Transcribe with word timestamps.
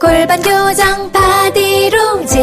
골반 0.00 0.40
교정 0.42 1.10
바디로직 1.12 2.38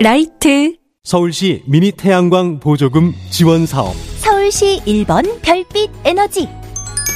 라이트 0.00 0.76
서울시 1.02 1.62
미니 1.66 1.92
태양광 1.92 2.60
보조금 2.60 3.12
지원 3.30 3.66
사업 3.66 3.94
서울시 4.18 4.80
1번 4.86 5.40
별빛 5.42 5.90
에너지. 6.04 6.48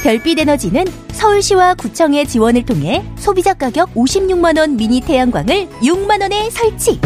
별빛 0.03 0.39
에너지는 0.39 0.85
서울시와 1.11 1.75
구청의 1.75 2.27
지원을 2.27 2.65
통해 2.65 3.03
소비자 3.17 3.53
가격 3.53 3.93
56만원 3.93 4.75
미니 4.75 4.99
태양광을 5.01 5.67
6만원에 5.81 6.49
설치. 6.51 6.99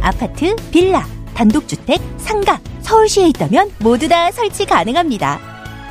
아파트, 0.00 0.56
빌라, 0.72 1.06
단독주택, 1.34 2.00
상가, 2.18 2.58
서울시에 2.80 3.28
있다면 3.28 3.70
모두 3.78 4.08
다 4.08 4.30
설치 4.32 4.64
가능합니다. 4.64 5.40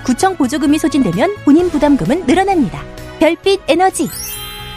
구청 0.05 0.35
보조금이 0.35 0.77
소진되면 0.77 1.37
본인 1.45 1.69
부담금은 1.69 2.25
늘어납니다. 2.25 2.83
별빛 3.19 3.61
에너지. 3.67 4.09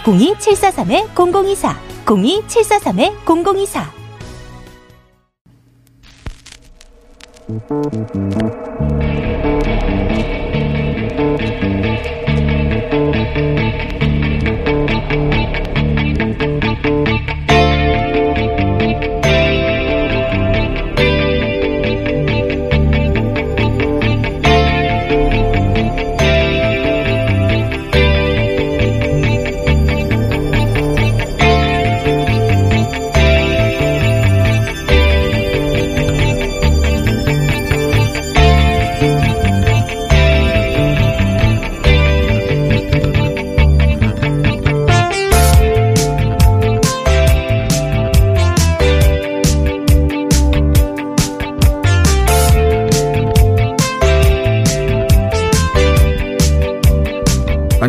02743-0024, 0.05 1.77
02743-0024. 2.05 4.05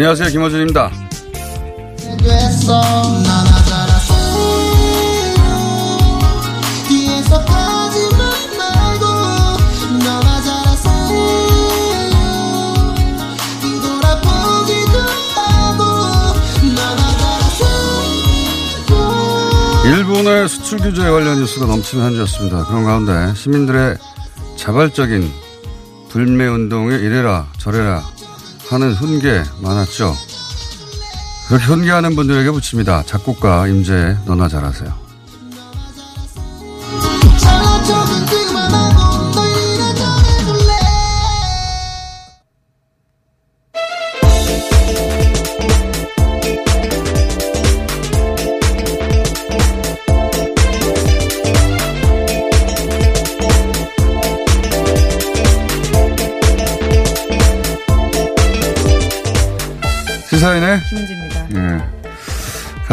안녕하세요. 0.07 0.29
김호준입니다. 0.29 0.91
일본의 19.85 20.47
수출 20.49 20.77
규제 20.77 21.01
관련 21.01 21.39
뉴스가 21.39 21.65
넘치는 21.65 22.05
한 22.05 22.13
주였습니다. 22.13 22.65
그런 22.65 22.85
가운데 22.85 23.33
시민들의 23.33 23.97
자발적인 24.55 25.31
불매 26.09 26.45
운동에 26.45 26.95
이래라 26.95 27.47
저래라 27.57 28.03
하는 28.69 28.93
훈계 28.93 29.43
많았죠. 29.61 30.15
그렇게 31.47 31.65
훈계하는 31.65 32.15
분들에게 32.15 32.49
붙입니다. 32.51 33.03
작곡가 33.03 33.67
임재 33.67 34.17
너나 34.25 34.47
잘하세요. 34.47 35.04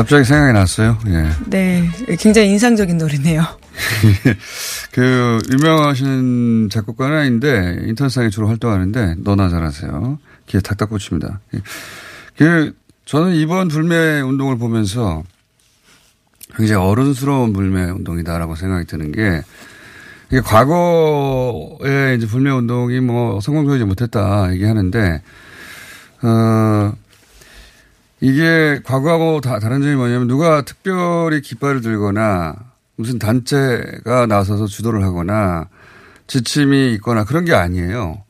갑자기 0.03 0.25
생각이 0.25 0.53
났어요. 0.53 0.99
예. 1.07 1.29
네, 1.47 1.89
굉장히 2.19 2.51
인상적인 2.51 2.99
노래네요. 2.99 3.45
그 4.91 5.39
유명하신 5.53 6.71
작곡가는 6.73 7.17
아닌데 7.17 7.79
인터넷상에 7.87 8.29
주로 8.29 8.49
활동하는데 8.49 9.15
너나 9.19 9.49
잘하세요. 9.49 10.19
귀에 10.49 10.61
탁탁 10.61 10.91
꽂힙니다. 10.91 11.39
그 12.37 12.75
저는 13.05 13.35
이번 13.37 13.69
불매 13.69 14.21
운동을 14.23 14.59
보면서 14.59 15.23
굉장히 16.57 16.85
어른스러운 16.85 17.53
불매 17.53 17.85
운동이다라고 17.85 18.57
생각이 18.57 18.87
드는 18.87 19.13
게 19.13 19.43
이게 20.33 20.41
과거에 20.41 22.17
이제 22.17 22.27
불매 22.27 22.51
운동이 22.51 22.99
뭐 22.99 23.41
성공적이지 23.41 23.85
못했다 23.85 24.53
얘기하는데 24.53 25.23
어 26.23 26.93
이게 28.23 28.81
과거하고 28.85 29.41
다 29.41 29.59
다른 29.59 29.83
점이 29.83 29.97
뭐냐면 29.97 30.29
누가 30.29 30.63
특별히 30.63 31.41
깃발을 31.41 31.81
들거나 31.81 32.55
무슨 32.95 33.19
단체가 33.19 34.27
나서서 34.27 34.69
주도를 34.69 35.03
하거나 35.03 35.67
지침이 36.29 36.93
있거나 36.95 37.25
그런 37.25 37.45
게 37.45 37.53
아니에요. 37.53 38.23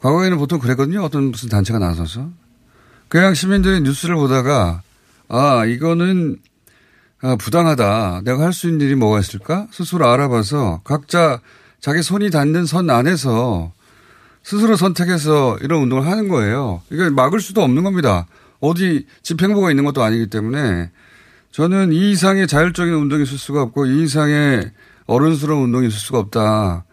과거에는 0.00 0.36
보통 0.36 0.58
그랬거든요. 0.58 1.00
어떤 1.04 1.30
무슨 1.30 1.48
단체가 1.48 1.78
나서서. 1.78 2.28
그냥 3.08 3.34
시민들이 3.34 3.82
뉴스를 3.82 4.16
보다가 4.16 4.82
아, 5.28 5.64
이거는 5.64 6.38
아, 7.22 7.36
부당하다. 7.36 8.22
내가 8.24 8.42
할 8.44 8.52
수 8.52 8.66
있는 8.66 8.84
일이 8.84 8.96
뭐가 8.96 9.20
있을까? 9.20 9.68
스스로 9.70 10.08
알아봐서 10.08 10.80
각자 10.82 11.40
자기 11.78 12.02
손이 12.02 12.30
닿는 12.30 12.66
선 12.66 12.90
안에서 12.90 13.70
스스로 14.42 14.74
선택해서 14.74 15.56
이런 15.62 15.82
운동을 15.82 16.04
하는 16.04 16.26
거예요. 16.26 16.82
이거 16.90 17.08
막을 17.10 17.38
수도 17.38 17.62
없는 17.62 17.84
겁니다. 17.84 18.26
어디 18.60 19.06
집행부가 19.22 19.70
있는 19.70 19.84
것도 19.84 20.02
아니기 20.02 20.28
때문에 20.28 20.90
저는 21.52 21.92
이 21.92 22.10
이상의 22.12 22.46
자율적인 22.46 22.92
운동이 22.92 23.22
있을 23.22 23.38
수가 23.38 23.62
없고 23.62 23.86
이 23.86 24.02
이상의 24.04 24.72
어른스러운 25.06 25.64
운동이 25.64 25.88
있을 25.88 25.98
수가 25.98 26.18
없다. 26.18 26.84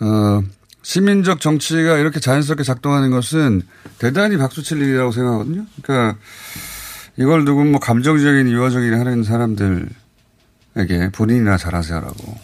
어, 0.00 0.42
시민적 0.82 1.40
정치가 1.40 1.98
이렇게 1.98 2.20
자연스럽게 2.20 2.64
작동하는 2.64 3.10
것은 3.10 3.62
대단히 3.98 4.36
박수칠 4.36 4.80
일이라고 4.80 5.12
생각하거든요. 5.12 5.66
그러니까 5.82 6.18
이걸 7.16 7.44
두고 7.44 7.64
뭐 7.64 7.80
감정적인 7.80 8.48
유화적인 8.50 8.94
하는 8.94 9.22
사람들에게 9.22 9.90
본인이나 11.12 11.56
잘하세요라고 11.56 12.38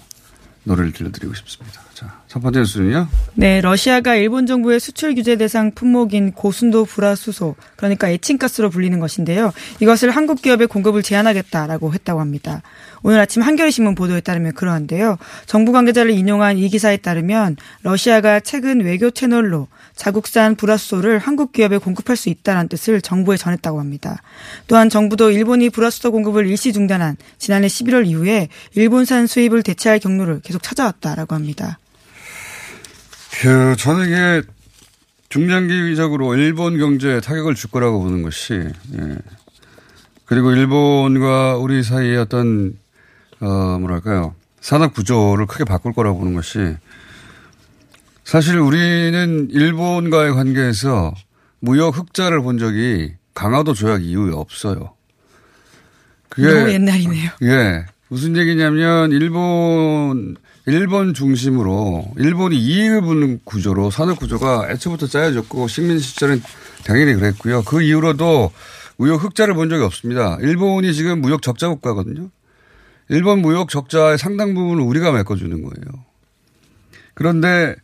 노래를 0.65 0.93
들려드리고 0.93 1.35
싶습니다. 1.35 1.88
자, 2.29 2.35
첫 2.35 2.41
번째 2.41 2.61
뉴스는요. 2.61 3.09
네, 3.35 3.61
러시아가 3.63 4.15
일본 4.15 4.47
정부의 4.47 4.81
수출 4.81 5.15
규제 5.15 5.37
대상 5.37 5.73
품목인 5.73 6.33
고순도 6.33 6.85
불화수소, 6.85 7.57
그러니까 7.77 8.09
에칭가스로 8.09 8.69
불리는 8.69 9.01
것인데요. 9.01 9.53
이것을 9.81 10.11
한국 10.11 10.43
기업에 10.43 10.67
공급을 10.67 11.03
제한하겠다라고 11.03 11.95
했다고 11.95 12.21
합니다. 12.21 12.63
오늘 13.03 13.19
아침 13.19 13.43
한겨레신문 13.43 13.95
보도에 13.95 14.21
따르면 14.21 14.53
그러한데요. 14.53 15.17
정부 15.47 15.73
관계자를 15.73 16.11
인용한 16.11 16.59
이 16.59 16.69
기사에 16.69 16.99
따르면 16.99 17.57
러시아가 17.83 18.41
최근 18.41 18.81
외교 18.81 19.11
채널로 19.11 19.69
자국산 19.97 20.55
불화수소를 20.55 21.19
한국 21.19 21.53
기업에 21.53 21.79
공급할 21.79 22.17
수 22.17 22.29
있다는 22.29 22.69
뜻을 22.69 23.01
정부에 23.01 23.37
전했다고 23.37 23.81
합니다. 23.81 24.21
또한 24.67 24.91
정부도 24.91 25.31
일본이 25.31 25.71
불화수소 25.71 26.13
공급을 26.13 26.47
일시 26.47 26.73
중단한 26.73 27.17
지난해 27.39 27.69
11월 27.69 28.07
이후에 28.07 28.49
일본산 28.75 29.27
수입을 29.27 29.63
대체할 29.63 29.99
경로를 29.99 30.41
계속 30.43 30.63
찾아왔다라고 30.63 31.35
합니다. 31.35 31.79
그, 33.41 33.77
저는 33.77 34.07
이게 34.07 34.43
중장기적으로 35.29 36.35
일본 36.35 36.79
경제에 36.79 37.21
타격을 37.21 37.55
줄 37.55 37.71
거라고 37.71 38.01
보는 38.03 38.23
것이, 38.23 38.55
예. 38.55 39.17
그리고 40.25 40.51
일본과 40.51 41.57
우리 41.57 41.83
사이의 41.83 42.19
어떤 42.19 42.77
어 43.41 43.79
뭐랄까요 43.79 44.35
산업 44.61 44.93
구조를 44.93 45.47
크게 45.47 45.65
바꿀 45.65 45.93
거라고 45.95 46.19
보는 46.19 46.35
것이 46.35 46.77
사실 48.25 48.59
우리는 48.59 49.49
일본과의 49.51 50.35
관계에서 50.35 51.15
무역 51.61 51.97
흑자를 51.97 52.43
본 52.43 52.59
적이 52.59 53.15
강화도 53.33 53.73
조약 53.73 54.03
이후에 54.05 54.33
없어요. 54.35 54.95
그게 56.29 56.53
너무 56.53 56.73
옛날이네요. 56.73 57.31
예. 57.45 57.87
무슨 58.09 58.37
얘기냐면 58.37 59.13
일본 59.13 60.37
일본 60.69 61.15
중심으로 61.15 62.13
일본이 62.17 62.59
이익을 62.59 63.01
보는 63.01 63.41
구조로 63.45 63.91
산업 63.91 64.19
구조가 64.19 64.69
애초부터 64.71 65.07
짜여졌고 65.07 65.69
식민 65.69 65.99
시절은 65.99 66.43
당연히 66.85 67.15
그랬고요. 67.15 67.63
그 67.65 67.83
이후로도 67.83 68.53
무역 68.97 69.25
흑자를 69.25 69.55
본 69.55 69.69
적이 69.69 69.85
없습니다. 69.85 70.37
일본이 70.41 70.93
지금 70.93 71.21
무역 71.21 71.43
적자 71.43 71.69
국가거든요. 71.69 72.31
일본 73.09 73.41
무역 73.41 73.71
적자의 73.71 74.19
상당 74.19 74.55
부분을 74.55 74.83
우리가 74.83 75.13
메꿔주는 75.13 75.51
거예요. 75.63 76.05
그런데 77.15 77.75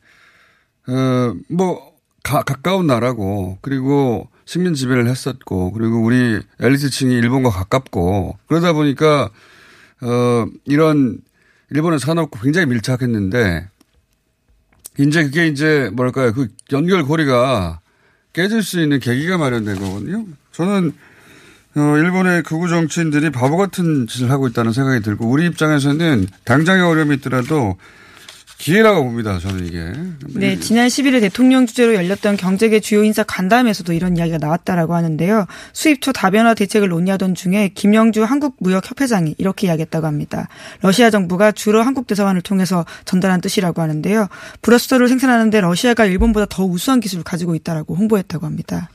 어 0.86 1.34
뭐 1.50 1.94
가 2.24 2.42
까운 2.42 2.86
나라고 2.86 3.58
그리고 3.60 4.28
식민 4.46 4.74
지배를 4.74 5.06
했었고 5.06 5.72
그리고 5.72 6.02
우리 6.02 6.40
엘리트층이 6.58 7.14
일본과 7.14 7.50
가깝고 7.50 8.38
그러다 8.48 8.72
보니까 8.72 9.30
어 10.00 10.46
이런 10.64 11.18
일본의 11.70 11.98
산업과 11.98 12.40
굉장히 12.42 12.66
밀착했는데 12.66 13.68
이제 14.98 15.24
그게 15.24 15.48
이제 15.48 15.90
뭐랄까요 15.92 16.32
그 16.32 16.48
연결고리가 16.72 17.80
깨질 18.32 18.62
수 18.62 18.80
있는 18.80 19.00
계기가 19.00 19.38
마련된 19.38 19.78
거거든요. 19.78 20.26
저는 20.52 20.92
어, 21.76 21.96
일본의 21.98 22.44
극우 22.44 22.68
정치인들이 22.68 23.30
바보 23.30 23.56
같은 23.56 24.06
짓을 24.06 24.30
하고 24.30 24.46
있다는 24.46 24.72
생각이 24.72 25.02
들고 25.02 25.26
우리 25.26 25.46
입장에서는 25.46 26.26
당장의 26.44 26.84
어려움이 26.84 27.16
있더라도 27.16 27.76
기회라고 28.58 29.04
봅니다. 29.04 29.38
저는 29.38 29.66
이게. 29.66 29.92
네, 30.28 30.58
지난 30.58 30.88
11일 30.88 31.20
대통령 31.20 31.66
주재로 31.66 31.94
열렸던 31.94 32.36
경제계 32.36 32.80
주요 32.80 33.04
인사 33.04 33.22
간담회에서도 33.22 33.92
이런 33.92 34.16
이야기가 34.16 34.38
나왔다라고 34.38 34.94
하는데요. 34.94 35.46
수입처 35.72 36.12
다변화 36.12 36.54
대책을 36.54 36.88
논의하던 36.88 37.34
중에 37.34 37.70
김영주 37.74 38.24
한국무역협회장이 38.24 39.34
이렇게 39.38 39.66
이야기했다고 39.66 40.06
합니다. 40.06 40.48
러시아 40.80 41.10
정부가 41.10 41.52
주로 41.52 41.82
한국 41.82 42.06
대사관을 42.06 42.42
통해서 42.42 42.86
전달한 43.04 43.40
뜻이라고 43.40 43.82
하는데요. 43.82 44.28
브러스터를 44.62 45.08
생산하는데 45.08 45.60
러시아가 45.60 46.06
일본보다 46.06 46.46
더 46.48 46.64
우수한 46.64 47.00
기술을 47.00 47.24
가지고 47.24 47.54
있다라고 47.54 47.94
홍보했다고 47.96 48.46
합니다. 48.46 48.88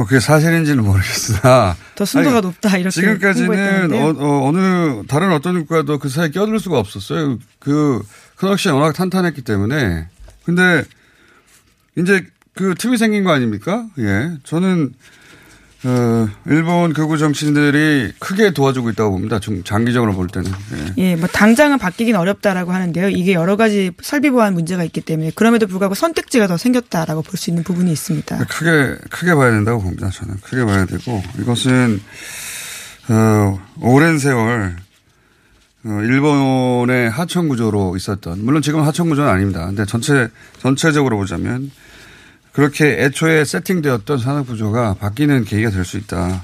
뭐 0.00 0.06
그게 0.06 0.18
사실인지는 0.18 0.82
모르겠으나 0.82 1.76
더 1.94 2.04
순도가 2.06 2.38
아니, 2.38 2.46
높다 2.46 2.78
이렇게 2.78 2.88
지금까지는 2.88 3.92
어, 3.92 4.50
느 4.50 5.02
다른 5.06 5.30
어떤 5.30 5.60
국가도 5.66 5.98
그 5.98 6.08
사이에 6.08 6.30
껴들 6.30 6.58
수가 6.58 6.78
없었어요. 6.78 7.38
그 7.58 8.00
커넥션이 8.36 8.78
워낙 8.78 8.94
탄탄했기 8.94 9.42
때문에 9.42 10.08
근데 10.46 10.84
이제 11.98 12.26
그 12.54 12.74
틈이 12.78 12.96
생긴 12.96 13.24
거 13.24 13.30
아닙니까? 13.30 13.86
예, 13.98 14.30
저는 14.44 14.94
어, 15.82 16.28
일본 16.46 16.92
극우 16.92 17.16
정치인들이 17.16 18.12
크게 18.18 18.50
도와주고 18.52 18.90
있다고 18.90 19.12
봅니다. 19.12 19.38
좀 19.40 19.64
장기적으로 19.64 20.12
볼 20.12 20.26
때는. 20.28 20.50
예. 20.50 20.94
예, 20.98 21.16
뭐 21.16 21.26
당장은 21.26 21.78
바뀌긴 21.78 22.16
어렵다라고 22.16 22.72
하는데요. 22.72 23.08
이게 23.08 23.32
여러 23.32 23.56
가지 23.56 23.90
설비 24.02 24.28
보안 24.30 24.52
문제가 24.52 24.84
있기 24.84 25.00
때문에 25.00 25.30
그럼에도 25.34 25.66
불구하고 25.66 25.94
선택지가 25.94 26.46
더 26.48 26.56
생겼다라고 26.58 27.22
볼 27.22 27.38
수 27.38 27.48
있는 27.48 27.62
부분이 27.62 27.90
있습니다. 27.92 28.44
크게 28.44 28.96
크게 29.08 29.34
봐야 29.34 29.50
된다고 29.50 29.80
봅니다. 29.82 30.10
저는 30.10 30.34
크게 30.42 30.66
봐야 30.66 30.84
되고 30.84 31.22
이것은 31.38 32.00
어, 33.08 33.58
오랜 33.80 34.18
세월 34.18 34.76
어, 35.84 35.88
일본의 36.02 37.08
하청 37.08 37.48
구조로 37.48 37.96
있었던 37.96 38.44
물론 38.44 38.60
지금 38.60 38.82
하청 38.82 39.08
구조는 39.08 39.30
아닙니다. 39.30 39.64
근데 39.64 39.86
전체 39.86 40.28
전체적으로 40.60 41.16
보자면 41.16 41.70
그렇게 42.52 43.04
애초에 43.04 43.44
세팅되었던 43.44 44.18
산업 44.18 44.46
구조가 44.46 44.94
바뀌는 44.94 45.44
계기가 45.44 45.70
될 45.70 45.84
수 45.84 45.96
있다. 45.98 46.42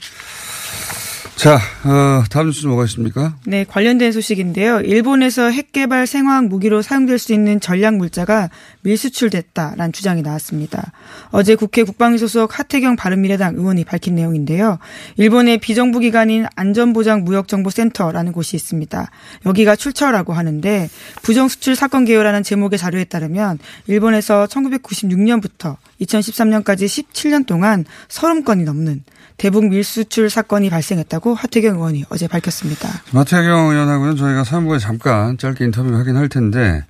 자, 1.36 1.56
어, 1.84 2.24
다음 2.30 2.46
뉴스 2.46 2.66
뭐가 2.66 2.84
있습니까? 2.86 3.36
네, 3.44 3.64
관련된 3.64 4.10
소식인데요. 4.10 4.80
일본에서 4.80 5.50
핵개발 5.50 6.06
생화학 6.06 6.46
무기로 6.46 6.80
사용될 6.80 7.18
수 7.18 7.34
있는 7.34 7.60
전략 7.60 7.96
물자가 7.96 8.48
밀수출됐다라는 8.80 9.92
주장이 9.92 10.22
나왔습니다. 10.22 10.92
어제 11.32 11.54
국회 11.54 11.82
국방위 11.82 12.16
소속 12.16 12.58
하태경 12.58 12.96
바른미래당 12.96 13.56
의원이 13.56 13.84
밝힌 13.84 14.14
내용인데요. 14.14 14.78
일본의 15.18 15.58
비정부 15.58 15.98
기관인 15.98 16.46
안전보장무역정보센터라는 16.56 18.32
곳이 18.32 18.56
있습니다. 18.56 19.10
여기가 19.44 19.76
출처라고 19.76 20.32
하는데 20.32 20.88
부정수출 21.20 21.76
사건 21.76 22.06
개요라는 22.06 22.44
제목의 22.44 22.78
자료에 22.78 23.04
따르면 23.04 23.58
일본에서 23.88 24.46
1996년부터 24.46 25.76
2013년까지 26.00 26.86
17년 26.86 27.44
동안 27.44 27.84
30건이 28.08 28.64
넘는 28.64 29.04
대북 29.36 29.68
밀수출 29.68 30.30
사건이 30.30 30.70
발생했다고 30.70 31.34
하태경 31.34 31.76
의원이 31.76 32.04
어제 32.08 32.26
밝혔습니다. 32.26 32.88
하태경 33.12 33.70
의원하고는 33.70 34.16
저희가 34.16 34.44
사무부에 34.44 34.78
잠깐 34.78 35.36
짧게 35.36 35.64
인터뷰 35.64 35.94
하긴 35.94 36.16
할 36.16 36.28
텐데 36.28 36.84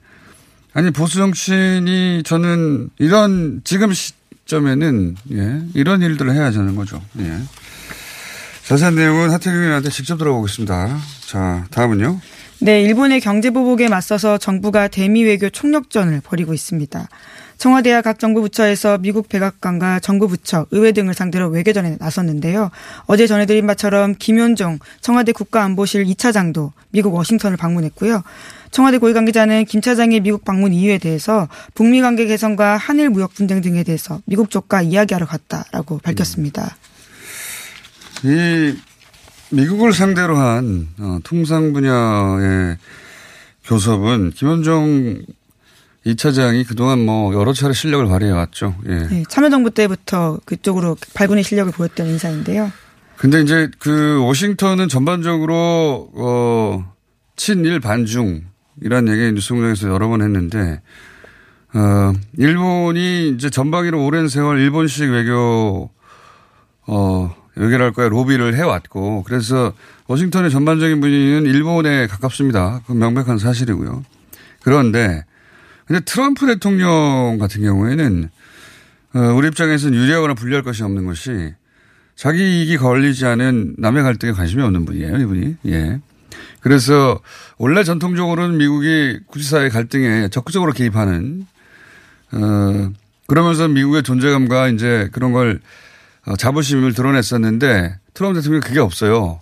아니 0.72 0.90
보수 0.90 1.16
정치인이 1.16 2.22
저는 2.24 2.90
이런 2.98 3.62
지금 3.64 3.92
시점에는 3.92 5.16
예, 5.32 5.62
이런 5.74 6.02
일들을 6.02 6.32
해야 6.32 6.46
하는 6.46 6.76
거죠. 6.76 7.02
예. 7.18 7.32
자세한 8.64 8.94
내용은 8.94 9.30
하태경 9.30 9.58
의원한테 9.58 9.90
직접 9.90 10.18
들어보겠습니다. 10.18 10.98
자 11.26 11.66
다음은요. 11.70 12.20
네, 12.58 12.82
일본의 12.82 13.20
경제 13.20 13.50
보복에 13.50 13.88
맞서서 13.88 14.38
정부가 14.38 14.88
대미 14.88 15.24
외교 15.24 15.50
총력전을 15.50 16.22
벌이고 16.22 16.54
있습니다. 16.54 17.08
청와대와 17.58 18.02
각 18.02 18.18
정부 18.18 18.42
부처에서 18.42 18.98
미국 18.98 19.28
백악관과 19.28 20.00
정부 20.00 20.28
부처, 20.28 20.66
의회 20.70 20.92
등을 20.92 21.14
상대로 21.14 21.48
외교전에 21.48 21.96
나섰는데요. 21.98 22.70
어제 23.06 23.26
전해드린 23.26 23.66
바처럼 23.66 24.14
김현종 24.18 24.78
청와대 25.00 25.32
국가안보실 25.32 26.04
2차장도 26.04 26.72
미국 26.90 27.14
워싱턴을 27.14 27.56
방문했고요. 27.56 28.22
청와대 28.70 28.98
고위 28.98 29.14
관계자는 29.14 29.64
김 29.64 29.80
차장의 29.80 30.20
미국 30.20 30.44
방문 30.44 30.72
이유에 30.74 30.98
대해서 30.98 31.48
북미 31.74 32.02
관계 32.02 32.26
개선과 32.26 32.76
한일 32.76 33.10
무역 33.10 33.34
분쟁 33.34 33.60
등에 33.60 33.84
대해서 33.84 34.20
미국 34.26 34.50
쪽과 34.50 34.82
이야기하러 34.82 35.26
갔다라고 35.26 35.98
밝혔습니다. 35.98 36.76
이 38.24 38.76
미국을 39.50 39.92
상대로 39.92 40.36
한 40.36 40.88
어, 40.98 41.18
통상 41.22 41.72
분야의 41.72 42.76
교섭은 43.64 44.30
김현종 44.30 45.22
이 46.06 46.14
차장이 46.14 46.62
그동안 46.62 47.04
뭐 47.04 47.34
여러 47.34 47.52
차례 47.52 47.74
실력을 47.74 48.06
발휘해 48.06 48.30
왔죠. 48.30 48.76
예. 48.86 49.08
네, 49.08 49.24
참여정부 49.28 49.72
때부터 49.72 50.38
그쪽으로 50.44 50.96
발군의 51.14 51.42
실력을 51.42 51.72
보였던 51.72 52.06
인사인데요. 52.06 52.70
근데 53.16 53.40
이제 53.42 53.68
그 53.80 54.22
워싱턴은 54.22 54.88
전반적으로 54.88 56.08
어 56.14 56.94
친일 57.34 57.80
반중이라는 57.80 59.08
얘기 59.08 59.32
뉴스공장에서 59.32 59.88
여러 59.88 60.06
번 60.06 60.22
했는데 60.22 60.80
어 61.74 62.12
일본이 62.38 63.30
이제 63.30 63.50
전방위로 63.50 64.06
오랜 64.06 64.28
세월 64.28 64.60
일본식 64.60 65.10
외교 65.10 65.90
어 66.86 67.34
외교랄까요 67.56 68.10
로비를 68.10 68.54
해왔고 68.54 69.24
그래서 69.24 69.72
워싱턴의 70.06 70.52
전반적인 70.52 71.00
분위기는 71.00 71.46
일본에 71.46 72.06
가깝습니다. 72.06 72.82
그건 72.82 72.98
명백한 72.98 73.38
사실이고요. 73.38 74.04
그런데 74.62 75.24
근데 75.86 76.00
트럼프 76.00 76.46
대통령 76.46 77.38
같은 77.38 77.62
경우에는 77.62 78.28
어, 79.14 79.18
우리 79.34 79.48
입장에서는 79.48 79.96
유리하거나 79.96 80.34
불리할 80.34 80.62
것이 80.62 80.82
없는 80.82 81.06
것이 81.06 81.54
자기 82.16 82.60
이익이 82.60 82.78
걸리지 82.78 83.24
않은 83.26 83.76
남의 83.78 84.02
갈등에 84.02 84.32
관심이 84.32 84.62
없는 84.62 84.84
분이에요, 84.84 85.18
이분이. 85.18 85.56
예. 85.68 86.00
그래서 86.60 87.20
원래 87.58 87.84
전통적으로는 87.84 88.58
미국이 88.58 89.20
국제사회 89.26 89.68
갈등에 89.68 90.28
적극적으로 90.28 90.72
개입하는 90.72 91.46
어 92.32 92.92
그러면서 93.26 93.68
미국의 93.68 94.02
존재감과 94.02 94.68
이제 94.68 95.08
그런 95.12 95.32
걸 95.32 95.60
어, 96.26 96.36
자부심을 96.36 96.92
드러냈었는데 96.92 97.98
트럼프 98.14 98.40
대통령이 98.40 98.62
그게 98.62 98.80
없어요. 98.80 99.40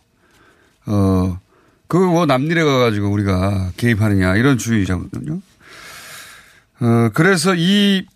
어 0.87 1.41
그거 1.89 2.07
뭐 2.07 2.27
남일에 2.27 2.63
가가지고 2.63 3.09
우리가 3.09 3.71
개입하느냐 3.77 4.37
이런 4.37 4.59
주의자거든요. 4.59 5.41
어, 6.81 7.11
그래서 7.15 7.55
이 7.57 8.07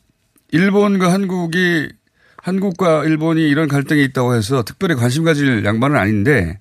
일본과 0.51 1.13
한국이 1.13 1.89
한국과 2.37 3.05
일본이 3.05 3.43
이런 3.49 3.69
갈등이 3.69 4.03
있다고 4.05 4.35
해서 4.35 4.63
특별히 4.63 4.95
관심 4.95 5.25
가질 5.25 5.65
양반은 5.65 5.97
아닌데 5.97 6.59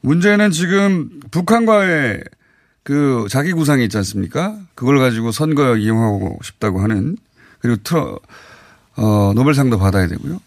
문제는 0.00 0.50
지금 0.50 1.10
북한과의 1.30 2.22
그 2.82 3.26
자기 3.28 3.52
구상이 3.52 3.84
있지 3.84 3.96
않습니까? 3.98 4.58
그걸 4.74 4.98
가지고 4.98 5.32
선거 5.32 5.76
이용하고 5.76 6.38
싶다고 6.42 6.80
하는 6.80 7.16
그리고 7.60 7.76
트러, 7.82 8.18
어, 8.96 9.32
노벨상도 9.34 9.78
받아야 9.78 10.08
되고요. 10.08 10.40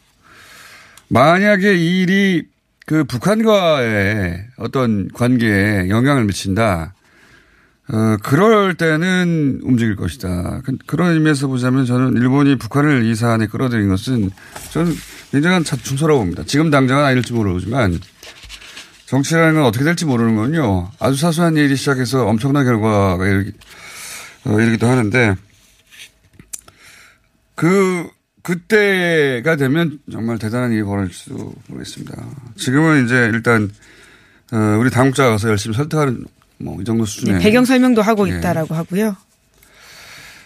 만약에 1.10 1.76
이 1.76 2.02
일이 2.02 2.44
그 2.86 3.04
북한과의 3.04 4.48
어떤 4.58 5.08
관계에 5.10 5.90
영향을 5.90 6.26
미친다. 6.26 6.96
어, 7.90 8.18
그럴 8.24 8.76
때는 8.76 9.60
움직일 9.64 9.96
것이다. 9.96 10.62
그- 10.64 10.78
그런 10.86 11.14
의미에서 11.14 11.48
보자면 11.48 11.86
저는 11.86 12.16
일본이 12.22 12.58
북한을 12.58 13.06
이 13.06 13.14
사안에 13.16 13.48
끌어들인 13.48 13.90
것은 13.90 14.30
저는 14.72 14.94
굉장한 15.32 15.64
자충소라고 15.66 16.20
봅니다. 16.22 16.44
지금 16.46 16.70
당장은 16.72 17.04
아닐지 17.04 17.34
모르지만 17.34 18.00
정치라는 19.08 19.56
건 19.56 19.64
어떻게 19.66 19.84
될지 19.84 20.06
모르는 20.06 20.36
건요. 20.36 20.92
아주 21.00 21.18
사소한 21.18 21.58
일이 21.58 21.76
시작해서 21.76 22.26
엄청난 22.26 22.64
결과가 22.66 23.26
이르기, 23.28 23.52
어, 24.46 24.60
이르기도 24.60 24.88
하는데 24.88 25.36
그, 27.56 28.08
그때가 28.44 29.56
되면 29.58 30.00
정말 30.12 30.40
대단한 30.40 30.72
일이 30.72 30.84
벌어질 30.84 31.14
수 31.14 31.54
모르겠습니다. 31.68 32.16
지금은 32.58 33.06
이제 33.06 33.30
일단, 33.34 33.70
어, 34.52 34.78
우리 34.80 34.90
당국자가 34.90 35.32
가서 35.32 35.50
열심히 35.50 35.76
설득하는 35.76 36.26
뭐 36.64 36.82
이 36.82 36.86
정도 36.86 37.06
수준의. 37.06 37.36
네, 37.36 37.44
배경 37.44 37.66
설명도 37.66 38.02
하고 38.02 38.30
예. 38.30 38.38
있다라고 38.38 38.74
하고요. 38.76 39.16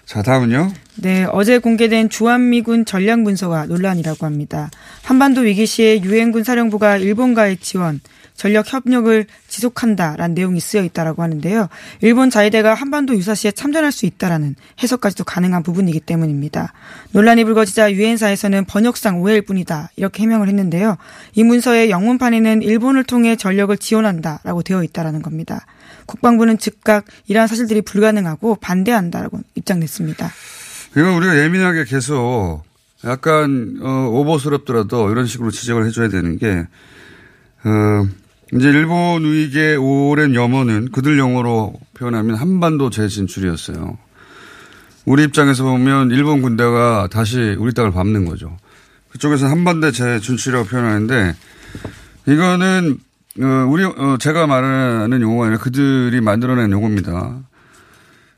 자, 0.06 0.22
다음은요. 0.22 0.72
네, 0.96 1.28
어제 1.32 1.60
공개된 1.60 2.10
주한미군 2.10 2.86
전략 2.86 3.20
문서가 3.20 3.66
논란이라고 3.66 4.26
합니다. 4.26 4.70
한반도 5.04 5.42
위기 5.42 5.66
시에 5.66 6.02
유엔군 6.02 6.46
사령부가 6.46 6.96
일본과의 6.98 7.58
지원, 7.58 8.00
전력 8.34 8.72
협력을 8.72 9.26
지속한다라는 9.50 10.34
내용이 10.34 10.62
쓰여 10.62 10.84
있다라고 10.84 11.24
하는데요. 11.24 11.68
일본 12.02 12.30
자위대가 12.30 12.74
한반도 12.74 13.18
유사시에 13.18 13.52
참전할 13.52 13.92
수 13.92 14.06
있다라는 14.06 14.56
해석까지도 14.82 15.26
가능한 15.26 15.64
부분이기 15.64 16.00
때문입니다. 16.00 16.72
논란이 17.12 17.44
불거지자 17.44 17.92
유엔사에서는 17.92 18.64
번역상 18.66 19.22
오해일 19.22 19.42
뿐이다 19.42 19.90
이렇게 19.98 20.24
해명을 20.24 20.48
했는데요. 20.48 20.98
이 21.34 21.44
문서의 21.44 21.90
영문판에는 21.90 22.62
일본을 22.62 23.04
통해 23.04 23.36
전력을 23.36 23.76
지원한다라고 23.78 24.62
되어 24.62 24.84
있다라는 24.84 25.22
겁니다. 25.22 25.66
국방부는 26.08 26.58
즉각 26.58 27.06
이러한 27.28 27.48
사실들이 27.48 27.84
불가능하고 27.84 28.56
반대한다라고 28.56 29.42
입장 29.54 29.80
냈습니다. 29.80 30.28
이건 30.92 31.14
우리가 31.14 31.38
예민하게 31.38 31.84
계속 31.86 32.64
약간, 33.06 33.78
어, 33.82 34.10
오버스럽더라도 34.12 35.12
이런 35.12 35.28
식으로 35.28 35.52
지적을 35.52 35.86
해줘야 35.86 36.10
되는 36.10 36.40
게, 36.40 36.66
어, 37.64 38.08
이제 38.54 38.70
일본 38.70 39.24
우익의 39.24 39.78
오랜 39.78 40.34
염원은 40.34 40.92
그들 40.92 41.20
용어로 41.20 41.74
표현하면 41.94 42.36
한반도 42.36 42.90
재진출이었어요. 42.90 43.98
우리 45.06 45.24
입장에서 45.24 45.64
보면 45.64 46.12
일본 46.12 46.42
군대가 46.42 47.08
다시 47.12 47.56
우리 47.60 47.74
땅을 47.74 47.92
밟는 47.92 48.26
거죠. 48.26 48.58
그쪽에서 49.10 49.48
한반도 49.48 49.92
재진출이라고 49.92 50.68
표현하는데 50.68 51.36
이거는 52.28 52.98
어, 53.00 53.07
우리 53.40 53.84
어, 53.84 54.18
제가 54.20 54.48
말하는 54.48 55.22
용어가 55.22 55.46
아니라 55.46 55.60
그들이 55.60 56.22
만들어낸 56.22 56.72
용어입니다. 56.72 57.40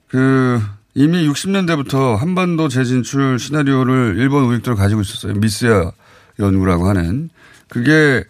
그 0.09 0.61
이미 0.93 1.27
60년대부터 1.27 2.17
한반도 2.17 2.67
재진출 2.67 3.39
시나리오를 3.39 4.15
일본 4.17 4.45
우익들 4.45 4.75
가지고 4.75 5.01
있었어요. 5.01 5.33
미스야 5.35 5.91
연구라고 6.39 6.87
하는 6.87 7.29
그게 7.69 8.23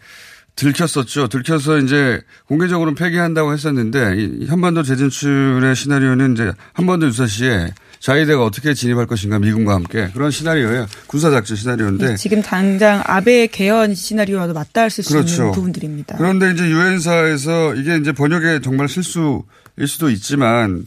들켰었죠. 0.55 1.27
들켜서 1.29 1.77
이제 1.77 2.21
공개적으로는 2.47 2.95
폐기한다고 2.95 3.53
했었는데 3.53 4.15
이 4.17 4.47
한반도 4.47 4.83
재진출의 4.83 5.75
시나리오는 5.75 6.33
이제 6.33 6.51
한반도 6.73 7.07
유사시에 7.07 7.73
자위대가 7.99 8.43
어떻게 8.43 8.73
진입할 8.73 9.07
것인가 9.07 9.39
미군과 9.39 9.73
함께 9.73 10.09
그런 10.13 10.31
시나리오예요. 10.31 10.87
군사작전 11.07 11.57
시나리오인데 11.57 12.15
지금 12.15 12.41
당장 12.41 13.01
아베 13.05 13.47
개헌 13.47 13.93
시나리오와도 13.93 14.53
맞닿을 14.53 14.89
수 14.89 15.01
있는 15.01 15.25
그렇죠. 15.25 15.51
부분들입니다. 15.51 16.15
그런데 16.17 16.51
이제 16.51 16.63
유엔사에서 16.69 17.75
이게 17.75 17.97
이제 17.97 18.11
번역에 18.13 18.61
정말 18.61 18.87
실수일 18.87 19.41
수도 19.87 20.09
있지만 20.09 20.85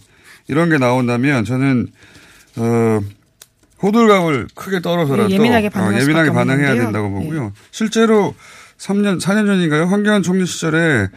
이런 0.49 0.71
게 0.71 0.79
나온다면 0.79 1.45
저는 1.45 1.89
어 2.57 3.01
호들갑을 3.83 4.49
크게 4.55 4.81
떨어서라도 4.81 5.29
네, 5.29 5.35
예민하게 5.35 5.71
어, 5.75 5.93
예민하게 5.93 6.31
반응해야 6.31 6.71
없는데요. 6.71 6.75
네. 6.75 6.81
된다고 6.81 7.11
보고요. 7.11 7.53
실제로 7.71 8.35
3년 8.79 9.21
4년 9.21 9.47
전인가요? 9.47 9.85
황교안 9.85 10.23
총리 10.23 10.47
시절에 10.47 11.09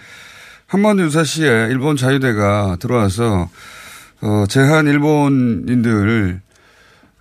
한반도 0.68 1.04
유사시에 1.04 1.68
일본 1.70 1.96
자유대가 1.96 2.78
들어와서 2.80 3.50
어 4.25 4.46
제한 4.48 4.88
일본인들을 4.88 6.41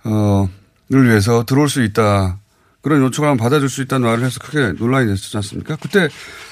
어 0.05 0.47
를 0.89 1.09
위해서 1.09 1.43
들어올 1.45 1.67
수 1.69 1.83
있다. 1.83 2.37
그런 2.81 3.01
요청을 3.01 3.29
하면 3.29 3.37
받아줄 3.37 3.69
수 3.69 3.81
있다는 3.81 4.07
말을 4.07 4.23
해서 4.23 4.39
크게 4.39 4.73
논란이 4.77 5.07
됐었지 5.07 5.35
않습니까? 5.37 5.77
그때 5.81 6.07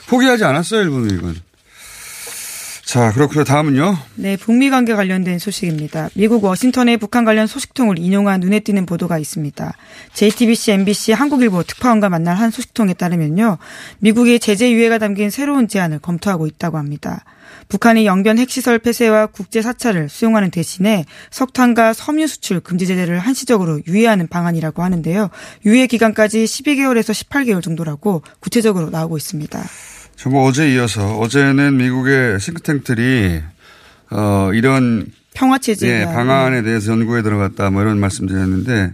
포기하지 0.10 0.44
않았어요, 0.44 0.82
일본 0.82 1.10
의익은. 1.10 1.36
자, 2.86 3.12
그렇고요. 3.12 3.44
다음은요. 3.44 3.98
네, 4.16 4.38
북미 4.38 4.70
관계 4.70 4.94
관련된 4.94 5.40
소식입니다. 5.40 6.10
미국 6.16 6.44
워싱턴의 6.44 6.98
북한 6.98 7.26
관련 7.26 7.48
소식통을 7.48 7.98
인용한 7.98 8.40
눈에 8.40 8.60
띄는 8.60 8.86
보도가 8.86 9.20
있습니다. 9.20 9.74
JTBC, 10.14 10.72
MBC, 10.74 11.12
한국일보 11.14 11.64
특파원과 11.64 12.10
만난 12.10 12.36
한 12.36 12.52
소식통에 12.52 12.94
따르면요. 12.94 13.58
미국이 14.00 14.40
제재 14.40 14.72
유예가 14.72 14.98
담긴 14.98 15.30
새로운 15.30 15.68
제안을 15.68 16.00
검토하고 16.00 16.46
있다고 16.48 16.78
합니다. 16.78 17.24
북한이 17.70 18.06
영변 18.06 18.38
핵시설 18.38 18.80
폐쇄와 18.80 19.28
국제 19.28 19.62
사찰을 19.62 20.10
수용하는 20.10 20.52
대신에 20.52 21.06
석탄과 21.32 21.94
섬유 21.94 22.28
수출 22.28 22.60
금지 22.60 22.88
제재를 22.88 23.20
한시적으로 23.20 23.82
유예하는 23.88 24.28
방안이라고 24.28 24.84
하는데요. 24.84 25.30
유예 25.66 25.88
기간까지 25.88 26.44
12개월에서 26.46 27.14
18개월 27.28 27.62
정도라고 27.62 28.24
구체적으로 28.40 28.90
나오고 28.90 29.18
있습니다. 29.18 29.64
정말 30.16 30.44
어제 30.44 30.74
이어서 30.74 31.18
어제는 31.18 31.78
미국의 31.78 32.40
싱크탱크들이 32.40 33.42
어 34.12 34.52
이런 34.54 35.08
평화 35.34 35.58
체제 35.58 36.02
예, 36.02 36.06
방안에 36.06 36.62
대해서 36.62 36.92
연구에 36.92 37.24
들어갔다 37.24 37.72
뭐 37.72 37.82
이런 37.82 38.00
말씀드렸는데 38.00 38.94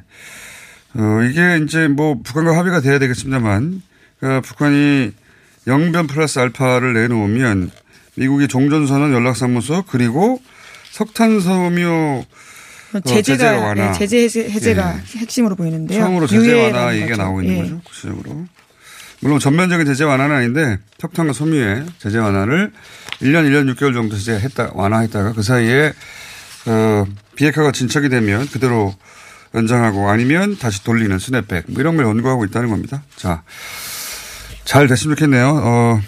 어 0.96 1.20
이게 1.30 1.60
이제 1.64 1.88
뭐 1.88 2.20
북한과 2.24 2.58
합의가 2.58 2.80
돼야 2.80 3.00
되겠습니다만 3.00 3.82
그러니까 4.20 4.42
북한이 4.42 5.12
영변 5.68 6.08
플러스 6.08 6.40
알파를 6.40 6.94
내놓으면 6.94 7.72
미국이 8.20 8.50
종전선언 8.50 9.14
연락사무소 9.14 9.84
그리고 9.88 10.42
석탄섬유 10.92 12.24
어, 12.92 13.00
제재 13.06 13.22
제재가 13.22 13.60
완화. 13.60 13.92
네, 13.92 13.98
제재 13.98 14.18
해제- 14.26 14.50
해제 14.50 14.74
가 14.74 14.96
예. 14.98 15.20
핵심으로 15.20 15.56
보이는데요. 15.56 16.00
처음으로 16.02 16.28
제재 16.28 16.72
완화 16.74 16.94
얘기가 16.96 17.10
거죠. 17.12 17.22
나오고 17.22 17.42
있는 17.44 17.56
예. 17.58 17.62
거죠. 17.62 17.82
구체적으로. 17.86 18.46
물론 19.22 19.40
전면적인 19.40 19.86
제재 19.86 20.04
완화는 20.04 20.36
아닌데 20.36 20.80
석탄과 21.00 21.32
섬유의 21.34 21.86
제재 22.00 22.18
완화를 22.18 22.74
1년, 23.22 23.46
1년 23.50 23.74
6개월 23.76 23.94
정도 23.94 24.18
제재했다, 24.18 24.72
완화했다가 24.74 25.34
그 25.34 25.44
사이에 25.44 25.94
어, 26.66 27.06
비핵화가 27.36 27.72
진척이 27.72 28.10
되면 28.10 28.48
그대로 28.48 28.94
연장하고 29.56 30.10
아니면 30.10 30.58
다시 30.58 30.84
돌리는 30.84 31.18
스냅백 31.20 31.66
뭐 31.68 31.80
이런 31.82 31.96
걸 31.96 32.06
연구하고 32.06 32.44
있다는 32.46 32.70
겁니다. 32.70 33.04
자, 33.16 33.44
잘 34.66 34.88
됐으면 34.88 35.16
좋겠네요. 35.16 35.62
어, 35.64 36.02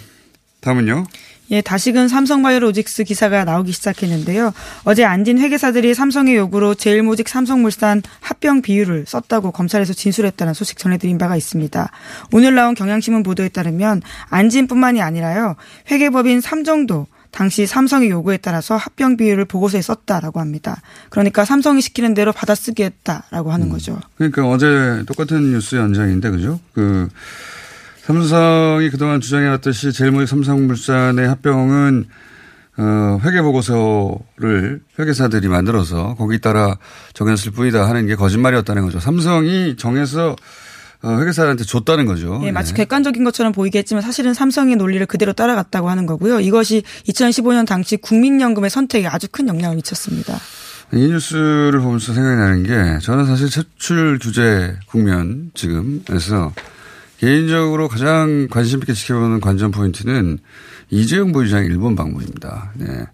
다음은요. 0.60 1.04
예, 1.52 1.60
다시금 1.60 2.08
삼성바이오로직스 2.08 3.04
기사가 3.04 3.44
나오기 3.44 3.72
시작했는데요. 3.72 4.54
어제 4.84 5.04
안진 5.04 5.38
회계사들이 5.38 5.92
삼성의 5.94 6.34
요구로 6.34 6.74
제일모직 6.74 7.28
삼성물산 7.28 8.02
합병 8.20 8.62
비율을 8.62 9.04
썼다고 9.06 9.50
검찰에서 9.50 9.92
진술했다는 9.92 10.54
소식 10.54 10.78
전해드린 10.78 11.18
바가 11.18 11.36
있습니다. 11.36 11.90
오늘 12.32 12.54
나온 12.54 12.74
경향신문 12.74 13.22
보도에 13.22 13.50
따르면 13.50 14.00
안진뿐만이 14.30 15.02
아니라요. 15.02 15.56
회계법인 15.90 16.40
삼정도 16.40 17.06
당시 17.30 17.66
삼성의 17.66 18.08
요구에 18.10 18.38
따라서 18.38 18.76
합병 18.76 19.18
비율을 19.18 19.44
보고서에 19.44 19.82
썼다라고 19.82 20.40
합니다. 20.40 20.80
그러니까 21.10 21.44
삼성이 21.44 21.82
시키는 21.82 22.14
대로 22.14 22.32
받아쓰기 22.32 22.82
했다라고 22.82 23.52
하는 23.52 23.68
거죠. 23.68 24.00
그러니까 24.16 24.48
어제 24.48 25.02
똑같은 25.06 25.52
뉴스 25.52 25.76
연장인데 25.76 26.30
그죠? 26.30 26.60
그 26.72 27.08
삼성이 28.02 28.90
그동안 28.90 29.20
주장해왔듯이 29.20 29.92
제일모직 29.92 30.28
삼성물산의 30.28 31.28
합병은 31.28 32.06
어, 32.78 33.20
회계보고서를 33.22 34.80
회계사들이 34.98 35.46
만들어서 35.46 36.16
거기 36.16 36.40
따라 36.40 36.76
정했을 37.12 37.52
뿐이다 37.52 37.88
하는 37.88 38.06
게 38.08 38.16
거짓말이었다는 38.16 38.82
거죠. 38.82 38.98
삼성이 38.98 39.76
정해서 39.76 40.34
어, 41.02 41.18
회계사들한테 41.20 41.62
줬다는 41.62 42.06
거죠. 42.06 42.40
예, 42.42 42.50
마치 42.50 42.72
예. 42.72 42.78
객관적인 42.78 43.22
것처럼 43.22 43.52
보이게 43.52 43.78
했지만 43.78 44.02
사실은 44.02 44.34
삼성의 44.34 44.76
논리를 44.76 45.04
그대로 45.06 45.32
따라갔다고 45.32 45.88
하는 45.88 46.06
거고요. 46.06 46.40
이것이 46.40 46.82
2015년 47.06 47.66
당시 47.66 47.96
국민연금의 47.98 48.70
선택에 48.70 49.06
아주 49.06 49.28
큰 49.30 49.46
영향을 49.46 49.76
미쳤습니다. 49.76 50.38
이 50.92 51.06
뉴스를 51.08 51.80
보면서 51.80 52.12
생각이 52.12 52.36
나는 52.36 52.62
게 52.64 52.98
저는 53.00 53.26
사실 53.26 53.48
세출 53.48 54.18
규제 54.20 54.76
국면 54.86 55.52
지금에서 55.54 56.52
개인적으로 57.22 57.86
가장 57.86 58.48
관심 58.50 58.80
있게 58.80 58.94
지켜보는 58.94 59.40
관전 59.40 59.70
포인트는 59.70 60.40
이재용 60.90 61.30
부회장 61.30 61.64
일본 61.64 61.94
방문입니다. 61.94 62.72
네. 62.74 63.06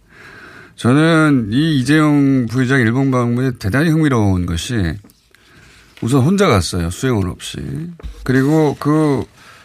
저는 0.76 1.48
이 1.52 1.78
이재용 1.78 2.46
부회장 2.46 2.80
일본 2.80 3.10
방문에 3.10 3.58
대단히 3.58 3.90
흥미로운 3.90 4.46
것이 4.46 4.94
우선 6.00 6.22
혼자 6.22 6.46
갔어요. 6.46 6.88
수행원 6.88 7.28
없이. 7.28 7.58
그리고 8.24 8.78
그 8.80 9.24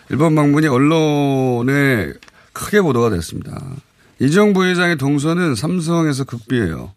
일본 0.10 0.36
방문이 0.36 0.68
언론에 0.68 2.12
크게 2.52 2.82
보도가 2.82 3.12
됐습니다. 3.12 3.62
이정 4.20 4.52
부회장의 4.52 4.98
동선은 4.98 5.56
삼성에서 5.56 6.26
극비예요. 6.26 6.92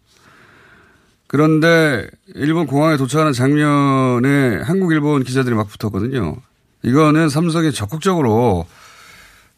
그런데 1.27 2.09
일본 2.35 2.67
공항에 2.67 2.97
도착하는 2.97 3.31
장면에 3.31 4.61
한국, 4.63 4.91
일본 4.91 5.23
기자들이 5.23 5.55
막 5.55 5.69
붙었거든요. 5.69 6.41
이거는 6.87 7.29
삼성이 7.29 7.71
적극적으로 7.71 8.65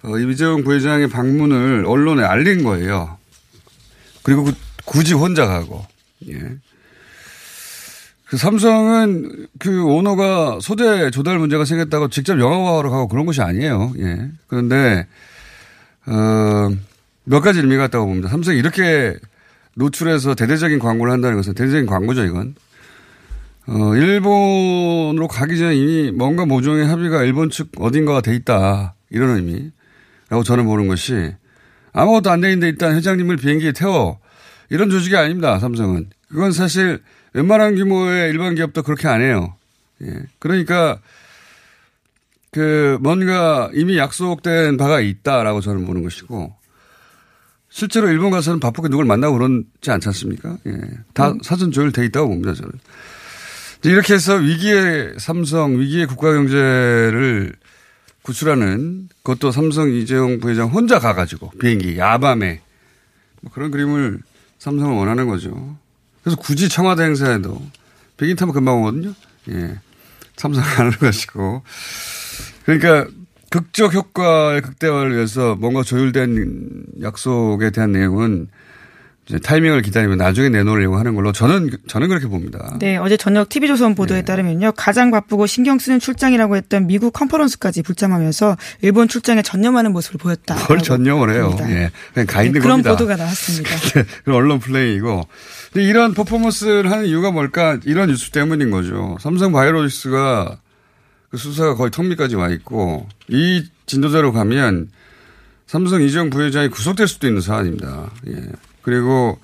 어, 0.03 0.17
이재용 0.17 0.63
부회장의 0.63 1.09
방문을 1.09 1.85
언론에 1.85 2.23
알린 2.23 2.63
거예요. 2.63 3.17
그리고 4.23 4.45
그- 4.45 4.53
굳이 4.85 5.13
혼자 5.13 5.45
가고. 5.45 5.85
예. 6.29 6.39
그 8.25 8.37
삼성은 8.37 9.47
그 9.57 9.83
오너가 9.83 10.59
소재 10.61 11.09
조달 11.11 11.39
문제가 11.39 11.65
생겼다고 11.65 12.09
직접 12.09 12.39
영화화하러 12.39 12.89
가고 12.89 13.07
그런 13.07 13.25
것이 13.25 13.41
아니에요. 13.41 13.93
예. 13.99 14.29
그런데 14.47 15.07
어, 16.05 16.69
몇 17.25 17.41
가지 17.41 17.59
의미가 17.59 17.85
있다고 17.85 18.05
봅니다. 18.05 18.29
삼성이 18.29 18.57
이렇게 18.59 19.17
노출해서 19.75 20.35
대대적인 20.35 20.79
광고를 20.79 21.11
한다는 21.11 21.37
것은 21.37 21.53
대대적인 21.53 21.85
광고죠, 21.85 22.23
이건. 22.25 22.55
어, 23.71 23.95
일본으로 23.95 25.27
가기 25.27 25.57
전에 25.57 25.75
이미 25.75 26.11
뭔가 26.11 26.45
모종의 26.45 26.87
합의가 26.87 27.23
일본 27.23 27.51
측 27.51 27.69
어딘가가 27.77 28.19
돼 28.21 28.35
있다. 28.35 28.95
이런 29.11 29.35
의미라고 29.35 30.43
저는 30.43 30.65
보는 30.65 30.87
것이 30.87 31.35
아무것도 31.93 32.31
안 32.31 32.41
돼 32.41 32.47
있는데 32.49 32.67
일단 32.69 32.95
회장님을 32.95 33.37
비행기에 33.37 33.73
태워. 33.73 34.19
이런 34.71 34.89
조직이 34.89 35.15
아닙니다, 35.15 35.59
삼성은. 35.59 36.09
그건 36.29 36.51
사실 36.51 37.01
웬만한 37.33 37.75
규모의 37.75 38.31
일반 38.31 38.55
기업도 38.55 38.81
그렇게 38.81 39.07
안 39.07 39.21
해요. 39.21 39.55
예. 40.01 40.15
그러니까 40.39 40.99
그 42.51 42.97
뭔가 43.01 43.69
이미 43.73 43.97
약속된 43.99 44.77
바가 44.77 45.01
있다라고 45.01 45.61
저는 45.61 45.85
보는 45.85 46.01
것이고 46.01 46.55
실제로 47.69 48.09
일본 48.09 48.31
가서는 48.31 48.59
바쁘게 48.59 48.89
누굴 48.89 49.05
만나고 49.05 49.37
그러지 49.37 49.91
않지 49.91 50.07
않습니까? 50.07 50.57
예. 50.65 50.71
다 51.13 51.35
사전 51.43 51.71
조율돼 51.71 52.05
있다고 52.05 52.29
봅니다, 52.29 52.53
저는. 52.55 52.71
이렇게 53.83 54.13
해서 54.13 54.35
위기의 54.35 55.13
삼성, 55.17 55.79
위기의 55.79 56.05
국가 56.05 56.33
경제를 56.33 57.53
구출하는 58.21 59.09
그것도 59.23 59.51
삼성 59.51 59.89
이재용 59.89 60.39
부회장 60.39 60.67
혼자 60.67 60.99
가가지고 60.99 61.51
비행기 61.59 61.97
야밤에 61.97 62.61
뭐 63.41 63.51
그런 63.53 63.71
그림을 63.71 64.19
삼성은 64.59 64.97
원하는 64.97 65.27
거죠. 65.27 65.77
그래서 66.23 66.37
굳이 66.37 66.67
청와대 66.67 67.03
행사에도 67.03 67.61
비행기 68.17 68.37
타면 68.37 68.53
금방 68.53 68.81
오거든요. 68.81 69.13
예. 69.49 69.79
참석 70.35 70.63
안 70.63 70.87
하는 70.87 70.91
것이고. 70.91 71.63
그러니까 72.65 73.07
극적 73.49 73.93
효과의 73.93 74.61
극대화를 74.61 75.15
위해서 75.15 75.55
뭔가 75.55 75.83
조율된 75.83 76.83
약속에 77.01 77.71
대한 77.71 77.93
내용은 77.93 78.47
타이밍을 79.37 79.83
기다리면 79.83 80.17
나중에 80.17 80.49
내놓으려고 80.49 80.97
하는 80.97 81.13
걸로 81.13 81.31
저는 81.31 81.69
저는 81.87 82.07
그렇게 82.07 82.27
봅니다. 82.27 82.77
네, 82.79 82.97
어제 82.97 83.15
저녁 83.15 83.47
TV조선 83.49 83.93
보도에 83.93 84.23
따르면요. 84.23 84.71
가장 84.75 85.11
바쁘고 85.11 85.45
신경 85.45 85.77
쓰는 85.77 85.99
출장이라고 85.99 86.55
했던 86.55 86.87
미국 86.87 87.13
컨퍼런스까지 87.13 87.83
불참하면서 87.83 88.57
일본 88.81 89.07
출장에 89.07 89.43
전념하는 89.43 89.91
모습을 89.93 90.17
보였다. 90.17 90.55
뭘 90.67 90.79
전념을 90.79 91.31
해요. 91.33 91.55
예. 91.61 91.91
그냥 92.13 92.25
가 92.25 92.41
있는 92.41 92.53
네, 92.53 92.59
그런 92.59 92.77
겁니다. 92.77 92.91
보도가 92.91 93.15
나왔습니다. 93.17 93.69
그런 94.25 94.37
언론 94.37 94.59
플레이이고. 94.59 95.27
근데 95.73 95.87
이런 95.87 96.15
퍼포먼스를 96.15 96.89
하는 96.89 97.05
이유가 97.05 97.29
뭘까? 97.29 97.77
이런 97.85 98.09
뉴스 98.09 98.31
때문인 98.31 98.71
거죠. 98.71 99.17
삼성 99.19 99.51
바이오로직스가 99.51 100.57
그 101.29 101.37
수사가 101.37 101.75
거의 101.75 101.91
턱밑까지 101.91 102.35
와 102.35 102.49
있고 102.49 103.07
이 103.27 103.63
진도대로 103.85 104.33
가면 104.33 104.89
삼성 105.67 106.01
이재용 106.01 106.31
부회장이 106.31 106.69
구속될 106.69 107.07
수도 107.07 107.27
있는 107.27 107.41
사안입니다. 107.41 108.09
예. 108.27 108.33
그리고 108.81 109.39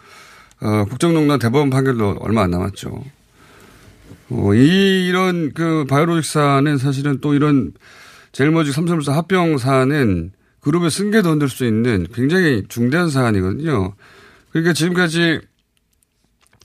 어, 0.62 0.86
국정농단 0.86 1.40
대법원 1.40 1.70
판결도 1.70 2.18
얼마 2.22 2.44
안 2.44 2.52
남았죠. 2.52 3.04
어, 4.30 4.54
이, 4.54 5.08
이런 5.08 5.54
그 5.54 5.86
바이오로직 5.88 6.26
사안은 6.32 6.78
사실은 6.78 7.20
또 7.22 7.34
이런 7.34 7.72
제일 8.32 8.52
먼저 8.52 8.72
삼성물산 8.72 9.16
합병 9.16 9.58
사안은 9.58 10.32
그룹의 10.62 10.90
승계도 10.90 11.30
흔들 11.30 11.48
수 11.48 11.66
있는 11.66 12.08
굉장히 12.14 12.64
중대한 12.68 13.10
사안이거든요. 13.10 13.94
그러니까 14.50 14.74
지금까지 14.74 15.42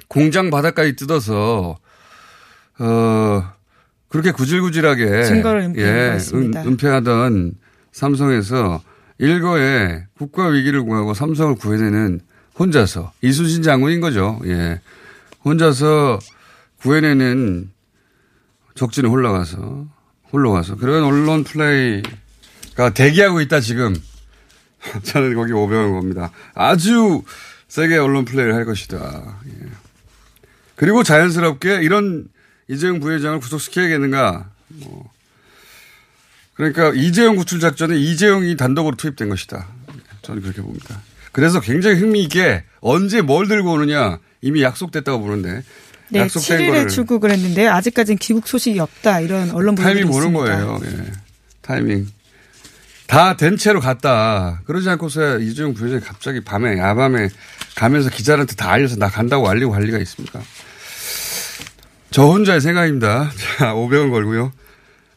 공장 0.08 0.50
바닥까지 0.50 0.96
뜯어서 0.96 1.76
어 2.78 3.52
그렇게 4.08 4.32
구질구질하게 4.32 5.24
증거를 5.24 5.60
은폐한 5.60 6.18
예. 6.18 6.36
은, 6.36 6.54
은폐하던 6.56 7.52
삼성에서 7.92 8.82
일거에 9.18 10.06
국가 10.16 10.46
위기를 10.46 10.82
구하고 10.82 11.12
삼성을 11.12 11.56
구해내는 11.56 12.20
혼자서 12.60 13.12
이순신 13.22 13.62
장군인 13.62 14.02
거죠. 14.02 14.38
예. 14.44 14.80
혼자서 15.44 16.18
구해내는 16.82 17.70
적진에 18.74 19.08
올라가서 19.08 19.86
홀로 20.30 20.52
가서 20.52 20.76
그런 20.76 21.02
언론 21.02 21.42
플레이가 21.42 22.90
대기하고 22.94 23.40
있다 23.40 23.60
지금 23.60 23.96
저는 25.02 25.34
거기 25.34 25.52
500원 25.52 25.98
겁니다. 25.98 26.30
아주 26.54 27.22
세게 27.68 27.96
언론 27.96 28.26
플레이를 28.26 28.54
할 28.54 28.66
것이다. 28.66 29.40
예. 29.46 29.66
그리고 30.76 31.02
자연스럽게 31.02 31.80
이런 31.82 32.28
이재용 32.68 33.00
부회장을 33.00 33.40
구속시켜야겠는가. 33.40 34.50
뭐. 34.68 35.10
그러니까 36.54 36.92
이재용 36.94 37.36
구출 37.36 37.58
작전에 37.58 37.96
이재용이 37.96 38.56
단독으로 38.56 38.96
투입된 38.96 39.30
것이다. 39.30 39.66
저는 40.22 40.42
그렇게 40.42 40.60
봅니다. 40.60 41.00
그래서 41.32 41.60
굉장히 41.60 41.96
흥미있게 41.96 42.64
언제 42.80 43.20
뭘 43.22 43.46
들고 43.48 43.72
오느냐 43.72 44.18
이미 44.42 44.62
약속됐다고 44.62 45.20
보는데 45.20 45.62
네, 46.08 46.20
약속된 46.20 46.58
7일에 46.58 46.66
거를 46.66 46.88
출국을 46.88 47.30
했는데 47.30 47.68
아직까지는 47.68 48.18
귀국 48.18 48.48
소식이 48.48 48.78
없다. 48.80 49.20
이런 49.20 49.50
언론 49.52 49.74
보도들이 49.76 49.94
타이밍 50.00 50.10
보는 50.12 50.28
있습니다. 50.30 50.64
거예요. 50.64 50.80
예. 50.84 51.12
타이밍. 51.62 52.08
다 53.06 53.34
된 53.36 53.56
채로 53.56 53.80
갔다. 53.80 54.60
그러지 54.66 54.88
않고서 54.90 55.38
이재용 55.38 55.74
부회장이 55.74 56.00
갑자기 56.00 56.40
밤에, 56.40 56.78
야밤에 56.78 57.28
가면서 57.76 58.08
기자한테 58.10 58.54
다 58.56 58.70
알려서 58.72 58.96
나 58.96 59.08
간다고 59.08 59.48
알리고 59.48 59.74
할 59.74 59.82
리가 59.82 59.98
있습니까? 59.98 60.40
저 62.10 62.22
혼자의 62.24 62.60
생각입니다. 62.60 63.30
자, 63.58 63.72
500원 63.74 64.10
걸고요. 64.10 64.52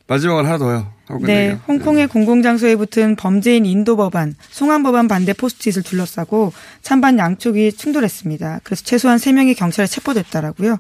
마지막으로 0.08 0.46
하나 0.46 0.58
더요. 0.58 0.94
네. 1.22 1.58
홍콩의 1.68 2.08
공공장소에 2.08 2.76
붙은 2.76 3.16
범죄인 3.16 3.66
인도 3.66 3.96
법안, 3.96 4.36
송환 4.50 4.84
법안 4.84 5.08
반대 5.08 5.34
포스트잇을 5.34 5.84
둘러싸고 5.84 6.54
찬반 6.82 7.18
양쪽이 7.18 7.74
충돌했습니다. 7.74 8.62
그래서 8.64 8.84
최소한 8.84 9.18
3명이 9.18 9.56
경찰에 9.56 9.88
체포됐다라고요. 9.88 10.78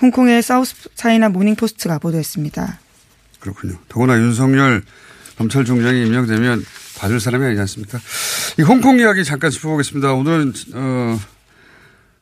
홍콩의 0.00 0.42
사우스 0.42 0.74
차이나 0.94 1.28
모닝포스트가 1.28 1.98
보도했습니다. 1.98 2.80
그렇군요. 3.40 3.78
더구나 3.88 4.16
윤석열 4.18 4.82
검찰총장이 5.38 6.02
임명되면 6.06 6.64
봐줄 6.98 7.20
사람이 7.20 7.44
아니지 7.46 7.60
않습니까? 7.60 7.98
이 8.58 8.62
홍콩 8.62 8.98
이야기 9.00 9.24
잠깐 9.24 9.50
짚어보겠습니다. 9.50 10.12
오늘은, 10.12 10.52
어, 10.74 11.18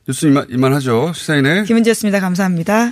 뉴스 0.07 0.25
이만, 0.25 0.47
이만하죠. 0.49 1.11
시사인의 1.13 1.65
김은지였습니다. 1.65 2.19
감사합니다. 2.19 2.91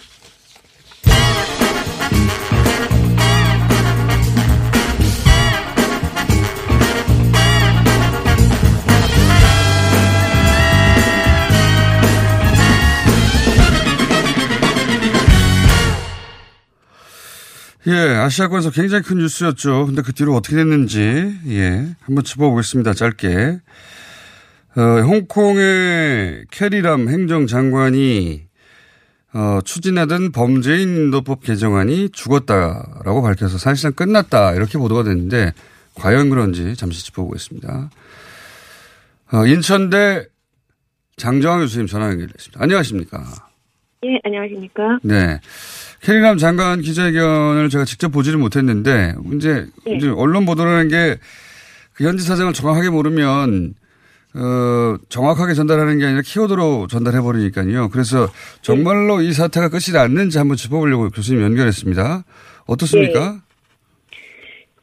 예, 17.89 17.93
아시아권에서 17.93 18.69
굉장히 18.69 19.01
큰 19.03 19.17
뉴스였죠. 19.17 19.87
근데 19.87 20.03
그 20.03 20.13
뒤로 20.13 20.35
어떻게 20.35 20.55
됐는지, 20.55 20.99
예, 21.47 21.95
한번 22.01 22.23
짚어보겠습니다. 22.23 22.93
짧게. 22.93 23.59
어, 24.75 24.81
홍콩의 24.81 26.45
캐리람 26.51 27.09
행정장관이, 27.09 28.43
어, 29.33 29.59
추진하던 29.65 30.31
범죄인 30.31 30.89
인도법 30.89 31.41
개정안이 31.41 32.09
죽었다라고 32.11 33.23
밝혀서 33.23 33.57
사실상 33.57 33.93
끝났다. 33.93 34.53
이렇게 34.53 34.77
보도가 34.77 35.03
됐는데, 35.03 35.53
과연 35.95 36.29
그런지 36.29 36.75
잠시 36.75 37.03
짚어보겠습니다. 37.05 37.89
어, 39.33 39.45
인천대 39.47 40.27
장정환 41.17 41.61
교수님 41.61 41.87
전화 41.87 42.07
연결됐습니다. 42.11 42.61
안녕하십니까. 42.61 43.23
예, 44.05 44.19
안녕하십니까. 44.23 44.99
네. 45.03 45.39
캐리람 46.01 46.37
장관 46.37 46.81
기자회견을 46.81 47.69
제가 47.69 47.85
직접 47.85 48.09
보지를 48.09 48.39
못했는데, 48.39 49.15
이제, 49.35 49.65
네. 49.85 49.95
이제 49.95 50.09
언론 50.09 50.45
보도라는 50.45 50.87
게 50.87 51.17
그 51.99 52.05
현지 52.05 52.23
사정을 52.23 52.53
정확하게 52.53 52.91
모르면, 52.91 53.73
어, 54.33 54.95
정확하게 55.09 55.53
전달하는 55.53 55.99
게 55.99 56.05
아니라 56.05 56.21
키워드로 56.23 56.87
전달해 56.87 57.19
버리니까요. 57.19 57.89
그래서 57.89 58.29
정말로 58.61 59.19
이 59.21 59.33
사태가 59.33 59.67
끝이 59.67 59.91
났는지 59.93 60.37
한번 60.37 60.55
짚어보려고 60.55 61.09
교수님 61.09 61.41
연결했습니다. 61.43 62.23
어떻습니까? 62.67 63.41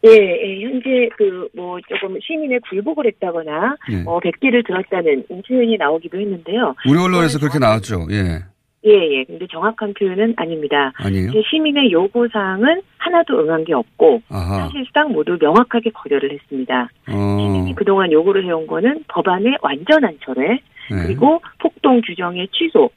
예, 0.05 0.11
예, 0.11 0.63
현재 0.63 1.09
그 1.17 1.49
뭐 1.57 1.79
조금 1.89 2.19
시민의 2.21 2.61
굴복을 2.69 3.07
했다거나 3.07 3.77
예. 3.93 4.03
어, 4.05 4.21
백기를 4.21 4.63
들었다는 4.65 5.25
표현이 5.49 5.79
나오기도 5.79 6.21
했는데요. 6.21 6.75
우리 6.87 6.99
언론에서 6.99 7.39
그렇게 7.39 7.59
나왔죠. 7.59 8.09
예. 8.11 8.43
예, 8.87 9.19
예. 9.19 9.25
근데 9.25 9.47
정확한 9.51 9.95
표현은 9.95 10.35
아닙니다. 10.37 10.93
아니에요? 10.97 11.31
시민의 11.51 11.91
요구 11.91 12.29
사항은 12.33 12.83
하나도 12.99 13.41
응한 13.41 13.65
게 13.65 13.75
없고 13.75 14.23
아하. 14.29 14.69
사실상 14.69 15.13
모두 15.13 15.37
명확하게 15.41 15.91
거절을 15.91 16.33
했습니다. 16.33 16.89
어. 17.09 17.37
시민이 17.41 17.75
그동안 17.75 18.13
요구를 18.13 18.45
해온 18.45 18.67
거는 18.67 19.05
법안의 19.09 19.59
완전한 19.61 20.17
철회, 20.25 20.61
네. 20.91 21.07
그리고 21.07 21.41
폭동 21.59 22.01
규정의 22.01 22.49
취소, 22.53 22.91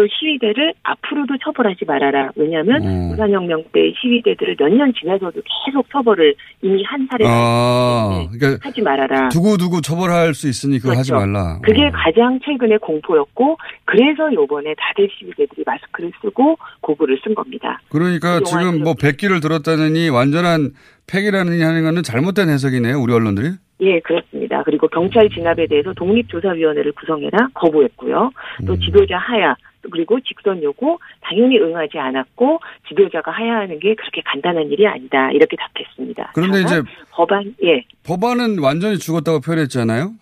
또 0.00 0.06
시위대를 0.08 0.72
앞으로도 0.82 1.36
처벌하지 1.44 1.84
말아라. 1.84 2.30
왜냐하면 2.34 2.80
어. 2.82 3.12
우산혁명 3.12 3.64
때 3.70 3.92
시위대들을 4.00 4.56
몇 4.58 4.70
년 4.70 4.90
지나서도 4.98 5.42
계속 5.66 5.90
처벌을 5.90 6.34
이미 6.62 6.82
한 6.84 7.06
사례가 7.10 7.30
아, 7.30 8.26
그러니까 8.32 8.66
하지 8.66 8.80
말아라. 8.80 9.28
두고두고 9.28 9.82
처벌할 9.82 10.32
수 10.32 10.48
있으니 10.48 10.78
그거 10.78 10.96
하지 10.96 11.10
그렇죠. 11.10 11.26
말라. 11.26 11.58
그게 11.62 11.84
어. 11.84 11.90
가장 11.92 12.40
최근의 12.42 12.78
공포였고 12.78 13.58
그래서 13.84 14.32
요번에 14.32 14.74
다들 14.78 15.10
시위대들이 15.18 15.64
마스크를 15.66 16.12
쓰고 16.22 16.56
고글을 16.80 17.20
쓴 17.22 17.34
겁니다. 17.34 17.78
그러니까 17.90 18.40
지금 18.40 18.82
뭐 18.82 18.94
백기를 18.98 19.40
들었다느니 19.40 20.08
완전한 20.08 20.70
폐기라느니 21.12 21.60
하는 21.62 21.82
거는 21.82 22.02
잘못된 22.04 22.48
해석이네요. 22.48 22.98
우리 22.98 23.12
언론들이. 23.12 23.48
예, 23.82 23.98
그렇습니다. 24.00 24.62
그리고 24.64 24.88
경찰 24.88 25.28
진압에 25.30 25.66
대해서 25.66 25.92
독립조사위원회를 25.94 26.92
구성해라 26.92 27.48
거부했고요. 27.54 28.30
또 28.66 28.72
음. 28.74 28.78
지도자 28.80 29.16
하야 29.18 29.56
그리고 29.90 30.20
직선 30.20 30.62
요구 30.62 30.98
당연히 31.20 31.58
응하지 31.58 31.98
않았고 31.98 32.60
지도자가 32.88 33.30
하야하는 33.30 33.78
게 33.80 33.94
그렇게 33.94 34.20
간단한 34.24 34.70
일이 34.70 34.86
아니다 34.86 35.30
이렇게 35.32 35.56
답했습니다. 35.56 36.32
그런데 36.34 36.60
이제 36.62 36.82
법안 37.12 37.54
예 37.62 37.84
법안은 38.04 38.58
완전히 38.60 38.98
죽었다고 38.98 39.40
표현했잖아요. 39.40 40.12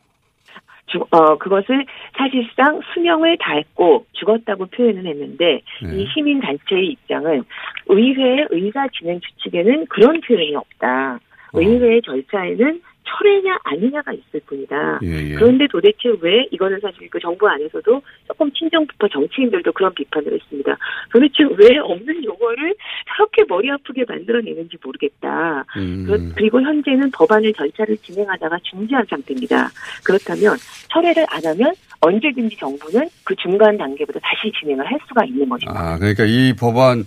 주- 0.86 1.04
어, 1.10 1.36
그것을 1.36 1.84
사실상 2.16 2.80
수명을 2.94 3.36
다했고 3.40 4.06
죽었다고 4.12 4.66
표현을 4.66 5.04
했는데 5.06 5.60
네. 5.82 5.96
이 5.96 6.06
시민 6.14 6.40
단체의 6.40 6.86
입장은 6.92 7.44
의회의 7.88 8.46
의사 8.50 8.86
진행 8.98 9.20
규칙에는 9.20 9.86
그런 9.86 10.20
표현이 10.22 10.54
없다. 10.56 11.20
어. 11.52 11.60
의회의 11.60 12.00
절차에는 12.02 12.80
철회냐 13.08 13.58
아니냐가 13.64 14.12
있을 14.12 14.40
뿐이다. 14.46 15.00
예, 15.02 15.30
예. 15.30 15.34
그런데 15.34 15.66
도대체 15.70 16.10
왜 16.20 16.46
이거는 16.50 16.78
사실 16.80 17.08
그 17.10 17.18
정부 17.20 17.48
안에서도 17.48 18.02
조금 18.26 18.52
친정부터 18.52 19.08
정치인들도 19.08 19.72
그런 19.72 19.92
비판을 19.94 20.32
했습니다. 20.34 20.76
도대체 21.12 21.44
왜 21.56 21.78
없는 21.78 22.24
용어를 22.24 22.74
저렇게 23.16 23.44
머리 23.48 23.70
아프게 23.70 24.04
만들어내는지 24.06 24.76
모르겠다. 24.84 25.64
음. 25.76 26.04
그- 26.06 26.32
그리고 26.36 26.60
현재는 26.60 27.10
법안을 27.12 27.52
절차를 27.54 27.96
진행하다가 27.98 28.58
중지한 28.62 29.04
상태입니다. 29.08 29.70
그렇다면 30.04 30.56
철회를 30.92 31.24
안 31.30 31.44
하면 31.44 31.72
언제든지 32.00 32.56
정부는 32.56 33.08
그 33.24 33.34
중간 33.36 33.76
단계부터 33.76 34.18
다시 34.20 34.52
진행을 34.60 34.84
할 34.86 34.98
수가 35.08 35.24
있는 35.24 35.48
것입니다. 35.48 35.80
아, 35.80 35.98
그러니까 35.98 36.24
이 36.24 36.52
법안, 36.58 37.04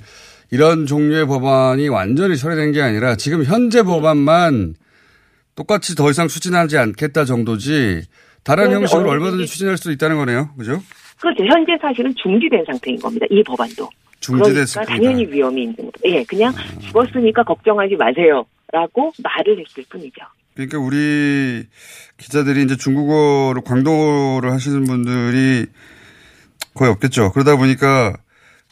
이런 0.52 0.86
종류의 0.86 1.28
법안이 1.28 1.88
완전히 1.88 2.36
처리된 2.36 2.74
게 2.74 2.82
아니라 2.82 3.16
지금 3.16 3.44
현재 3.46 3.84
법안만 3.84 4.74
똑같이 5.56 5.96
더 5.96 6.10
이상 6.10 6.28
추진하지 6.28 6.78
않겠다 6.78 7.26
정도지 7.26 8.04
다른 8.44 8.68
그런데 8.68 8.82
형식으로 8.84 9.10
얼마든지 9.10 9.48
추진할 9.48 9.78
수도 9.78 9.92
있다는 9.92 10.18
거네요. 10.18 10.50
그죠? 10.58 10.82
그렇죠. 11.20 11.46
현재 11.46 11.74
사실은 11.82 12.14
중지된 12.16 12.64
상태인 12.66 13.00
겁니다. 13.00 13.26
이 13.30 13.44
법안도. 13.44 13.90
중지됐습니다. 14.20 14.86
그러니까 14.86 14.94
당연히 14.94 15.32
위험이 15.32 15.64
있는 15.64 15.76
거죠. 15.76 15.92
예, 16.06 16.24
그냥 16.24 16.54
죽었으니까 16.82 17.44
걱정하지 17.44 17.96
마세요 17.96 18.46
라고 18.72 19.12
말을 19.22 19.60
했을 19.60 19.84
뿐이죠. 19.90 20.22
그러니까 20.54 20.80
우리 20.80 21.66
기자들이 22.18 22.64
이제 22.64 22.76
중국어로 22.76 23.62
광동어를 23.62 24.52
하시는 24.52 24.84
분들이 24.84 25.66
거의 26.74 26.92
없겠죠. 26.92 27.32
그러다 27.32 27.58
보니까 27.58 28.16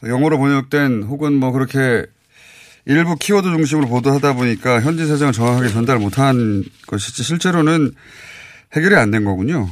영어로 0.05 0.37
번역된 0.37 1.03
혹은 1.03 1.33
뭐 1.33 1.51
그렇게 1.51 2.05
일부 2.89 3.15
키워드 3.15 3.47
중심으로 3.47 3.87
보도하다 3.87 4.33
보니까 4.33 4.81
현지 4.81 5.05
사정을 5.05 5.31
정확하게 5.31 5.69
전달 5.69 5.99
못한 5.99 6.63
것이지 6.87 7.21
실제로는 7.21 7.91
해결이 8.75 8.95
안 8.95 9.11
된 9.11 9.23
거군요. 9.23 9.69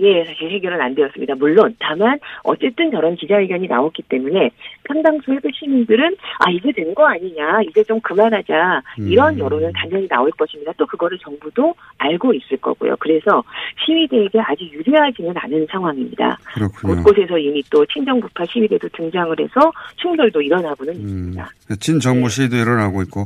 예, 0.00 0.24
사실 0.24 0.50
해결은 0.50 0.80
안 0.80 0.94
되었습니다. 0.94 1.34
물론 1.36 1.76
다만 1.78 2.18
어쨌든 2.42 2.90
저런 2.90 3.16
기자회견이 3.16 3.68
나왔기 3.68 4.02
때문에 4.08 4.50
상당수의 4.88 5.38
그 5.42 5.48
시민들은 5.54 6.16
아 6.40 6.50
이제 6.50 6.72
된 6.72 6.90
거 6.94 7.06
아니냐, 7.06 7.60
이제 7.68 7.84
좀 7.84 8.00
그만하자 8.00 8.82
이런 8.98 9.34
음. 9.34 9.38
여론은 9.38 9.72
당연히 9.74 10.08
나올 10.08 10.30
것입니다. 10.32 10.72
또 10.76 10.84
그거를 10.86 11.16
정부도 11.18 11.74
알고 11.98 12.34
있을 12.34 12.56
거고요. 12.56 12.96
그래서 12.98 13.44
시위대에게 13.86 14.40
아주 14.40 14.64
유리하지는 14.64 15.32
않은 15.36 15.66
상황입니다. 15.70 16.36
그렇군요. 16.54 16.96
곳곳에서 16.96 17.38
이미 17.38 17.62
또 17.70 17.86
친정부파 17.86 18.44
시위대도 18.46 18.88
등장을 18.88 19.38
해서 19.38 19.70
충돌도 19.96 20.42
일어나고는 20.42 20.94
음, 20.94 21.00
있습니다. 21.00 21.50
진정부 21.78 22.28
시위도 22.28 22.56
일어나고 22.56 23.02
있고 23.02 23.24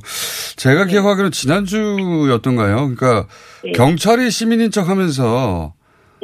제가 0.57 0.85
기억하기로는 0.85 1.31
지난주였던가요? 1.31 2.77
그러니까 2.77 3.27
네. 3.63 3.73
경찰이 3.73 4.31
시민인 4.31 4.71
척 4.71 4.89
하면서 4.89 5.73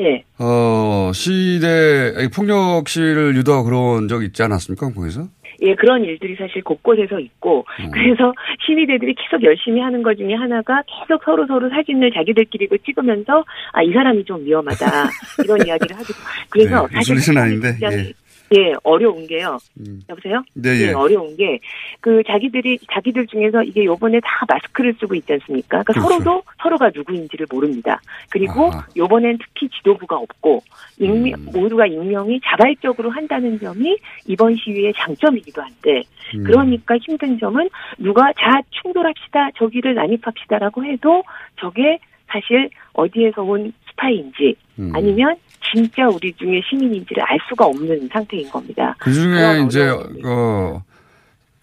예, 0.01 0.25
어 0.39 1.13
시대 1.15 2.29
폭력 2.35 2.89
시위를 2.89 3.37
유도하고 3.37 3.65
그런 3.65 4.09
적 4.09 4.23
있지 4.23 4.43
않았습니까? 4.43 4.93
거기서? 4.93 5.29
예, 5.63 5.75
그런 5.75 6.05
일들이 6.05 6.37
사실 6.37 6.63
곳곳에서 6.63 7.21
있고, 7.21 7.67
음. 7.81 7.91
그래서 7.91 8.33
시위대들이 8.65 9.15
계속 9.15 9.43
열심히 9.45 9.81
하는 9.81 10.03
것 10.03 10.17
중에 10.17 10.35
하나가 10.35 10.83
계속 10.87 11.23
서로 11.25 11.47
서로 11.47 11.69
사진을 11.69 12.13
자기들끼리 12.13 12.67
그 12.69 12.79
찍으면서, 12.79 13.45
아, 13.73 13.83
이 13.83 13.93
사람이 13.93 14.25
좀 14.25 14.43
위험하다. 14.45 14.87
이런 15.45 15.67
이야기를 15.67 15.97
하기도. 15.97 16.19
그래서 16.49 16.89
네, 16.89 16.95
사실 16.95 17.15
무슨 17.15 17.35
일은 17.35 17.43
아닌데, 17.43 17.77
굉장히, 17.79 18.13
예, 18.57 18.73
어려운 18.83 19.27
게요. 19.29 19.59
음. 19.79 20.01
여보세요? 20.09 20.43
네, 20.55 20.71
예, 20.71 20.89
예. 20.89 20.93
어려운 20.93 21.37
게, 21.37 21.59
그, 22.01 22.23
자기들이, 22.27 22.79
자기들 22.93 23.27
중에서 23.29 23.63
이게 23.63 23.85
요번에 23.85 24.19
다 24.21 24.45
마스크를 24.49 24.95
쓰고 24.99 25.15
있지 25.15 25.33
않습니까? 25.35 25.83
그러니까 25.85 25.93
그렇죠. 25.93 26.09
서로도 26.09 26.43
서로가 26.61 26.91
누구인지를 26.93 27.47
모릅니다. 27.51 28.01
그리고 28.29 28.67
아하. 28.73 28.87
요번엔 28.97 29.39
특히 29.39 29.69
지도부가 29.69 30.17
없고, 30.17 30.65
익명, 30.99 31.41
음. 31.41 31.47
모두가 31.53 31.87
익명이 31.87 32.41
자발적으로 32.45 33.11
한다는 33.11 33.59
점이 33.61 33.97
이번 34.27 34.57
시위의 34.57 34.95
장점이기도 34.97 35.63
한데, 35.63 36.03
음. 36.35 36.43
그러니까 36.43 36.97
힘든 36.99 37.39
점은 37.39 37.69
누가 37.99 38.33
자 38.33 38.61
충돌합시다, 38.83 39.51
저기를 39.57 39.95
난입합시다라고 39.95 40.85
해도 40.85 41.23
저게 41.57 41.99
사실 42.27 42.69
어디에서 42.95 43.43
온 43.43 43.73
스파이인지 43.91 44.55
음. 44.79 44.93
아니면 44.95 45.37
진짜 45.73 46.09
우리 46.09 46.33
중에 46.35 46.61
시민인지를 46.69 47.23
알 47.23 47.39
수가 47.49 47.67
없는 47.67 48.09
상태인 48.13 48.49
겁니다. 48.51 48.95
그 48.99 49.13
중에 49.13 49.65
이제. 49.67 49.91
어 50.25 50.83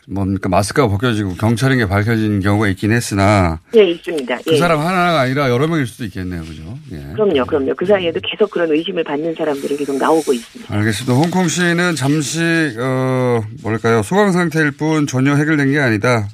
뭡니까 0.09 0.47
마스크가 0.47 0.87
벗겨지고 0.87 1.35
경찰인 1.35 1.79
게 1.79 1.85
밝혀진 1.85 2.39
경우가 2.39 2.69
있긴 2.69 2.91
했으나 2.93 3.59
예, 3.75 3.83
있습니다. 3.83 4.37
그 4.45 4.53
예. 4.53 4.57
사람 4.57 4.79
하나가 4.79 5.19
아니라 5.19 5.49
여러 5.49 5.67
명일 5.67 5.85
수도 5.85 6.05
있겠네요, 6.05 6.43
그죠? 6.43 6.63
예. 6.93 7.13
그럼요, 7.13 7.45
그럼요. 7.45 7.75
그 7.75 7.85
사이에도 7.85 8.19
계속 8.23 8.49
그런 8.49 8.71
의심을 8.71 9.03
받는 9.03 9.35
사람들은 9.35 9.75
계속 9.75 9.97
나오고 9.97 10.31
있습니다. 10.31 10.73
알겠습니다. 10.73 11.13
홍콩 11.13 11.47
시는 11.49 11.95
잠시 11.95 12.39
어 12.79 13.41
뭐랄까요 13.61 14.01
소강 14.01 14.31
상태일 14.31 14.71
뿐 14.71 15.07
전혀 15.07 15.35
해결된 15.35 15.71
게 15.71 15.79
아니다. 15.79 16.29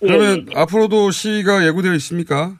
그러면 0.00 0.46
예, 0.50 0.58
앞으로도 0.58 1.10
시가 1.10 1.66
예고되어 1.66 1.92
있습니까? 1.94 2.56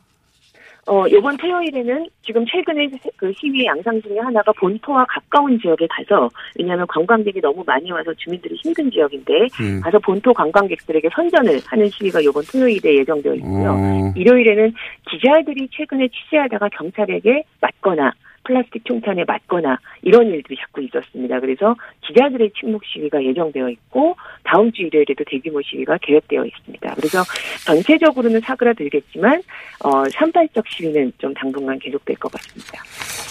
어, 0.88 1.04
요번 1.12 1.36
토요일에는 1.36 2.08
지금 2.22 2.44
최근에 2.44 2.90
그 3.16 3.32
시위 3.36 3.64
양상 3.64 4.02
중에 4.02 4.18
하나가 4.18 4.50
본토와 4.52 5.04
가까운 5.08 5.58
지역에 5.60 5.86
가서, 5.86 6.28
왜냐하면 6.58 6.86
관광객이 6.88 7.40
너무 7.40 7.62
많이 7.64 7.90
와서 7.92 8.12
주민들이 8.14 8.56
힘든 8.56 8.90
지역인데, 8.90 9.32
예. 9.34 9.80
가서 9.80 10.00
본토 10.00 10.34
관광객들에게 10.34 11.08
선전을 11.14 11.60
하는 11.66 11.88
시위가 11.88 12.24
요번 12.24 12.42
토요일에 12.50 12.96
예정되어 12.98 13.34
있고요. 13.34 13.70
어, 13.70 14.12
일요일에는 14.16 14.72
기자들이 15.08 15.68
최근에 15.70 16.08
취재하다가 16.08 16.68
경찰에게 16.70 17.44
맞거나 17.60 18.12
플라스틱 18.44 18.84
총탄에 18.84 19.24
맞거나 19.24 19.78
이런 20.02 20.26
일들이 20.26 20.56
자꾸 20.60 20.82
있었습니다. 20.82 21.40
그래서 21.40 21.74
기자들의 22.06 22.52
침묵 22.58 22.82
시위가 22.84 23.22
예정되어 23.24 23.68
있고 23.70 24.16
다음 24.44 24.72
주 24.72 24.82
일요일에도 24.82 25.24
대규모 25.26 25.60
시위가 25.62 25.98
계획되어 26.02 26.44
있습니다. 26.44 26.94
그래서 26.94 27.22
전체적으로는 27.66 28.40
사그라들겠지만 28.40 29.42
어, 29.84 30.08
산발적 30.10 30.66
시위는 30.68 31.12
좀 31.18 31.32
당분간 31.34 31.78
계속될 31.78 32.16
것 32.16 32.30
같습니다. 32.32 32.82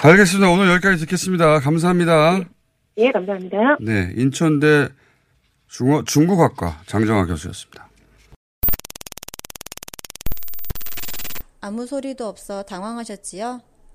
알겠습니다. 0.03 0.49
오늘 0.49 0.71
여기까지 0.73 0.99
듣겠습니다. 1.01 1.59
감사합니다. 1.59 2.41
예, 2.97 3.11
감사합니다. 3.11 3.77
네, 3.79 4.11
인천대 4.15 4.89
중어, 5.67 6.03
중국학과 6.03 6.81
장정화 6.85 7.25
교수였습니다. 7.25 7.87
아무 11.61 11.85
소리도 11.85 12.25
없어 12.25 12.63
당황하셨지요? 12.63 13.61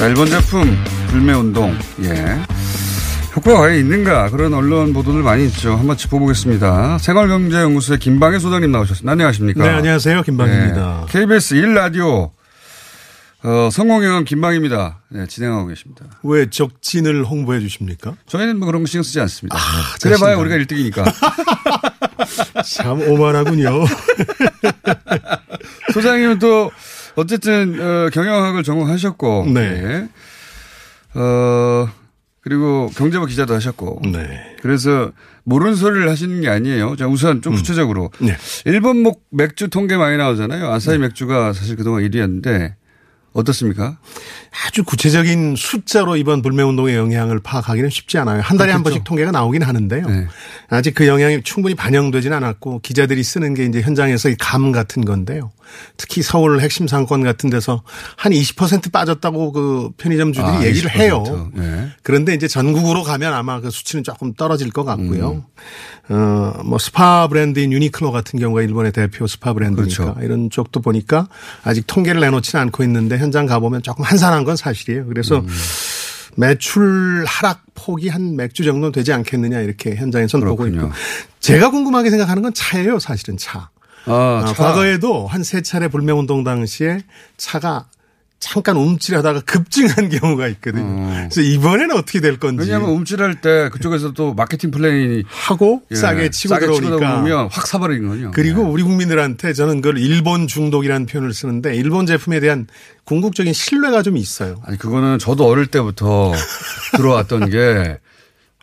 자, 0.00 0.08
일본 0.08 0.28
제품 0.28 0.82
불매운동. 1.08 1.76
예. 2.04 2.40
효과가 3.36 3.58
과연 3.58 3.76
있는가 3.80 4.30
그런 4.30 4.54
언론 4.54 4.94
보도들 4.94 5.22
많이 5.22 5.44
있죠. 5.44 5.76
한번 5.76 5.98
짚어보겠습니다. 5.98 6.96
생활경제연구소의 6.96 7.98
김방해 7.98 8.38
소장님 8.38 8.72
나오셨습니다. 8.72 9.12
안녕하십니까? 9.12 9.62
네, 9.62 9.68
안녕하세요. 9.68 10.22
김방입니다. 10.22 11.04
네, 11.06 11.12
KBS 11.12 11.54
1라디오 11.56 12.30
어, 13.42 13.68
성공영암 13.70 14.24
김방입니다. 14.24 15.00
네, 15.10 15.26
진행하고 15.26 15.66
계십니다. 15.66 16.06
왜 16.22 16.48
적진을 16.48 17.26
홍보해 17.26 17.60
주십니까? 17.60 18.14
저희는 18.26 18.58
뭐 18.58 18.64
그런 18.64 18.80
거 18.80 18.86
신경 18.86 19.02
쓰지 19.02 19.20
않습니다. 19.20 19.58
아, 19.58 19.60
그래봐야. 20.00 20.36
우리가 20.36 20.56
1등이니까. 20.56 21.12
참 22.74 23.02
오만하군요. 23.02 23.84
소장님은 25.92 26.38
또 26.38 26.70
어쨌든 27.16 27.80
어, 27.80 28.10
경영학을 28.10 28.62
전공하셨고, 28.62 29.46
네. 29.52 29.60
예. 29.60 30.08
어 31.18 31.88
그리고 32.42 32.90
경제부 32.96 33.26
기자도 33.26 33.54
하셨고, 33.54 34.02
네. 34.12 34.56
그래서 34.62 35.10
모르는 35.44 35.74
소리를 35.74 36.08
하시는 36.08 36.40
게 36.40 36.48
아니에요. 36.48 36.96
자 36.96 37.06
우선 37.06 37.42
좀 37.42 37.54
구체적으로 37.54 38.10
네. 38.20 38.36
일본 38.64 38.98
목 39.02 39.24
맥주 39.30 39.68
통계 39.68 39.96
많이 39.96 40.16
나오잖아요. 40.16 40.70
아사히 40.72 40.98
맥주가 40.98 41.52
사실 41.52 41.76
그동안 41.76 42.02
1위였는데 42.04 42.74
어떻습니까? 43.32 43.98
아주 44.66 44.82
구체적인 44.84 45.54
숫자로 45.56 46.16
이번 46.16 46.42
불매운동의 46.42 46.96
영향을 46.96 47.40
파악하기는 47.40 47.88
쉽지 47.90 48.18
않아요. 48.18 48.40
한 48.42 48.56
달에 48.58 48.72
한 48.72 48.82
그렇죠. 48.82 48.94
번씩 48.94 49.04
통계가 49.04 49.30
나오긴 49.30 49.62
하는데요. 49.62 50.06
네. 50.06 50.26
아직 50.68 50.94
그 50.94 51.06
영향이 51.06 51.42
충분히 51.42 51.74
반영되지는 51.74 52.36
않았고 52.36 52.80
기자들이 52.80 53.22
쓰는 53.22 53.54
게 53.54 53.64
이제 53.64 53.80
현장에서 53.82 54.28
이 54.30 54.36
감 54.38 54.72
같은 54.72 55.04
건데요. 55.04 55.52
특히 55.96 56.22
서울 56.22 56.60
핵심 56.60 56.88
상권 56.88 57.22
같은 57.22 57.50
데서 57.50 57.82
한 58.16 58.32
20% 58.32 58.92
빠졌다고 58.92 59.52
그 59.52 59.90
편의점 59.96 60.32
주들이 60.32 60.50
아, 60.50 60.64
얘기를 60.64 60.90
20%. 60.90 60.94
해요. 61.00 61.50
네. 61.54 61.88
그런데 62.02 62.34
이제 62.34 62.48
전국으로 62.48 63.02
가면 63.02 63.32
아마 63.32 63.60
그 63.60 63.70
수치는 63.70 64.04
조금 64.04 64.34
떨어질 64.34 64.70
것 64.70 64.84
같고요. 64.84 65.44
음. 66.10 66.14
어, 66.14 66.62
뭐 66.64 66.78
스파 66.78 67.28
브랜드인 67.28 67.72
유니클로 67.72 68.10
같은 68.10 68.38
경우가 68.38 68.62
일본의 68.62 68.92
대표 68.92 69.26
스파 69.26 69.52
브랜드니까 69.52 70.04
그렇죠. 70.04 70.20
이런 70.22 70.50
쪽도 70.50 70.80
보니까 70.80 71.28
아직 71.62 71.86
통계를 71.86 72.20
내놓지는 72.20 72.62
않고 72.62 72.82
있는데 72.84 73.16
현장 73.18 73.46
가보면 73.46 73.82
조금 73.82 74.04
한산한 74.04 74.44
건 74.44 74.56
사실이에요. 74.56 75.06
그래서 75.06 75.38
음. 75.38 75.48
매출 76.36 77.24
하락 77.26 77.62
폭이 77.74 78.08
한 78.08 78.36
맥주 78.36 78.64
정도 78.64 78.90
되지 78.92 79.12
않겠느냐 79.12 79.60
이렇게 79.60 79.96
현장에서는 79.96 80.46
보고 80.46 80.64
그렇군요. 80.64 80.86
있고 80.86 80.94
제가 81.40 81.70
궁금하게 81.70 82.10
생각하는 82.10 82.42
건 82.42 82.52
차예요. 82.54 82.98
사실은 82.98 83.36
차. 83.36 83.70
아, 84.06 84.42
아, 84.44 84.46
차. 84.54 84.54
과거에도 84.54 85.26
한 85.26 85.42
세 85.42 85.62
차례 85.62 85.88
불매운동 85.88 86.44
당시에 86.44 87.02
차가 87.36 87.86
잠깐 88.42 88.76
움찔하다가 88.78 89.40
급증한 89.42 90.08
경우가 90.08 90.48
있거든요. 90.48 91.08
그래서 91.28 91.42
이번에는 91.42 91.94
어떻게 91.94 92.20
될 92.20 92.38
건지. 92.38 92.62
음. 92.62 92.64
왜냐하면 92.64 92.88
움찔할 92.96 93.42
때 93.42 93.68
그쪽에서 93.70 94.12
또 94.12 94.32
마케팅 94.32 94.70
플레이 94.70 95.24
하고 95.28 95.82
싸게 95.92 96.30
치고 96.30 96.58
들어오니까. 96.58 97.16
보면 97.20 97.48
확 97.52 97.66
사버리는 97.66 98.08
거죠. 98.08 98.30
그리고 98.34 98.62
우리 98.62 98.82
국민들한테 98.82 99.52
저는 99.52 99.82
그걸 99.82 99.98
일본 99.98 100.46
중독이라는 100.46 101.04
표현을 101.04 101.34
쓰는데 101.34 101.76
일본 101.76 102.06
제품에 102.06 102.40
대한 102.40 102.66
궁극적인 103.04 103.52
신뢰가 103.52 104.02
좀 104.02 104.16
있어요. 104.16 104.62
아니 104.64 104.78
그거는 104.78 105.18
저도 105.18 105.46
어릴 105.46 105.66
때부터 105.66 106.32
들어왔던 106.96 107.50
게 107.50 107.98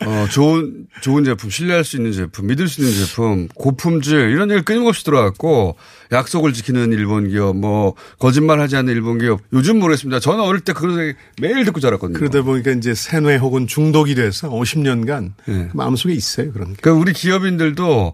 어, 0.05 0.27
좋은, 0.29 0.85
좋은 1.01 1.23
제품, 1.23 1.49
신뢰할 1.49 1.83
수 1.83 1.95
있는 1.97 2.11
제품, 2.11 2.47
믿을 2.47 2.67
수 2.67 2.81
있는 2.81 2.93
제품, 2.93 3.47
고품질, 3.55 4.29
이런 4.29 4.43
얘기를 4.49 4.63
끊임없이 4.63 5.03
들어왔고, 5.03 5.75
약속을 6.11 6.53
지키는 6.53 6.93
일본 6.93 7.29
기업, 7.29 7.57
뭐, 7.57 7.95
거짓말 8.19 8.59
하지 8.59 8.75
않는 8.75 8.93
일본 8.93 9.17
기업, 9.17 9.41
요즘 9.53 9.79
모르겠습니다. 9.79 10.19
저는 10.19 10.41
어릴 10.41 10.61
때 10.61 10.73
그런 10.73 10.99
얘기 10.99 11.17
매일 11.41 11.65
듣고 11.65 11.79
자랐거든요. 11.79 12.19
그러다 12.19 12.43
보니까 12.43 12.71
이제 12.71 12.93
세뇌 12.93 13.37
혹은 13.37 13.65
중독이 13.65 14.13
돼서 14.13 14.49
50년간 14.49 15.33
네. 15.47 15.69
마음속에 15.73 16.13
있어요. 16.13 16.51
그런 16.51 16.73
게. 16.73 16.75
그러니까 16.79 17.01
우리 17.01 17.13
기업인들도 17.13 18.13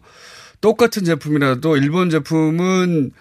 똑같은 0.61 1.03
제품이라도 1.03 1.75
일본 1.75 2.09
제품은 2.09 3.11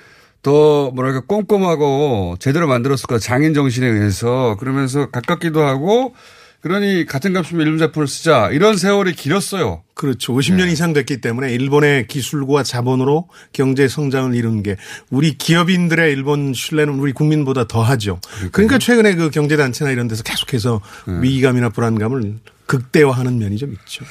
더 0.43 0.91
뭐랄까 0.91 1.21
꼼꼼하고 1.27 2.37
제대로 2.39 2.67
만들었을 2.69 3.07
거야. 3.09 3.19
장인 3.19 3.55
정신에 3.55 3.87
의해서. 3.87 4.57
그러면서 4.59 5.07
가깝기도 5.11 5.61
하고 5.63 6.15
그러니 6.63 7.07
같은 7.07 7.33
값이면 7.33 7.67
일본 7.67 7.79
제품을 7.79 8.07
쓰자. 8.07 8.51
이런 8.51 8.77
세월이 8.77 9.15
길었어요. 9.15 9.83
그렇죠. 9.95 10.33
50년 10.33 10.67
네. 10.67 10.73
이상 10.73 10.93
됐기 10.93 11.21
때문에 11.21 11.53
일본의 11.53 12.07
기술과 12.07 12.63
자본으로 12.63 13.29
경제 13.53 13.89
성장을 13.89 14.33
이룬 14.37 14.63
게 14.63 14.77
우리 15.11 15.37
기업인들의 15.37 16.13
일본 16.13 16.55
신뢰는 16.55 16.95
우리 16.95 17.13
국민보다 17.13 17.67
더 17.67 17.83
하죠. 17.83 18.21
그러니까 18.53 18.79
최근에 18.79 19.17
그 19.17 19.31
경제 19.31 19.57
단체나 19.57 19.91
이런 19.91 20.07
데서 20.07 20.23
계속해서 20.23 20.81
네. 21.09 21.21
위기감이나 21.23 21.71
불안감을 21.71 22.39
극대화하는 22.67 23.39
면이 23.39 23.59
좀 23.59 23.73
있죠. 23.73 24.05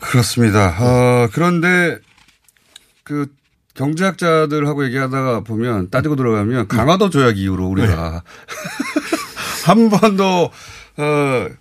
그렇습니다. 0.00 0.76
어, 0.78 1.28
그런데 1.32 1.96
그 3.02 3.28
경제학자들하고 3.74 4.84
얘기하다가 4.84 5.40
보면 5.40 5.88
따지고 5.88 6.16
들어가면 6.16 6.68
강화도 6.68 7.08
조약 7.08 7.38
이후로 7.38 7.66
우리가 7.66 8.22
한 9.64 9.88
번도 9.88 10.50
어, 10.98 11.46
스- 11.48 11.56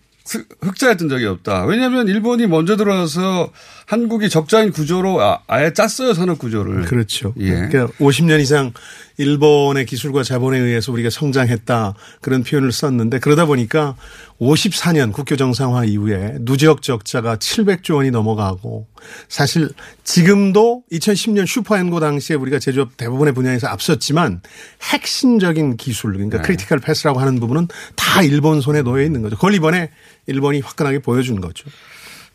흑자였던 0.61 1.09
적이 1.09 1.25
없다. 1.27 1.65
왜냐하면 1.65 2.07
일본이 2.07 2.47
먼저 2.47 2.75
들어와서 2.75 3.51
한국이 3.87 4.29
적자인 4.29 4.73
구조로 4.73 5.21
아, 5.21 5.39
아예 5.47 5.71
짰어요 5.71 6.13
산업 6.13 6.39
구조를. 6.39 6.81
그렇죠. 6.83 7.33
예. 7.37 7.51
그러니까 7.51 7.87
50년 7.99 8.41
이상 8.41 8.73
일본의 9.15 9.85
기술과 9.85 10.23
자본에 10.23 10.59
의해서 10.59 10.91
우리가 10.91 11.09
성장했다 11.09 11.93
그런 12.19 12.43
표현을 12.43 12.73
썼는데 12.73 13.19
그러다 13.19 13.45
보니까 13.45 13.95
54년 14.41 15.13
국교 15.13 15.37
정상화 15.37 15.85
이후에 15.85 16.35
누적 16.41 16.81
적자가 16.81 17.37
700조 17.37 17.95
원이 17.95 18.11
넘어가고 18.11 18.87
사실 19.29 19.69
지금도 20.03 20.83
2010년 20.91 21.47
슈퍼엔고 21.47 22.01
당시에 22.01 22.35
우리가 22.35 22.59
제조업 22.59 22.97
대부분의 22.97 23.33
분야에서 23.33 23.67
앞섰지만 23.67 24.41
핵심적인 24.83 25.77
기술 25.77 26.11
그러니까 26.11 26.39
네. 26.39 26.43
critical 26.43 26.79
path라고 26.79 27.21
하는 27.21 27.39
부분은 27.39 27.69
다 27.95 28.21
일본 28.21 28.59
손에 28.59 28.81
놓여 28.81 29.01
있는 29.03 29.21
거죠. 29.21 29.37
그걸 29.37 29.53
이번에 29.53 29.91
일본이 30.25 30.59
화끈하게 30.59 30.99
보여준 30.99 31.39
거죠. 31.39 31.69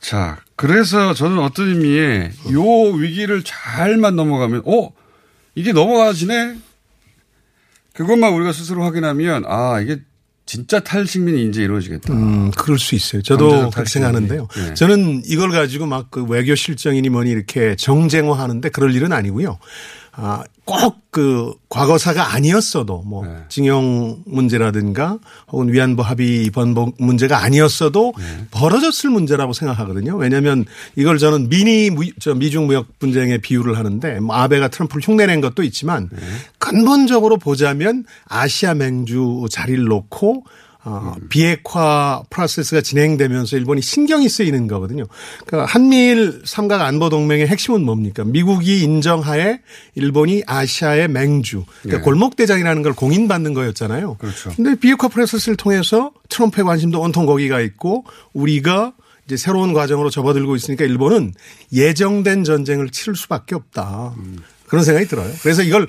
자, 0.02 0.38
그래서 0.56 1.14
저는 1.14 1.38
어떤 1.38 1.68
의미에 1.68 2.32
요 2.52 2.62
위기를 2.92 3.42
잘만 3.44 4.16
넘어가면, 4.16 4.62
어? 4.66 4.90
이게 5.54 5.72
넘어가지네? 5.72 6.56
그것만 7.94 8.32
우리가 8.34 8.52
스스로 8.52 8.82
확인하면, 8.84 9.44
아, 9.46 9.80
이게 9.80 10.00
진짜 10.44 10.80
탈식민이 10.80 11.48
이제 11.48 11.62
이루어지겠다. 11.62 12.12
음, 12.12 12.50
그럴 12.50 12.78
수 12.78 12.96
있어요. 12.96 13.22
저도 13.22 13.70
그렇게. 13.70 13.88
생각하는데요. 13.88 14.48
네. 14.56 14.74
저는 14.74 15.22
이걸 15.24 15.50
가지고 15.52 15.86
막 15.86 16.10
그 16.10 16.24
외교 16.24 16.54
실정이니 16.56 17.08
뭐니 17.10 17.30
이렇게 17.30 17.76
정쟁화하는데 17.76 18.68
그럴 18.70 18.92
일은 18.94 19.12
아니고요. 19.12 19.58
아, 20.12 20.44
꼭 20.64 21.02
그 21.12 21.52
과거사가 21.68 22.32
아니었어도 22.32 23.02
뭐 23.04 23.26
네. 23.26 23.36
징용 23.50 24.22
문제라든가 24.24 25.18
혹은 25.50 25.70
위안부 25.70 26.00
합의 26.00 26.48
번복 26.48 26.94
문제가 26.98 27.44
아니었어도 27.44 28.14
네. 28.16 28.46
벌어졌을 28.50 29.10
문제라고 29.10 29.52
생각하거든요. 29.52 30.16
왜냐하면 30.16 30.64
이걸 30.96 31.18
저는 31.18 31.50
미니 31.50 31.90
무, 31.90 32.06
저 32.18 32.34
미중 32.34 32.66
무역 32.66 32.98
분쟁에 32.98 33.38
비유를 33.38 33.76
하는데 33.76 34.20
뭐 34.20 34.36
아베가 34.36 34.68
트럼프를 34.68 35.02
흉내낸 35.02 35.42
것도 35.42 35.62
있지만 35.64 36.08
네. 36.10 36.18
근본적으로 36.56 37.36
보자면 37.36 38.04
아시아 38.26 38.72
맹주 38.72 39.48
자리를 39.50 39.84
놓고 39.84 40.44
어, 40.84 41.14
비핵화 41.28 42.22
프로세스가 42.28 42.80
진행되면서 42.80 43.56
일본이 43.56 43.80
신경이 43.80 44.28
쓰이는 44.28 44.66
거거든요. 44.66 45.04
그러니까 45.46 45.72
한미일 45.72 46.42
삼각 46.44 46.80
안보 46.80 47.08
동맹의 47.08 47.46
핵심은 47.46 47.84
뭡니까? 47.84 48.24
미국이 48.24 48.82
인정하에 48.82 49.60
일본이 49.94 50.42
아시아의 50.46 51.08
맹주, 51.08 51.64
그러니까 51.82 51.98
네. 51.98 52.04
골목 52.04 52.34
대장이라는 52.34 52.82
걸 52.82 52.94
공인받는 52.94 53.54
거였잖아요. 53.54 54.16
그렇죠. 54.16 54.50
근데 54.56 54.74
비핵화 54.74 55.08
프로세스를 55.08 55.56
통해서 55.56 56.12
트럼프의 56.28 56.64
관심도 56.64 57.00
온통 57.00 57.26
거기가 57.26 57.60
있고 57.60 58.04
우리가 58.32 58.94
이제 59.26 59.36
새로운 59.36 59.72
과정으로 59.72 60.10
접어들고 60.10 60.56
있으니까 60.56 60.84
일본은 60.84 61.32
예정된 61.72 62.42
전쟁을 62.42 62.90
치를 62.90 63.14
수밖에 63.14 63.54
없다. 63.54 64.14
그런 64.72 64.86
생각이 64.86 65.06
들어요. 65.06 65.30
그래서 65.42 65.62
이걸 65.62 65.86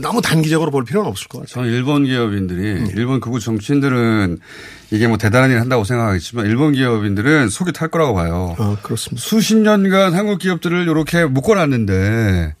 너무 0.00 0.20
단기적으로 0.20 0.72
볼 0.72 0.84
필요는 0.84 1.08
없을 1.08 1.28
것 1.28 1.38
같아요. 1.38 1.54
저는 1.54 1.70
일본 1.70 2.04
기업인들이, 2.04 2.72
음. 2.80 2.88
일본 2.96 3.20
극우 3.20 3.38
정치인들은 3.38 4.40
이게 4.90 5.06
뭐 5.06 5.18
대단한 5.18 5.52
일 5.52 5.60
한다고 5.60 5.84
생각하겠지만, 5.84 6.46
일본 6.46 6.72
기업인들은 6.72 7.48
속이 7.48 7.70
탈 7.72 7.90
거라고 7.90 8.12
봐요. 8.12 8.56
어, 8.58 8.76
그렇습니다. 8.82 9.22
수십 9.24 9.54
년간 9.58 10.14
한국 10.14 10.40
기업들을 10.40 10.82
이렇게 10.82 11.24
묶어놨는데, 11.26 12.56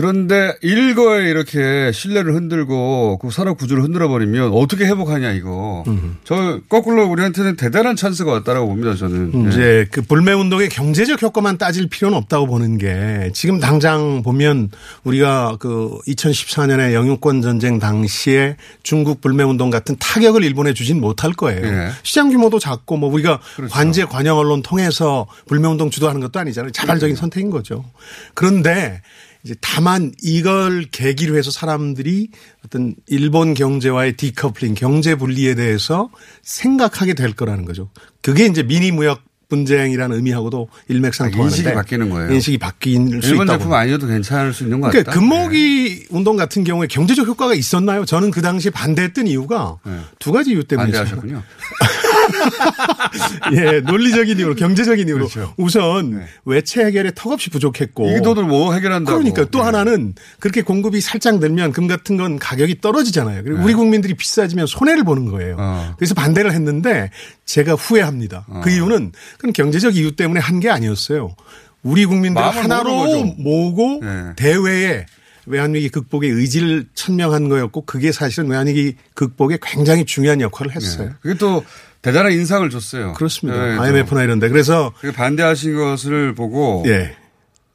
그런데 0.00 0.54
일거에 0.62 1.28
이렇게 1.28 1.92
신뢰를 1.92 2.34
흔들고 2.34 3.18
그 3.18 3.30
산업 3.30 3.58
구조를 3.58 3.82
흔들어 3.82 4.08
버리면 4.08 4.50
어떻게 4.54 4.86
회복하냐 4.86 5.32
이거. 5.32 5.84
저 6.24 6.58
거꾸로 6.70 7.06
우리한테는 7.06 7.56
대단한 7.56 7.96
찬스가 7.96 8.32
왔다라고 8.32 8.66
봅니다 8.66 8.94
저는. 8.94 9.44
예. 9.44 9.48
이제 9.50 9.86
그 9.90 10.00
불매 10.00 10.32
운동의 10.32 10.70
경제적 10.70 11.20
효과만 11.20 11.58
따질 11.58 11.88
필요는 11.88 12.16
없다고 12.16 12.46
보는 12.46 12.78
게 12.78 13.30
지금 13.34 13.60
당장 13.60 14.22
보면 14.22 14.70
우리가 15.04 15.58
그 15.60 15.98
2014년에 16.06 16.94
영유권 16.94 17.42
전쟁 17.42 17.78
당시에 17.78 18.56
중국 18.82 19.20
불매 19.20 19.44
운동 19.44 19.68
같은 19.68 19.96
타격을 19.98 20.44
일본에 20.44 20.72
주진 20.72 20.98
못할 20.98 21.34
거예요. 21.34 21.66
예. 21.66 21.90
시장 22.04 22.30
규모도 22.30 22.58
작고 22.58 22.96
뭐 22.96 23.12
우리가 23.12 23.38
그렇죠. 23.54 23.70
관제 23.70 24.04
관영 24.06 24.38
언론 24.38 24.62
통해서 24.62 25.26
불매 25.46 25.68
운동 25.68 25.90
주도하는 25.90 26.22
것도 26.22 26.40
아니잖아요. 26.40 26.72
자발적인 26.72 27.16
선택인 27.16 27.50
거죠. 27.50 27.84
그런데 28.32 29.02
이제 29.44 29.54
다만 29.60 30.12
이걸 30.22 30.84
계기로 30.90 31.36
해서 31.36 31.50
사람들이 31.50 32.28
어떤 32.64 32.94
일본 33.06 33.54
경제와의 33.54 34.16
디커플링, 34.16 34.74
경제 34.74 35.14
분리에 35.14 35.54
대해서 35.54 36.10
생각하게 36.42 37.14
될 37.14 37.32
거라는 37.32 37.64
거죠. 37.64 37.90
그게 38.22 38.46
이제 38.46 38.62
미니 38.62 38.90
무역 38.90 39.22
분쟁이라는 39.48 40.14
의미하고도 40.14 40.68
일맥상통하는데 40.88 41.56
인식이 41.56 41.74
바뀌는 41.74 42.08
거예요. 42.10 42.32
인식이 42.32 42.58
바뀔 42.58 43.20
수 43.20 43.30
일본 43.30 43.46
있다고. 43.46 43.58
제품 43.58 43.72
아니어도 43.74 44.06
괜찮을 44.06 44.52
수 44.52 44.62
있는 44.62 44.80
것 44.80 44.86
같다. 44.86 45.02
그러니까 45.02 45.12
금모기 45.12 46.06
운동 46.10 46.36
같은 46.36 46.62
경우에 46.62 46.86
경제적 46.86 47.26
효과가 47.26 47.54
있었나요? 47.54 48.04
저는 48.04 48.30
그 48.30 48.42
당시에 48.42 48.70
반대했던 48.70 49.26
이유가 49.26 49.78
두 50.20 50.30
가지 50.30 50.50
이유 50.52 50.62
때문에 50.62 50.92
반대하셨군요. 50.92 51.42
예, 53.52 53.80
논리적인 53.80 54.38
이유로 54.38 54.54
경제적인 54.54 55.08
이유로 55.08 55.28
그렇죠. 55.28 55.54
우선 55.56 56.24
외채 56.44 56.84
해결에 56.84 57.12
턱없이 57.14 57.50
부족했고 57.50 58.16
이 58.16 58.22
돈을 58.22 58.44
뭐 58.44 58.72
해결한다고. 58.74 59.18
그러니까 59.18 59.44
또 59.50 59.58
네. 59.58 59.64
하나는 59.64 60.14
그렇게 60.38 60.62
공급이 60.62 61.00
살짝 61.00 61.38
늘면 61.40 61.72
금 61.72 61.86
같은 61.86 62.16
건 62.16 62.38
가격이 62.38 62.80
떨어지잖아요. 62.80 63.42
그리고 63.42 63.58
네. 63.58 63.64
우리 63.64 63.74
국민들이 63.74 64.14
비싸지면 64.14 64.66
손해를 64.66 65.04
보는 65.04 65.26
거예요. 65.26 65.56
어. 65.58 65.94
그래서 65.98 66.14
반대를 66.14 66.52
했는데 66.52 67.10
제가 67.44 67.74
후회합니다. 67.74 68.46
그 68.62 68.70
이유는 68.70 69.12
그건 69.36 69.52
경제적 69.52 69.96
이유 69.96 70.14
때문에 70.14 70.38
한 70.40 70.60
게 70.60 70.68
아니었어요. 70.68 71.34
우리 71.82 72.04
마음을 72.06 72.64
하나로. 72.64 73.24
모으고 73.38 74.00
네. 74.02 74.32
대외에 74.36 75.06
외환위기 75.46 75.88
극복의 75.88 76.28
의지를 76.28 76.84
천명한 76.94 77.48
거였고 77.48 77.86
그게 77.86 78.12
사실은 78.12 78.50
외환위기 78.50 78.96
극복에 79.14 79.56
굉장히 79.62 80.04
중요한 80.04 80.42
역할을 80.42 80.76
했어요. 80.76 81.08
네. 81.08 81.14
그게 81.22 81.34
또 81.38 81.64
대단한 82.02 82.32
인상을 82.32 82.68
줬어요. 82.70 83.12
그렇습니다. 83.14 83.62
네, 83.66 83.78
IMF나 83.78 84.22
이런데 84.22 84.48
그래서 84.48 84.92
그 85.00 85.12
반대하신 85.12 85.76
것을 85.76 86.34
보고 86.34 86.82
예. 86.86 87.16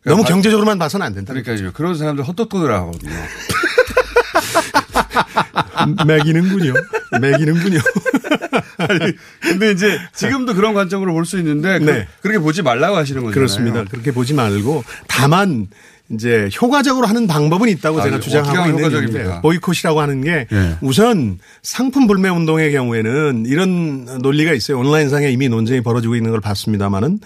너무 0.04 0.24
바- 0.24 0.30
경제적으로만 0.30 0.80
봐서는 0.80 1.06
안 1.06 1.14
된다. 1.14 1.34
그러니까요. 1.34 1.72
그런 1.74 1.96
사람들 1.96 2.24
헛똑똑을 2.28 2.72
하거든요. 2.72 3.14
매기는군요. 6.08 6.74
매기는군요. 7.22 7.80
아니, 8.78 9.14
근데 9.42 9.72
이제 9.72 10.00
지금도 10.14 10.54
그런 10.54 10.74
관점으로 10.74 11.14
볼 11.14 11.26
수 11.26 11.38
있는데 11.40 11.80
그, 11.80 11.86
네. 11.86 12.08
렇게 12.24 12.40
보지 12.40 12.62
말라고 12.62 12.96
하시는 12.98 13.22
거잖아요. 13.22 13.34
그렇습니다. 13.34 13.84
그렇게 13.90 14.12
보지 14.12 14.34
말고 14.34 14.84
다만 15.08 15.68
이제 16.12 16.50
효과적으로 16.62 17.08
하는 17.08 17.26
방법은 17.26 17.68
있다고 17.70 18.00
아, 18.00 18.04
제가 18.04 18.20
주장하고 18.20 18.70
있는 18.70 18.84
효과적입니까? 18.84 19.24
건데 19.24 19.42
보이콧이라고 19.42 20.02
하는 20.02 20.22
게 20.22 20.48
예. 20.52 20.78
우선 20.82 21.40
상품 21.64 22.06
불매 22.06 22.30
운동의 22.30 22.72
경우에는 22.72 23.46
이런 23.48 24.06
논리가 24.22 24.54
있어요. 24.54 24.80
온라인상에 24.80 25.30
이미 25.32 25.50
논쟁이 25.50 25.82
벌어지고 25.82 26.16
있는 26.16 26.30
걸 26.32 26.42
봤습니다마는 26.42 27.20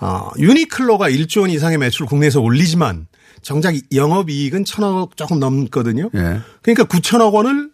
어, 0.00 0.30
유니클로가 0.38 1.10
1조 1.10 1.42
원 1.42 1.50
이상의 1.50 1.76
매출을 1.78 2.06
국내에서 2.06 2.40
올리지만 2.40 3.06
정작 3.42 3.74
영업 3.94 4.30
이익은 4.30 4.64
천억 4.64 5.16
조금 5.16 5.38
넘거든요. 5.38 6.08
예. 6.14 6.40
그러니까 6.62 6.84
9천억 6.84 7.34
원을 7.34 7.71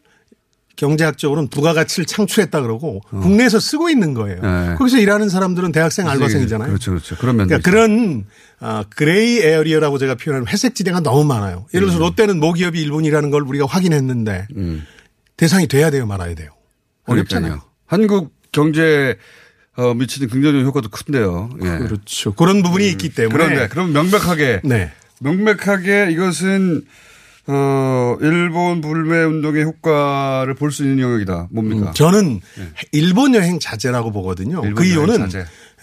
경제학적으로는 0.78 1.48
부가가치를 1.48 2.06
창출했다 2.06 2.62
그러고 2.62 3.00
국내에서 3.10 3.58
쓰고 3.58 3.90
있는 3.90 4.14
거예요. 4.14 4.40
네. 4.40 4.74
거기서 4.76 4.98
일하는 4.98 5.28
사람들은 5.28 5.72
대학생 5.72 6.08
알바생이잖아요. 6.08 6.68
그렇죠, 6.68 6.92
그렇죠. 6.92 7.16
그런 7.16 7.36
면도 7.36 7.48
그러니까 7.48 7.70
그런 7.70 8.24
아, 8.60 8.84
gray 8.88 9.40
area라고 9.40 9.98
제가 9.98 10.14
표현하는 10.14 10.46
회색 10.46 10.76
지대가 10.76 11.00
너무 11.00 11.24
많아요. 11.24 11.66
예를 11.74 11.88
들어서 11.88 11.98
롯데는 11.98 12.38
모기업이 12.38 12.80
일본이라는 12.80 13.30
걸 13.30 13.42
우리가 13.42 13.66
확인했는데 13.66 14.46
음. 14.56 14.86
대상이 15.36 15.66
돼야 15.66 15.90
돼요, 15.90 16.06
말아야 16.06 16.34
돼요. 16.36 16.50
어렵잖아요. 17.06 17.50
그러니까요. 17.50 17.70
한국 17.86 18.32
경제 18.52 19.16
어, 19.76 19.94
미치는 19.94 20.28
긍정적 20.28 20.64
효과도 20.64 20.88
큰데요. 20.90 21.50
예. 21.62 21.78
그렇죠. 21.78 22.34
그런 22.34 22.62
부분이 22.62 22.88
있기 22.90 23.10
때문에 23.10 23.36
그런데 23.36 23.68
그럼 23.68 23.92
명백하게 23.92 24.60
네. 24.64 24.92
명백하게 25.20 26.10
이것은 26.12 26.82
어 27.50 28.16
일본 28.20 28.80
불매 28.82 29.22
운동의 29.24 29.64
효과를 29.64 30.54
볼 30.54 30.70
수 30.70 30.82
있는 30.84 31.00
영역이다. 31.00 31.48
뭡니까? 31.50 31.88
음, 31.88 31.94
저는 31.94 32.40
일본 32.92 33.34
여행 33.34 33.58
자제라고 33.58 34.12
보거든요. 34.12 34.60
그 34.74 34.84
이유는. 34.84 35.28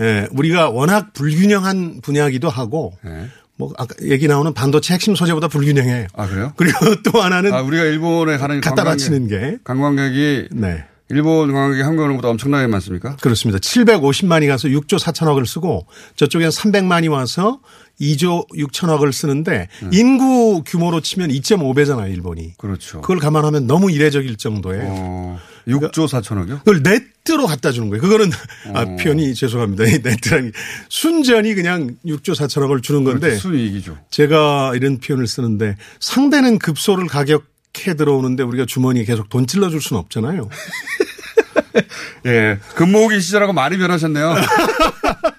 예, 0.01 0.28
우리가 0.32 0.70
워낙 0.70 1.13
불균형한 1.13 2.01
분야기도 2.01 2.49
하고 2.49 2.93
네. 3.03 3.28
뭐 3.57 3.74
아까 3.78 3.95
얘기 4.03 4.28
나오는 4.28 4.53
반도체 4.53 4.93
핵심 4.93 5.16
소재보다 5.16 5.47
불균형해요. 5.47 6.07
아 6.16 6.28
그래요? 6.28 6.53
그리고 6.57 6.95
또 7.01 7.22
하나는 7.22 7.53
아 7.53 7.61
우리가 7.61 7.84
일본에 7.86 8.38
가는 8.38 8.61
갖다 8.61 8.84
바치는 8.84 9.28
게 9.28 9.57
관광객이 9.63 10.49
네. 10.51 10.84
일본 11.09 11.53
관광객이 11.53 11.82
한국보다 11.84 12.30
엄청나게 12.30 12.68
많습니까? 12.68 13.16
그렇습니다. 13.22 13.59
750만이 13.59 14.47
가서 14.47 14.68
6조 14.68 14.99
4천억을 14.99 15.45
쓰고 15.45 15.86
저쪽엔 16.16 16.49
300만이 16.49 17.09
와서 17.11 17.59
2조 17.99 18.47
6천억을 18.49 19.11
쓰는데 19.11 19.67
인구 19.91 20.63
규모로 20.65 21.01
치면 21.01 21.29
2.5배잖아요, 21.29 22.11
일본이. 22.11 22.53
그렇죠. 22.57 23.01
그걸 23.01 23.19
감안하면 23.19 23.67
너무 23.67 23.91
이례적일 23.91 24.37
정도의 24.37 24.81
어, 24.83 25.39
6조 25.67 26.07
4천억이요? 26.07 26.59
그걸 26.59 26.81
네트로 26.83 27.45
갖다 27.47 27.71
주는 27.71 27.89
거예요. 27.89 28.01
그거는 28.01 28.31
아, 28.73 28.81
어. 28.81 28.95
표현이 28.97 29.33
죄송합니다. 29.33 29.85
이 29.85 29.99
네트라는 30.03 30.51
게 30.51 30.57
순전히 30.89 31.55
그냥 31.55 31.95
6조 32.05 32.35
4천억을 32.35 32.83
주는 32.83 33.03
건데 33.03 33.19
그렇죠. 33.29 33.41
순이익이죠. 33.41 33.97
제가 34.11 34.73
이런 34.75 34.99
표현을 34.99 35.27
쓰는데 35.27 35.77
상대는 35.99 36.59
급소를 36.59 37.07
가격해 37.07 37.95
들어오는데 37.97 38.43
우리가 38.43 38.65
주머니에 38.65 39.05
계속 39.05 39.29
돈 39.29 39.47
찔러 39.47 39.69
줄 39.69 39.81
수는 39.81 39.99
없잖아요. 40.01 40.49
예. 42.25 42.59
근무기 42.75 43.21
시절하고 43.21 43.53
많이 43.53 43.77
변하셨네요. 43.77 44.35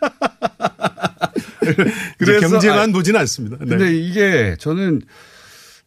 그래서 2.19 2.49
경제만 2.49 2.79
아니, 2.79 2.93
보지는 2.93 3.19
않습니다. 3.21 3.57
네. 3.61 3.67
근데 3.67 3.95
이게 3.97 4.57
저는 4.59 5.03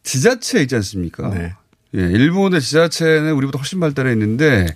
지자체 0.02 0.62
있지 0.62 0.74
않습니까? 0.76 1.28
네. 1.30 1.52
예, 1.96 2.00
일본의 2.00 2.60
지자체는 2.60 3.32
우리보다 3.32 3.58
훨씬 3.58 3.80
발달해 3.80 4.12
있는데 4.12 4.66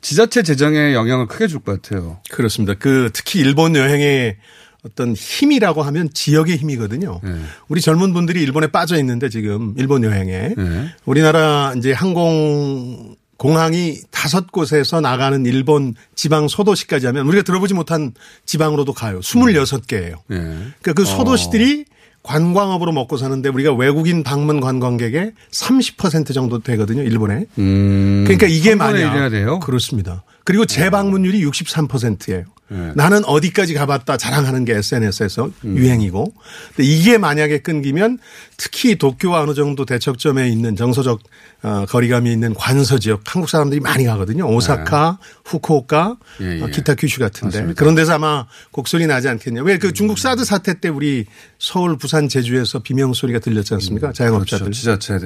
지자체 0.00 0.42
재정에 0.42 0.92
영향을 0.94 1.26
크게 1.26 1.46
줄 1.46 1.60
것 1.60 1.80
같아요. 1.80 2.20
그렇습니다. 2.30 2.74
그 2.74 3.10
특히 3.12 3.40
일본 3.40 3.74
여행의 3.76 4.36
어떤 4.82 5.14
힘이라고 5.14 5.82
하면 5.82 6.10
지역의 6.12 6.58
힘이거든요. 6.58 7.20
네. 7.24 7.30
우리 7.68 7.80
젊은 7.80 8.12
분들이 8.12 8.42
일본에 8.42 8.66
빠져 8.66 8.98
있는데 8.98 9.30
지금 9.30 9.72
일본 9.78 10.04
여행에 10.04 10.54
우리나라 11.06 11.72
이제 11.78 11.92
항공 11.92 13.16
공항이 13.44 13.98
다섯 14.10 14.50
곳에서 14.50 15.02
나가는 15.02 15.44
일본 15.44 15.94
지방 16.14 16.48
소도시까지 16.48 17.04
하면 17.08 17.26
우리가 17.26 17.42
들어보지 17.42 17.74
못한 17.74 18.14
지방으로도 18.46 18.94
가요. 18.94 19.20
26개예요. 19.20 20.14
예. 20.30 20.36
그러니까 20.36 20.94
그 20.94 21.04
소도시들이 21.04 21.84
관광업으로 22.22 22.92
먹고 22.92 23.18
사는데 23.18 23.50
우리가 23.50 23.74
외국인 23.74 24.22
방문 24.22 24.60
관광객의 24.60 25.32
30% 25.50 26.32
정도 26.32 26.60
되거든요, 26.60 27.02
일본에. 27.02 27.44
음, 27.58 28.24
그러니까 28.26 28.46
이게 28.46 28.72
3분의 28.72 28.78
만약 28.78 29.12
1이나 29.14 29.30
돼요? 29.30 29.60
그렇습니다. 29.60 30.24
그리고 30.44 30.64
재방문율이 30.64 31.44
63%예요. 31.44 32.44
네. 32.68 32.92
나는 32.94 33.24
어디까지 33.24 33.74
가봤다 33.74 34.16
자랑하는 34.16 34.64
게 34.64 34.74
SNS에서 34.74 35.50
음. 35.64 35.76
유행이고. 35.76 36.32
근데 36.74 36.88
이게 36.88 37.18
만약에 37.18 37.58
끊기면 37.58 38.18
특히 38.56 38.96
도쿄와 38.96 39.42
어느 39.42 39.54
정도 39.54 39.84
대척점에 39.84 40.48
있는 40.48 40.74
정서적 40.74 41.20
어, 41.62 41.84
거리감이 41.88 42.30
있는 42.32 42.52
관서 42.54 42.98
지역 42.98 43.22
한국 43.26 43.48
사람들이 43.48 43.80
많이 43.80 44.04
가거든요. 44.04 44.46
오사카, 44.48 45.18
후쿠오카, 45.44 46.16
예, 46.40 46.58
예. 46.58 46.62
어, 46.62 46.66
기타 46.66 46.94
큐슈 46.94 47.20
같은데. 47.20 47.58
맞습니다. 47.58 47.78
그런 47.78 47.94
데서 47.94 48.14
아마 48.14 48.46
곡소리 48.72 49.06
나지 49.06 49.28
않겠냐. 49.28 49.62
왜 49.62 49.78
그 49.84 49.92
중국 49.92 50.18
사드 50.18 50.44
사태 50.46 50.80
때 50.80 50.88
우리 50.88 51.26
서울, 51.58 51.98
부산, 51.98 52.28
제주에서 52.28 52.78
비명 52.78 53.12
소리가 53.12 53.38
들렸지 53.38 53.74
않습니까? 53.74 54.12
자영업자들. 54.12 54.64
그렇죠. 54.66 54.98
지자체. 54.98 55.18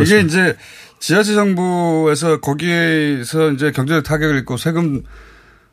이게. 0.00 0.20
이제 0.20 0.56
지자체 1.00 1.34
정부에서 1.34 2.40
거기에서 2.40 3.50
이제 3.52 3.70
경제적 3.72 4.04
타격을 4.04 4.38
입고 4.38 4.56
세금 4.56 5.02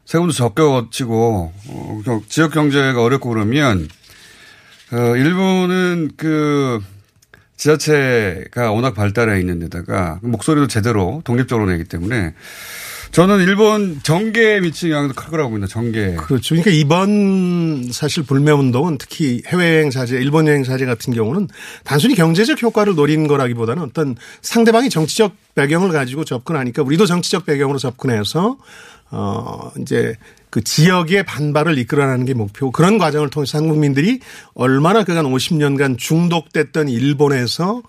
세금도 0.05 0.33
적게 0.33 0.61
얻치고 0.61 1.53
어, 1.69 2.01
경- 2.05 2.23
지역 2.27 2.51
경제가 2.51 3.01
어렵고 3.01 3.29
그러면 3.29 3.87
어, 4.91 5.15
일본은 5.15 6.11
그 6.17 6.79
지자체가 7.57 8.71
워낙 8.71 8.93
발달해 8.93 9.39
있는 9.39 9.59
데다가 9.59 10.19
목소리도 10.21 10.67
제대로 10.67 11.21
독립적으로 11.23 11.69
내기 11.69 11.85
때문에 11.85 12.33
저는 13.13 13.41
일본 13.41 13.99
정계에 14.01 14.59
미치는 14.59 14.91
영향도 14.95 15.13
클 15.13 15.29
거라고 15.29 15.51
봅니다. 15.51 15.67
정계. 15.67 16.15
그렇죠. 16.15 16.55
그러니까 16.55 16.71
이번 16.71 17.91
사실 17.91 18.23
불매 18.23 18.51
운동은 18.51 18.97
특히 18.97 19.43
해외여행 19.45 19.91
사제, 19.91 20.17
일본 20.17 20.47
여행 20.47 20.63
사제 20.63 20.87
같은 20.87 21.13
경우는 21.13 21.47
단순히 21.83 22.15
경제적 22.15 22.63
효과를 22.63 22.95
노린 22.95 23.27
거라기보다는 23.27 23.83
어떤 23.83 24.15
상대방이 24.41 24.89
정치적 24.89 25.35
배경을 25.53 25.91
가지고 25.91 26.25
접근하니까 26.25 26.81
우리도 26.81 27.05
정치적 27.05 27.45
배경으로 27.45 27.77
접근해서 27.77 28.57
어 29.11 29.71
이제 29.79 30.15
그 30.49 30.63
지역의 30.63 31.23
반발을 31.25 31.77
이끌어내는 31.77 32.25
게 32.25 32.33
목표. 32.33 32.71
그런 32.71 32.97
과정을 32.97 33.29
통해서 33.29 33.59
한국민들이 33.59 34.21
얼마나 34.55 35.03
그간 35.03 35.25
50년간 35.25 35.99
중독됐던 35.99 36.89
일본에서 36.89 37.83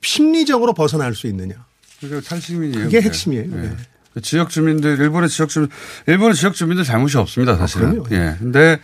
심리적으로 0.00 0.72
벗어날 0.72 1.14
수 1.14 1.26
있느냐. 1.26 1.56
그게 2.00 2.22
탈시민이에요. 2.22 2.84
그게. 2.84 3.02
핵심이에요. 3.02 3.44
예. 3.44 3.56
네. 3.56 3.76
그 4.14 4.20
지역 4.20 4.50
주민들, 4.50 4.98
일본의 4.98 5.28
지역 5.28 5.48
주민, 5.48 5.68
일본의 6.06 6.34
지역 6.36 6.54
주민들 6.54 6.84
잘못이 6.84 7.16
없습니다, 7.18 7.56
사실은. 7.56 8.00
아. 8.00 8.08
예. 8.12 8.36
근데 8.38 8.78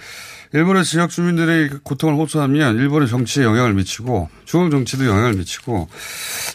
일본의 0.52 0.84
지역 0.84 1.10
주민들의 1.10 1.68
그 1.68 1.78
고통을 1.82 2.14
호소하면 2.16 2.76
일본의 2.78 3.08
정치에 3.08 3.44
영향을 3.44 3.74
미치고 3.74 4.30
중앙 4.46 4.70
정치도 4.70 5.04
영향을 5.06 5.34
미치고 5.34 5.88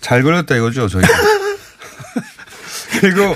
잘 0.02 0.24
걸렸다 0.24 0.56
이거죠, 0.56 0.88
저희가. 0.88 1.08
그리고 3.00 3.36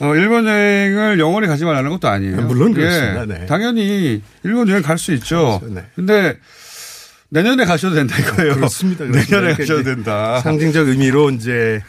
어, 0.00 0.14
일본 0.14 0.46
여행을 0.46 1.18
영원히 1.18 1.46
가지 1.46 1.64
말라는 1.64 1.90
것도 1.90 2.08
아니에요. 2.08 2.42
물론 2.42 2.70
예. 2.72 2.74
그렇습니다. 2.80 3.24
네. 3.26 3.46
당연히 3.46 4.22
일본 4.42 4.68
여행 4.68 4.82
갈 4.82 4.98
수 4.98 5.12
있죠. 5.14 5.60
네. 5.68 5.84
근데 5.94 6.38
내년에 7.28 7.64
가셔도 7.64 7.94
된다 7.94 8.16
이거예요. 8.18 8.54
그렇습니다. 8.54 9.04
그렇습니다. 9.04 9.04
내년에 9.04 9.54
그러니까 9.54 9.56
가셔도 9.62 9.82
된다. 9.82 10.40
상징적 10.40 10.88
의미로 10.88 11.30
이제 11.30 11.82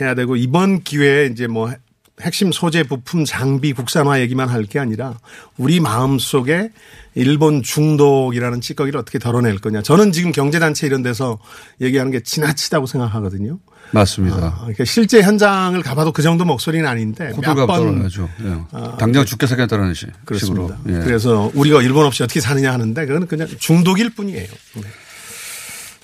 해야 0.00 0.14
되고 0.14 0.36
이번 0.36 0.82
기회에 0.82 1.26
이제 1.26 1.46
뭐 1.46 1.72
핵심 2.20 2.50
소재 2.52 2.82
부품 2.82 3.24
장비 3.24 3.72
국산화 3.72 4.20
얘기만 4.20 4.48
할 4.48 4.64
게 4.68 4.78
아니라 4.78 5.18
우리 5.56 5.80
마음 5.80 6.18
속에 6.18 6.70
일본 7.14 7.62
중독이라는 7.62 8.60
찌꺼기를 8.60 8.98
어떻게 9.00 9.18
덜어낼 9.18 9.58
거냐. 9.58 9.82
저는 9.82 10.12
지금 10.12 10.30
경제단체 10.32 10.86
이런 10.86 11.02
데서 11.02 11.38
얘기하는 11.80 12.10
게 12.12 12.20
지나치다고 12.22 12.86
생각하거든요. 12.86 13.58
맞습니다. 13.92 14.36
아, 14.36 14.56
그러니까 14.60 14.84
실제 14.84 15.22
현장을 15.22 15.80
가봐도 15.82 16.12
그 16.12 16.20
정도 16.22 16.44
목소리는 16.44 16.86
아닌데 16.86 17.28
호들갑 17.28 17.56
몇번 17.56 17.66
떨어야죠. 17.94 18.28
예. 18.44 18.96
당장 18.98 19.24
죽게 19.24 19.46
살겠다는 19.46 19.94
식- 19.94 20.08
식으로. 20.08 20.66
그렇습니다. 20.66 20.78
예. 20.88 21.04
그래서 21.04 21.50
우리가 21.54 21.80
일본 21.82 22.04
없이 22.04 22.22
어떻게 22.22 22.40
사느냐 22.40 22.72
하는데 22.72 23.06
그거는 23.06 23.26
그냥 23.26 23.48
중독일 23.58 24.10
뿐이에요. 24.10 24.46
네. 24.74 24.82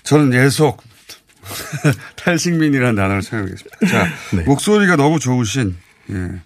저는 0.05 0.33
예속 0.33 0.83
탈식민이라는 2.17 2.95
단어를 2.95 3.23
사용하겠습니다. 3.23 3.87
자, 3.89 4.07
네. 4.35 4.43
목소리가 4.45 4.97
너무 4.97 5.19
좋으신 5.19 5.77
예. 6.11 6.41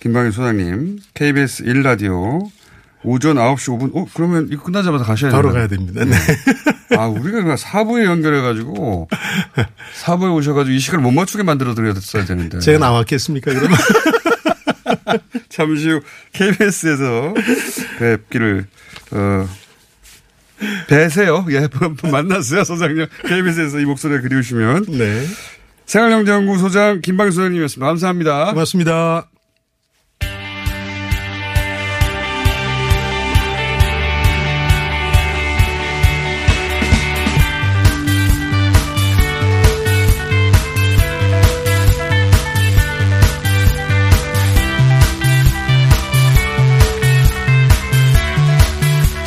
김방일 0.00 0.32
소장님 0.32 0.98
KBS 1.14 1.64
1라디오 1.64 2.48
오전 3.02 3.36
9시 3.36 3.78
5분. 3.78 3.96
어 3.96 4.06
그러면 4.14 4.48
이거 4.50 4.62
끝나자마자 4.64 5.04
가셔야 5.04 5.30
돼요. 5.30 5.40
바로 5.42 5.52
가야 5.54 5.66
됩니다. 5.68 6.04
네. 6.04 6.16
아 6.96 7.06
우리가 7.06 7.42
그냥 7.42 7.56
사부에 7.56 8.04
연결해가지고 8.04 9.08
사부에 9.94 10.28
오셔가지고 10.28 10.74
이 10.74 10.78
시간을 10.78 11.02
못 11.02 11.10
맞추게 11.12 11.42
만들어 11.42 11.74
드렸어야 11.74 12.24
되는데. 12.24 12.58
제가 12.58 12.78
나왔겠습니까 12.78 13.52
그러면? 13.54 13.78
잠시 15.48 15.90
후 15.90 16.00
KBS에서 16.32 17.34
뵙기를 17.98 18.66
어 19.12 19.48
뵈세요. 20.88 21.46
예, 21.50 21.68
만났어요, 22.10 22.64
소장님. 22.64 23.06
KBS에서 23.26 23.80
이 23.80 23.84
목소리가 23.86 24.20
그리우시면. 24.20 24.86
네. 24.88 25.26
생활영재연구 25.90 26.56
소장 26.58 27.00
김방희 27.00 27.32
소장님이었습니다. 27.32 27.84
감사합니다. 27.84 28.50
고맙습니다. 28.52 29.26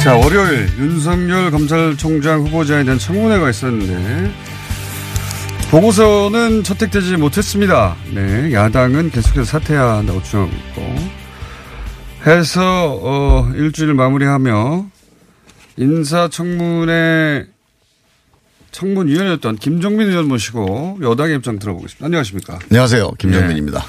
자, 0.01 0.16
월요일 0.16 0.70
윤석열 0.80 1.51
검찰총장 1.51 2.43
후보자에 2.43 2.86
대한 2.86 2.97
청문회가 2.97 3.49
있었는데 3.49 4.53
보고서는 5.70 6.64
채택되지 6.64 7.18
못했습니다. 7.18 7.95
네, 8.14 8.53
야당은 8.53 9.09
계속해서 9.11 9.43
사퇴해야 9.43 9.97
한다고 9.97 10.22
주장하고 10.22 10.51
있고 10.55 10.95
해서 12.28 12.99
어, 13.01 13.51
일주일 13.55 13.93
마무리하며 13.95 14.86
인사청문회 15.78 17.47
청문위원이었던 18.72 19.55
김종민 19.57 20.09
의원 20.09 20.28
모시고 20.28 20.99
여당의 21.01 21.38
입장 21.38 21.59
들어보겠습니다. 21.59 22.05
안녕하십니까? 22.05 22.59
안녕하세요. 22.70 23.11
김정민입니다. 23.18 23.84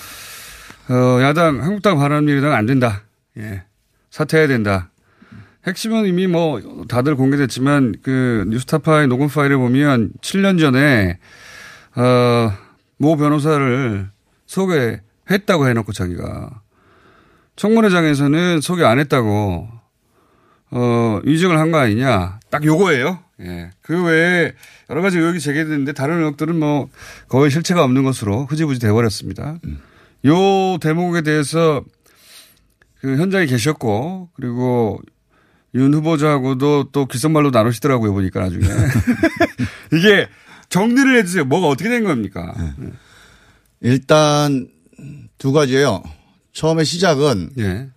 어, 0.89 1.23
야당, 1.23 1.63
한국당 1.63 1.99
바람미래당 1.99 2.53
안 2.53 2.67
된다. 2.67 3.03
예. 3.39 3.63
사퇴해야 4.11 4.47
된다. 4.49 4.91
핵심은 5.67 6.07
이미 6.07 6.27
뭐 6.27 6.61
다들 6.89 7.17
공개됐지만 7.17 7.97
그 8.03 8.45
뉴스타파의 8.49 9.07
녹음 9.09 9.29
파일을 9.29 9.57
보면 9.57 10.11
7년 10.21 10.61
전에 10.61 11.19
어, 11.97 12.53
모 12.99 13.17
변호사를 13.17 14.09
속에 14.47 15.01
했다고 15.31 15.69
해놓고 15.69 15.93
자기가 15.93 16.51
청문회장에서는 17.57 18.61
소개 18.61 18.85
안 18.85 18.99
했다고 18.99 19.69
어 20.71 21.21
위증을 21.25 21.59
한 21.59 21.71
거 21.71 21.79
아니냐 21.79 22.41
딱 22.51 22.65
요거예요. 22.65 23.21
예. 23.43 23.71
그 23.83 24.03
외에 24.05 24.53
여러 24.91 25.03
가지 25.03 25.19
의혹이 25.19 25.41
제기됐는데 25.41 25.93
다른 25.93 26.19
의혹들은 26.19 26.59
뭐 26.59 26.89
거의 27.29 27.51
실체가 27.51 27.83
없는 27.85 28.03
것으로 28.03 28.47
흐지부지 28.47 28.81
돼버렸습니다. 28.81 29.59
요 30.27 30.79
대목에 30.81 31.23
대해서 31.23 31.83
그 33.01 33.17
현장에 33.17 33.47
계셨고 33.47 34.31
그리고 34.35 35.01
윤 35.75 35.95
후보자하고도 35.95 36.91
또 36.93 37.07
귓속말로 37.07 37.51
나누시더라고요 37.51 38.13
보니까 38.13 38.41
나중에 38.41 38.65
이게 39.93 40.29
정리를 40.75 41.19
해주세요. 41.19 41.45
뭐가 41.45 41.69
어떻게 41.69 41.89
된 41.89 42.03
겁니까? 42.03 42.53
일단 43.81 44.67
두 45.39 45.53
가지예요. 45.53 46.03
처음에 46.53 46.83
시작은 46.83 47.51
예. 47.59 47.89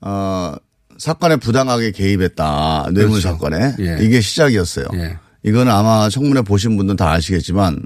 어, 0.00 0.54
사건에 0.96 1.36
부당하게 1.36 1.90
개입했다 1.90 2.88
뇌물 2.92 3.20
그렇죠. 3.20 3.28
사건에 3.28 3.74
예. 3.78 3.98
이게 4.00 4.22
시작이었어요. 4.22 4.86
예. 4.94 5.18
이거는 5.42 5.70
아마 5.70 6.08
청문회 6.08 6.40
보신 6.42 6.78
분들은 6.78 6.96
다 6.96 7.12
아시겠지만 7.12 7.82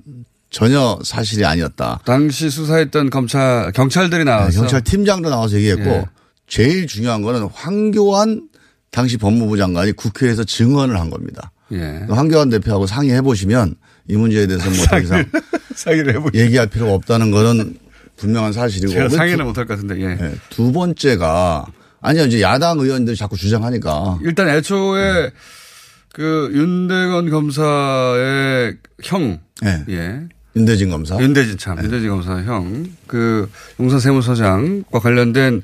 전혀 0.51 0.97
사실이 1.03 1.45
아니었다. 1.45 2.01
당시 2.05 2.49
수사했던 2.49 3.11
검찰 3.11 3.72
경찰들이 3.72 4.22
나와서 4.22 4.51
네, 4.51 4.57
경찰 4.57 4.82
팀장도 4.82 5.30
나와서 5.30 5.57
얘기했고 5.57 5.84
예. 5.84 6.05
제일 6.47 6.86
중요한 6.86 7.22
거는 7.22 7.49
황교안 7.53 8.49
당시 8.93 9.16
법무부 9.16 9.57
장관이 9.57 9.93
국회에서 9.93 10.45
증언을 10.45 11.01
한 11.01 11.11
겁니다. 11.11 11.51
예. 11.72 12.07
황교안 12.09 12.51
대표하고 12.51 12.86
상의해 12.86 13.20
보시면 13.20 13.74
이 14.09 14.16
문제에 14.16 14.46
대해서 14.46 14.68
뭐 14.70 14.86
더 14.86 14.98
이상 14.98 15.24
상의를 15.74 16.14
해보 16.14 16.30
얘기할 16.34 16.66
필요가 16.68 16.94
없다는 16.94 17.30
거는 17.30 17.76
분명한 18.16 18.52
사실이고. 18.52 18.92
제가 18.92 19.09
두- 19.09 19.16
상의는 19.16 19.44
못할 19.44 19.66
것 19.66 19.74
같은데 19.74 20.00
예. 20.02 20.14
네, 20.16 20.34
두 20.50 20.72
번째가 20.72 21.66
아니요 22.00 22.24
이제 22.24 22.40
야당 22.42 22.78
의원들이 22.80 23.16
자꾸 23.16 23.36
주장하니까. 23.36 24.18
일단 24.24 24.48
애초에 24.48 25.30
그 26.12 26.50
윤대건 26.52 27.30
검사의 27.30 28.76
형 29.02 29.38
네. 29.62 29.84
예. 29.90 30.20
윤대진 30.56 30.90
검사. 30.90 31.16
윤대진 31.20 31.59
참 31.59 31.78
윤대진 31.82 32.09
검사 32.09 32.32
형 32.42 32.86
그 33.06 33.48
용산 33.78 34.00
세무서장과 34.00 34.98
관련된 34.98 35.62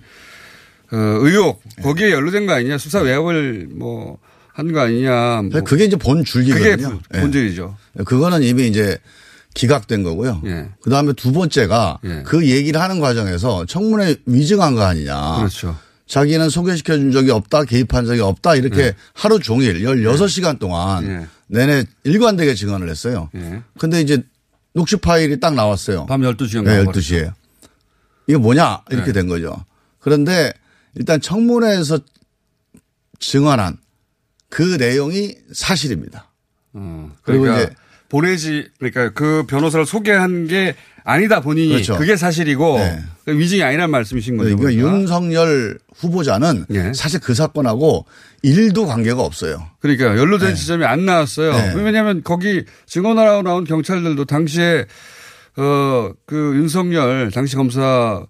어, 0.93 0.97
의혹 0.97 1.63
거기에 1.83 2.13
연루된 2.13 2.47
거 2.47 2.53
아니냐. 2.53 2.79
수사 2.79 3.01
외압을 3.01 3.69
뭐 3.73 4.19
한 4.57 4.73
거 4.73 4.81
아니냐 4.81 5.43
뭐. 5.43 5.61
그게 5.63 5.85
이제 5.85 5.97
본 5.97 6.25
줄기거든요. 6.25 6.99
그게 7.01 7.01
예. 7.15 7.21
본질이죠. 7.21 7.77
그거는 8.07 8.43
이미 8.45 8.69
이제 8.69 8.99
기각된 9.55 10.03
거고요. 10.05 10.43
예. 10.47 10.69
그 10.81 10.91
다음에 10.91 11.13
두 11.13 11.33
번째가 11.33 11.99
예. 12.05 12.23
그 12.25 12.49
얘기를 12.49 12.81
하는 12.81 13.01
과정에서 13.01 13.67
청문회 13.67 14.17
위증한 14.27 14.75
거 14.77 14.83
아니냐. 14.83 15.37
그렇죠. 15.39 15.77
자기는 16.07 16.51
소개시켜 16.51 16.97
준 16.97 17.11
적이 17.13 17.31
없다, 17.33 17.65
개입한 17.65 18.05
적이 18.07 18.21
없다, 18.21 18.55
이렇게 18.57 18.81
예. 18.83 18.95
하루 19.15 19.41
종일 19.41 19.83
16시간 19.83 20.59
동안 20.61 21.05
예. 21.05 21.27
내내 21.49 21.85
일관되게 22.05 22.55
증언을 22.55 22.89
했어요. 22.89 23.31
예. 23.35 23.63
근데 23.79 24.01
이제 24.01 24.23
녹취 24.73 24.97
파일이 24.97 25.41
딱 25.41 25.55
나왔어요. 25.55 26.07
밤 26.07 26.21
12시간 26.21 26.65
네, 26.65 26.73
나와버렸죠. 26.83 27.01
12시에. 27.01 27.33
이게 28.29 28.37
뭐냐? 28.39 28.83
이렇게 28.91 29.07
네. 29.07 29.13
된 29.13 29.29
거죠. 29.29 29.65
그런데 29.99 30.53
일단 30.95 31.21
청문회에서 31.21 31.99
증언한 33.19 33.79
그 34.55 34.77
내용이 34.79 35.35
사실입니다. 35.53 36.31
어, 36.75 37.11
그리고 37.23 37.43
그러니까 37.43 37.65
이제 37.65 37.75
보내지 38.09 38.69
그러니까 38.79 39.11
그 39.11 39.45
변호사를 39.49 39.85
소개한 39.85 40.47
게 40.47 40.77
아니다 41.03 41.41
본인이 41.41 41.71
그렇죠. 41.71 41.99
그게 41.99 42.17
사실이고 42.17 42.79
네. 42.79 43.01
그 43.25 43.37
위증이 43.37 43.65
아니란 43.65 43.91
말씀이신 43.91 44.37
거죠. 44.37 44.57
그러니까. 44.57 44.81
윤석열 44.81 45.81
후보자는 45.97 46.67
예. 46.71 46.93
사실 46.95 47.19
그 47.19 47.35
사건하고 47.35 48.07
일도 48.43 48.87
관계가 48.87 49.21
없어요. 49.23 49.71
그러니까 49.81 50.17
연루된 50.17 50.55
지점이 50.55 50.85
안 50.85 51.05
나왔어요. 51.05 51.51
네. 51.51 51.73
왜냐하면 51.75 52.23
거기 52.23 52.65
증언하러 52.87 53.43
나온 53.43 53.65
경찰들도 53.65 54.25
당시에 54.25 54.87
어그 55.57 56.53
윤석열 56.55 57.33
당시 57.33 57.57
검사 57.57 58.25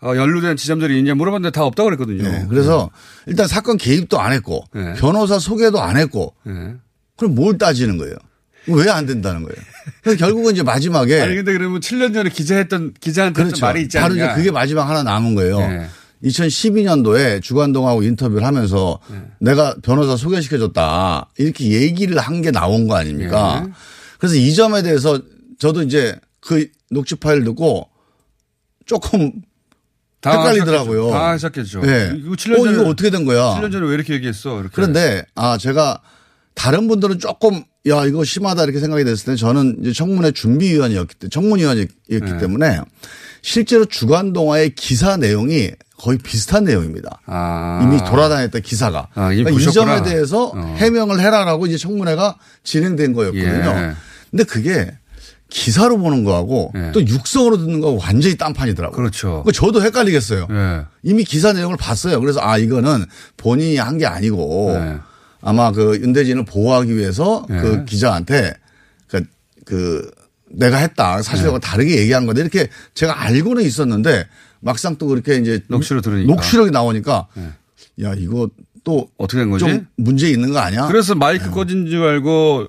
어, 0.00 0.14
연루된 0.14 0.56
지점들이 0.56 0.98
있냐 1.00 1.14
물어봤는데 1.14 1.52
다 1.52 1.64
없다고 1.64 1.86
그랬거든요. 1.90 2.24
예, 2.24 2.46
그래서 2.48 2.90
일단 3.26 3.48
사건 3.48 3.76
개입도 3.76 4.20
안 4.20 4.32
했고 4.32 4.64
네. 4.74 4.94
변호사 4.94 5.38
소개도 5.38 5.80
안 5.80 5.96
했고 5.96 6.34
네. 6.44 6.74
그럼 7.16 7.34
뭘 7.34 7.58
따지는 7.58 7.98
거예요? 7.98 8.14
왜 8.68 8.88
안 8.90 9.06
된다는 9.06 9.42
거예요? 9.42 9.56
그래서 10.02 10.18
결국은 10.18 10.52
이제 10.52 10.62
마지막에 10.62 11.20
아니 11.20 11.34
근데 11.36 11.52
그러면 11.52 11.80
7년 11.80 12.12
전에 12.14 12.28
기자했던 12.30 12.94
기자한테 13.00 13.42
그렇죠. 13.42 13.64
말이 13.66 13.82
있지 13.82 13.98
바로 13.98 14.12
않냐. 14.14 14.24
이제 14.26 14.34
그게 14.34 14.50
마지막 14.50 14.84
하나 14.88 15.02
남은 15.02 15.34
거예요. 15.34 15.58
네. 15.58 15.88
2012년도에 16.24 17.40
주관동하고 17.42 18.02
인터뷰를 18.02 18.46
하면서 18.46 18.98
네. 19.10 19.22
내가 19.40 19.74
변호사 19.82 20.16
소개시켜줬다 20.16 21.30
이렇게 21.38 21.70
얘기를 21.72 22.18
한 22.18 22.42
게 22.42 22.50
나온 22.50 22.86
거 22.88 22.94
아닙니까? 22.96 23.62
네. 23.66 23.72
그래서 24.18 24.34
이 24.36 24.54
점에 24.54 24.82
대해서 24.82 25.20
저도 25.58 25.82
이제 25.82 26.14
그 26.40 26.68
녹취 26.90 27.14
파일 27.16 27.44
듣고 27.44 27.88
조금 28.86 29.32
헷갈리더라고요. 30.26 31.10
다 31.10 31.28
하셨겠죠. 31.30 31.80
네. 31.82 32.12
이거 32.16 32.34
7년 32.34 32.60
어, 32.60 32.64
전에 32.64 32.72
이거 32.72 32.82
어떻게 32.88 33.10
된 33.10 33.24
거야? 33.24 33.58
7년 33.60 33.72
전에 33.72 33.86
왜 33.86 33.94
이렇게 33.94 34.14
얘기했어? 34.14 34.54
이렇게. 34.60 34.70
그런데 34.74 35.24
아 35.34 35.56
제가 35.58 36.00
다른 36.54 36.88
분들은 36.88 37.20
조금 37.20 37.62
야 37.86 38.04
이거 38.04 38.24
심하다 38.24 38.64
이렇게 38.64 38.80
생각이 38.80 39.04
됐을 39.04 39.26
때 39.32 39.36
저는 39.36 39.78
이제 39.80 39.92
청문회 39.92 40.32
준비위원이었기 40.32 41.14
때문에 41.14 41.30
청문위원이었기 41.30 42.20
네. 42.20 42.38
때문에 42.38 42.80
실제로 43.42 43.84
주간 43.84 44.32
동화의 44.32 44.74
기사 44.74 45.16
내용이 45.16 45.70
거의 45.96 46.18
비슷한 46.18 46.64
내용입니다. 46.64 47.20
아. 47.26 47.80
이미 47.82 47.98
돌아다녔던 48.04 48.62
기사가 48.62 49.08
아, 49.14 49.32
이미 49.32 49.44
그러니까 49.44 49.70
이. 49.70 49.72
점에 49.72 50.02
대해서 50.02 50.52
어. 50.54 50.76
해명을 50.78 51.20
해라라고 51.20 51.66
이제 51.66 51.76
청문회가 51.76 52.36
진행된 52.64 53.12
거였거든요. 53.14 53.70
예. 53.76 53.92
근데 54.30 54.44
그게 54.44 54.92
기사로 55.50 55.98
보는 55.98 56.24
거하고 56.24 56.72
또 56.92 57.06
육성으로 57.06 57.56
듣는 57.58 57.80
거하고 57.80 57.98
완전히 58.02 58.36
딴판이더라고요. 58.36 58.94
예. 58.94 58.96
그렇죠. 58.96 59.42
그러니까 59.44 59.52
저도 59.52 59.82
헷갈리겠어요. 59.82 60.46
예. 60.50 60.84
이미 61.02 61.24
기사 61.24 61.52
내용을 61.52 61.76
봤어요. 61.78 62.20
그래서 62.20 62.40
아 62.42 62.58
이거는 62.58 63.04
본인이 63.36 63.76
한 63.78 63.98
게 63.98 64.06
아니고 64.06 64.76
네. 64.78 64.96
아마 65.40 65.72
그 65.72 65.98
윤대진을 66.00 66.44
보호하기 66.44 66.94
위해서 66.96 67.46
네. 67.48 67.60
그 67.60 67.84
기자한테 67.84 68.52
그, 69.06 69.22
그 69.64 70.10
내가 70.50 70.76
했다 70.78 71.22
사실하고 71.22 71.58
네. 71.58 71.66
다르게 71.66 71.96
얘기한 71.98 72.26
거다 72.26 72.40
이렇게 72.40 72.68
제가 72.94 73.22
알고는 73.24 73.62
있었는데 73.64 74.26
막상 74.60 74.96
또 74.96 75.06
그렇게 75.06 75.36
이제 75.36 75.60
녹취로 75.68 76.00
들으니까. 76.02 76.32
녹취록이 76.32 76.70
나오니까 76.72 77.26
야 78.02 78.12
이거 78.16 78.48
또 78.84 79.08
어떻게 79.18 79.38
된 79.40 79.50
거지? 79.50 79.64
좀 79.64 79.86
문제 79.96 80.28
있는 80.30 80.52
거 80.52 80.58
아니야? 80.58 80.86
그래서 80.88 81.14
마이크 81.14 81.50
꺼진 81.50 81.86
줄 81.86 82.02
알고 82.06 82.66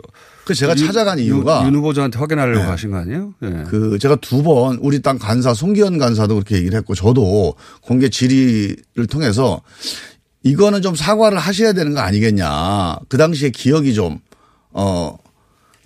그 0.50 0.56
제가 0.56 0.76
윤- 0.76 0.86
찾아간 0.88 1.20
윤- 1.20 1.26
이유가 1.26 1.64
윤 1.66 1.76
후보자한테 1.76 2.18
확인하려고 2.18 2.64
네. 2.64 2.70
하신 2.70 2.90
거 2.92 2.98
아니에요? 2.98 3.34
예. 3.44 3.64
그 3.68 4.00
제가 4.00 4.16
두 4.16 4.42
번 4.42 4.80
우리 4.82 5.00
땅 5.02 5.20
간사 5.20 5.54
송기현 5.54 6.00
간사도 6.00 6.34
그렇게 6.34 6.56
얘기를 6.56 6.76
했고 6.78 6.96
저도 6.96 7.54
공개 7.82 8.10
질의를 8.10 9.06
통해서 9.10 9.62
이거는 10.44 10.82
좀 10.82 10.96
사과를 10.96 11.38
하셔야 11.38 11.74
되는 11.74 11.94
거 11.94 12.00
아니겠냐. 12.00 12.98
그 13.10 13.18
당시에 13.18 13.50
기억이 13.52 13.94
좀, 13.94 14.20
어, 14.72 15.16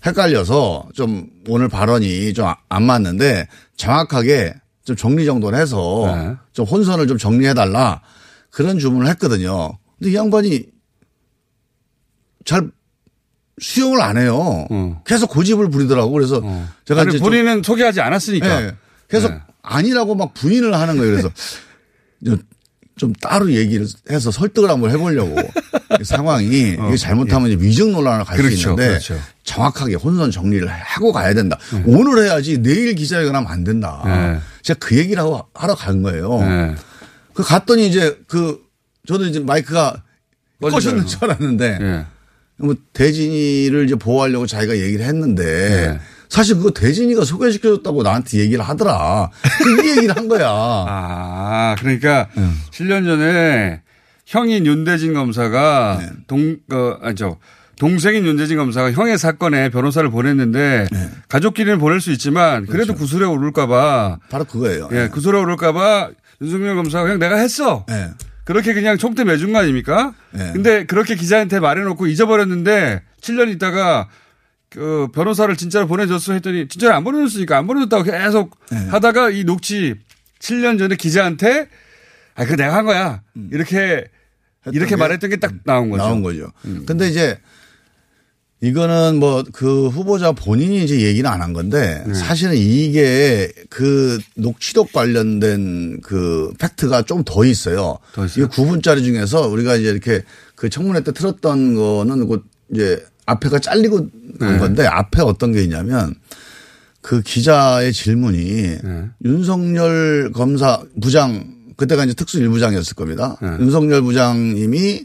헷갈려서 0.06 0.88
좀 0.94 1.28
오늘 1.50 1.68
발언이 1.68 2.34
좀 2.34 2.54
안 2.70 2.84
맞는데 2.84 3.48
정확하게 3.76 4.54
좀 4.86 4.96
정리정돈을 4.96 5.60
해서 5.60 6.04
네. 6.16 6.36
좀 6.54 6.66
혼선을 6.66 7.08
좀 7.08 7.18
정리해달라 7.18 8.02
그런 8.50 8.80
주문을 8.80 9.08
했거든요. 9.10 9.78
근데 10.00 10.12
이 10.12 10.16
양반이 10.16 10.66
잘 12.46 12.70
수용을 13.62 14.02
안 14.02 14.18
해요. 14.18 14.68
계속 15.06 15.30
고집을 15.30 15.70
부리더라고. 15.70 16.12
그래서 16.12 16.42
제가 16.86 17.02
어. 17.02 17.04
아니, 17.04 17.10
이제 17.10 17.18
좀- 17.20 17.30
본인은 17.30 17.64
소개하지 17.64 18.02
않았으니까. 18.02 18.60
네. 18.62 18.72
계속 19.10 19.32
네. 19.32 19.40
아니라고 19.62 20.16
막 20.16 20.34
부인을 20.34 20.74
하는 20.74 20.98
거예요. 20.98 21.12
그래서 21.12 21.30
좀- 22.26 22.42
좀 22.96 23.12
따로 23.14 23.52
얘기를 23.52 23.88
해서 24.12 24.30
설득을 24.30 24.70
한번 24.70 24.92
해보려고 24.92 25.36
이 26.00 26.04
상황이 26.04 26.46
이게 26.48 26.96
잘못하면 26.98 27.50
이제 27.52 27.64
위증 27.64 27.92
논란을 27.92 28.24
갈수 28.24 28.42
어, 28.44 28.46
그렇죠, 28.46 28.70
있는데 28.70 28.88
그렇죠. 28.90 29.20
정확하게 29.44 29.96
혼선 29.96 30.30
정리를 30.30 30.68
하고 30.68 31.12
가야 31.12 31.34
된다. 31.34 31.58
오늘 31.86 32.24
해야지 32.24 32.60
내일 32.62 32.94
기자회견 32.94 33.36
하면 33.36 33.52
안 33.52 33.64
된다. 33.64 34.02
네. 34.06 34.40
제가 34.62 34.78
그 34.80 34.96
얘기를 34.98 35.22
하고 35.24 35.44
하러 35.56 35.74
간 35.74 36.04
거예요. 36.04 36.40
네. 36.42 36.76
그 37.34 37.42
갔더니 37.44 37.88
이제 37.88 38.16
그 38.28 38.62
저도 39.08 39.26
이제 39.26 39.40
마이크가. 39.40 40.02
꺼졌는 40.62 41.06
줄 41.08 41.26
알았는데 41.26 41.78
예. 41.82 42.06
뭐 42.64 42.76
대진이를 42.94 43.86
이제 43.86 43.96
보호하려고 43.96 44.48
자기가 44.48 44.78
얘기를 44.78 45.06
했는데 45.06 45.44
네. 45.44 46.00
사실 46.30 46.56
그거 46.56 46.72
대진이가 46.72 47.26
소개시켜줬다고 47.26 48.02
나한테 48.02 48.40
얘기를 48.40 48.64
하더라. 48.64 49.30
그 49.64 49.90
얘기를 49.90 50.16
한 50.16 50.28
거야. 50.28 50.48
아, 50.50 51.76
그러니까 51.80 52.28
7년 52.72 53.06
전에 53.06 53.82
형인 54.26 54.66
윤대진 54.66 55.14
검사가 55.14 56.00
네. 56.02 56.10
동, 56.28 56.58
어, 56.72 56.98
아니죠. 57.02 57.38
동생인 57.78 58.26
윤재진 58.26 58.58
검사가 58.58 58.94
형의 58.94 59.18
사건에 59.18 59.70
변호사를 59.70 60.10
보냈는데 60.10 60.88
네. 60.92 61.10
가족끼리는 61.28 61.78
보낼 61.80 62.00
수 62.00 62.12
있지만 62.12 62.66
그래도 62.66 62.94
그렇죠. 62.94 62.96
구술에 62.96 63.26
오를까봐 63.26 64.20
바로 64.30 64.46
그거예요. 64.46 64.90
예, 64.94 65.10
구술에 65.10 65.38
오를까봐 65.40 66.12
윤석열 66.42 66.76
검사가 66.76 67.04
그냥 67.04 67.20
내가 67.20 67.36
했어. 67.36 67.86
네. 67.90 68.10
그렇게 68.46 68.74
그냥 68.74 68.98
총대 68.98 69.24
매준 69.24 69.54
거 69.54 69.60
아닙니까? 69.60 70.14
네. 70.32 70.52
근데 70.54 70.86
그렇게 70.86 71.16
기자한테 71.16 71.60
말해놓고 71.60 72.08
잊어버렸는데 72.08 73.02
7년 73.22 73.50
있다가 73.54 74.10
그 74.70 75.08
변호사를 75.14 75.56
진짜로 75.56 75.88
보내줬어 75.88 76.34
했더니 76.34 76.68
진짜로 76.68 76.94
안 76.96 77.04
보내줬으니까 77.04 77.58
안 77.58 77.68
보내줬다고 77.68 78.04
계속 78.04 78.58
네. 78.70 78.78
하다가 78.88 79.30
이 79.30 79.44
녹취 79.44 79.96
7년 80.40 80.78
전에 80.78 80.96
기자한테 80.96 81.70
아, 82.36 82.46
그 82.46 82.56
내가 82.58 82.76
한 82.76 82.86
거야. 82.86 83.22
이렇게 83.52 84.06
이렇게 84.72 84.92
게 84.92 84.96
말했던 84.96 85.30
게 85.30 85.36
딱 85.38 85.54
나온 85.66 85.90
거죠. 85.90 86.04
음. 86.04 86.08
나온 86.08 86.24
거죠. 86.24 86.52
음. 86.66 86.84
근데 86.88 87.08
이제 87.08 87.38
이거는 88.64 89.20
뭐 89.20 89.44
그 89.52 89.90
후보자 89.90 90.32
본인이 90.32 90.84
이제 90.84 91.02
얘기는 91.02 91.30
안 91.30 91.42
한 91.42 91.52
건데 91.52 92.02
네. 92.08 92.14
사실은 92.14 92.56
이게 92.56 93.52
그 93.70 94.20
녹취록 94.36 94.94
관련된 94.94 96.00
그 96.02 96.54
팩트가 96.60 97.02
좀 97.04 97.24
더 97.26 97.44
있어요. 97.44 97.98
이게 98.38 98.46
9분짜리 98.46 99.04
중에서 99.04 99.48
우리가 99.50 99.76
이제 99.76 99.90
이렇게 99.90 100.24
그 100.56 100.70
청문회 100.70 101.02
때 101.04 101.12
틀었던 101.12 101.76
거는 101.76 102.28
그 102.28 102.42
이제 102.74 103.04
앞에가 103.26 103.60
잘리고 103.60 104.08
간 104.40 104.54
네. 104.54 104.58
건데 104.60 104.86
앞에 104.86 105.22
어떤 105.22 105.52
게 105.52 105.62
있냐면 105.64 106.16
그 107.02 107.22
기자의 107.22 107.92
질문이 107.92 108.78
네. 108.82 109.06
윤석열 109.26 110.32
검사 110.32 110.82
부장 111.02 111.54
그때가 111.76 112.06
이제 112.06 112.14
특수 112.14 112.40
일부장이었을 112.40 112.96
겁니다. 112.96 113.36
네. 113.42 113.50
윤석열 113.60 114.02
부장님이 114.04 115.04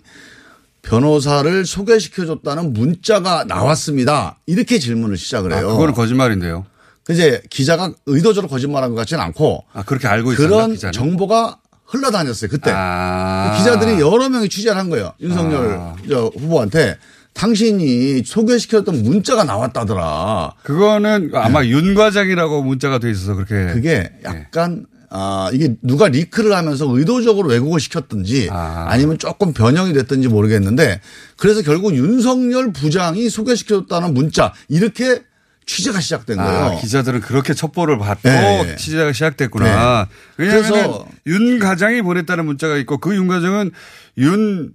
변호사를 0.89 1.67
소개시켜줬다는 1.67 2.73
문자가 2.73 3.45
나왔습니다. 3.45 4.39
이렇게 4.47 4.79
질문을 4.79 5.19
시작을 5.19 5.53
아, 5.53 5.57
해요. 5.57 5.69
그거는 5.69 5.93
거짓말인데요. 5.93 6.65
이제 7.11 7.43
기자가 7.51 7.93
의도적으로 8.07 8.49
거짓말한 8.49 8.91
것 8.91 8.97
같지는 8.97 9.23
않고 9.23 9.65
아, 9.73 9.83
그렇게 9.83 10.09
알고 10.09 10.33
있었나 10.33 10.49
그런 10.49 10.73
기자는? 10.73 10.93
정보가 10.93 11.59
흘러다녔어요. 11.85 12.51
그때 12.51 12.71
아. 12.75 13.55
기자들이 13.59 14.01
여러 14.01 14.29
명이 14.29 14.49
취재를 14.49 14.79
한 14.79 14.91
거예요. 14.91 15.13
윤석열 15.21 15.75
아. 15.79 15.97
저 16.09 16.31
후보한테 16.39 16.97
당신이 17.35 18.23
소개시켰던 18.25 19.03
문자가 19.03 19.45
나왔다더라. 19.45 20.53
그거는 20.63 21.31
아마 21.35 21.65
윤 21.65 21.95
과장이라고 21.95 22.63
문자가 22.63 22.99
돼 22.99 23.11
있어서 23.11 23.35
그렇게 23.35 23.55
네. 23.55 23.73
그게 23.75 24.11
약간 24.25 24.87
아 25.11 25.49
이게 25.53 25.75
누가 25.83 26.09
리크를 26.09 26.55
하면서 26.55 26.87
의도적으로 26.89 27.49
왜곡을 27.49 27.81
시켰든지 27.81 28.49
아. 28.51 28.95
니면 28.97 29.19
조금 29.19 29.53
변형이 29.53 29.93
됐든지 29.95 30.29
모르겠는데 30.29 31.01
그래서 31.37 31.63
결국 31.63 31.95
윤석열 31.97 32.73
부장이 32.73 33.31
소개시켰다는 33.31 34.13
문자 34.15 34.53
이렇게 34.69 35.23
취재가 35.67 36.01
시작된 36.01 36.37
거예요. 36.39 36.51
아, 36.65 36.81
기자들은 36.81 37.21
그렇게 37.21 37.53
첩보를 37.55 37.99
받고 37.99 38.29
네. 38.29 38.77
취재가 38.77 39.13
시작됐구나. 39.13 40.09
네. 40.09 40.15
왜냐하면 40.39 40.71
그래서- 40.71 41.07
윤 41.27 41.59
과장이 41.59 42.01
보냈다는 42.03 42.47
문자가 42.47 42.77
있고 42.79 42.99
그 42.99 43.15
윤 43.15 43.29
과장은 43.29 43.71
윤 44.19 44.73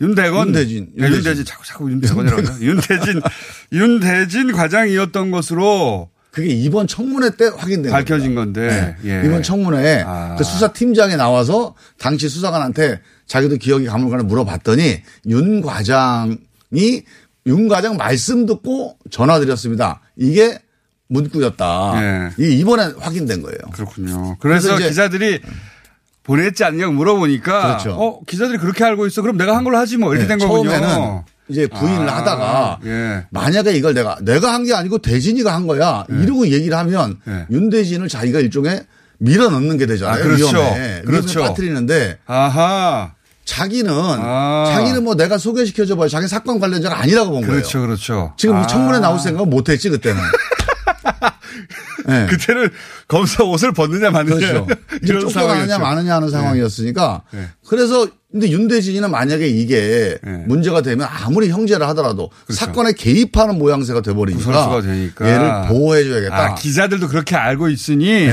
윤대건 0.00 0.48
윤대진, 0.48 0.88
네, 0.96 1.04
윤대진. 1.04 1.16
윤대진 1.18 1.44
자꾸 1.44 1.66
자꾸 1.66 1.90
윤대건이라고. 1.90 2.42
윤대진 2.62 3.20
윤대진 3.72 4.52
과장이었던 4.52 5.30
것으로 5.30 6.10
그게 6.34 6.48
이번 6.48 6.88
청문회 6.88 7.30
때 7.36 7.48
확인된 7.56 7.92
밝혀진 7.92 8.34
건데 8.34 8.96
네. 9.02 9.22
예. 9.22 9.24
이번 9.24 9.44
청문회에 9.44 10.02
아. 10.04 10.34
그 10.36 10.42
수사팀장이 10.42 11.14
나와서 11.14 11.76
당시 11.96 12.28
수사관한테 12.28 13.00
자기도 13.24 13.56
기억이 13.56 13.86
가물가물 13.86 14.26
물어봤더니 14.26 15.00
윤 15.26 15.62
과장이 15.62 17.04
윤 17.46 17.68
과장 17.68 17.96
말씀 17.96 18.46
듣고 18.46 18.98
전화 19.12 19.38
드렸습니다. 19.38 20.00
이게 20.16 20.58
문구였다. 21.06 22.32
이게 22.36 22.50
이번에 22.56 22.94
확인된 22.98 23.40
거예요. 23.40 23.58
예. 23.68 23.70
그렇군요. 23.70 24.36
그래서, 24.40 24.74
그래서 24.74 24.88
기자들이 24.88 25.40
보냈지 26.24 26.64
않냐고 26.64 26.92
물어보니까 26.94 27.62
그렇죠. 27.62 27.92
어 27.92 28.24
기자들이 28.24 28.58
그렇게 28.58 28.82
알고 28.82 29.06
있어 29.06 29.22
그럼 29.22 29.36
내가 29.36 29.56
한 29.56 29.62
걸로 29.62 29.76
하지 29.76 29.98
뭐 29.98 30.12
이렇게 30.12 30.26
네, 30.26 30.36
된 30.36 30.48
거군요. 30.48 30.70
처음에는 30.70 31.22
이제 31.48 31.66
부인을 31.66 32.08
아, 32.08 32.16
하다가 32.18 32.78
예. 32.86 33.26
만약에 33.30 33.72
이걸 33.72 33.92
내가 33.94 34.16
내가 34.22 34.52
한 34.54 34.64
게 34.64 34.72
아니고 34.74 34.98
대진이가 34.98 35.52
한 35.54 35.66
거야 35.66 36.06
이러고 36.08 36.48
얘기를 36.48 36.76
하면 36.78 37.18
네. 37.24 37.46
윤대진을 37.50 38.08
자기가 38.08 38.40
일종의 38.40 38.84
밀어 39.18 39.50
넣는 39.50 39.76
게 39.76 39.84
되잖아요. 39.86 40.20
아, 40.20 40.22
그렇죠. 40.22 40.46
그렇죠. 41.04 41.38
위험에 41.38 41.48
빠뜨리는데 41.48 42.18
아하. 42.26 43.12
자기는 43.44 43.92
아. 43.92 44.72
자기는 44.74 45.04
뭐 45.04 45.14
내가 45.16 45.36
소개시켜줘 45.36 45.96
봐요. 45.96 46.08
자기 46.08 46.26
사건 46.28 46.58
관련자가 46.60 46.98
아니라고 46.98 47.30
본 47.30 47.40
거예요. 47.42 47.52
그렇죠, 47.56 47.80
그렇죠. 47.82 48.32
지금 48.38 48.56
아. 48.56 48.66
청문회 48.66 49.00
나올 49.00 49.18
생각은 49.18 49.50
못 49.50 49.68
했지 49.68 49.90
그때는. 49.90 50.18
네. 52.06 52.26
그때는 52.30 52.70
검사 53.08 53.44
옷을 53.44 53.72
벗느냐 53.72 54.10
마느냐 54.10 54.36
그렇죠. 54.36 54.66
이런 55.02 55.20
쫓겨가느냐 55.20 55.66
상황이었죠. 55.66 55.78
마느냐 55.82 56.14
하는 56.16 56.30
상황이었으니까 56.30 57.22
네. 57.32 57.48
그래서 57.68 58.06
근데 58.34 58.50
윤대진이는 58.50 59.12
만약에 59.12 59.46
이게 59.46 60.18
문제가 60.46 60.82
되면 60.82 61.06
아무리 61.08 61.50
형제를 61.50 61.86
하더라도 61.90 62.30
사건에 62.48 62.90
개입하는 62.92 63.58
모양새가 63.58 64.00
돼버리니까 64.00 64.80
그렇죠. 64.80 64.88
얘를 65.24 65.68
보호해줘야겠다. 65.68 66.36
아, 66.36 66.54
기자들도 66.56 67.06
그렇게 67.06 67.36
알고 67.36 67.68
있으니 67.68 68.28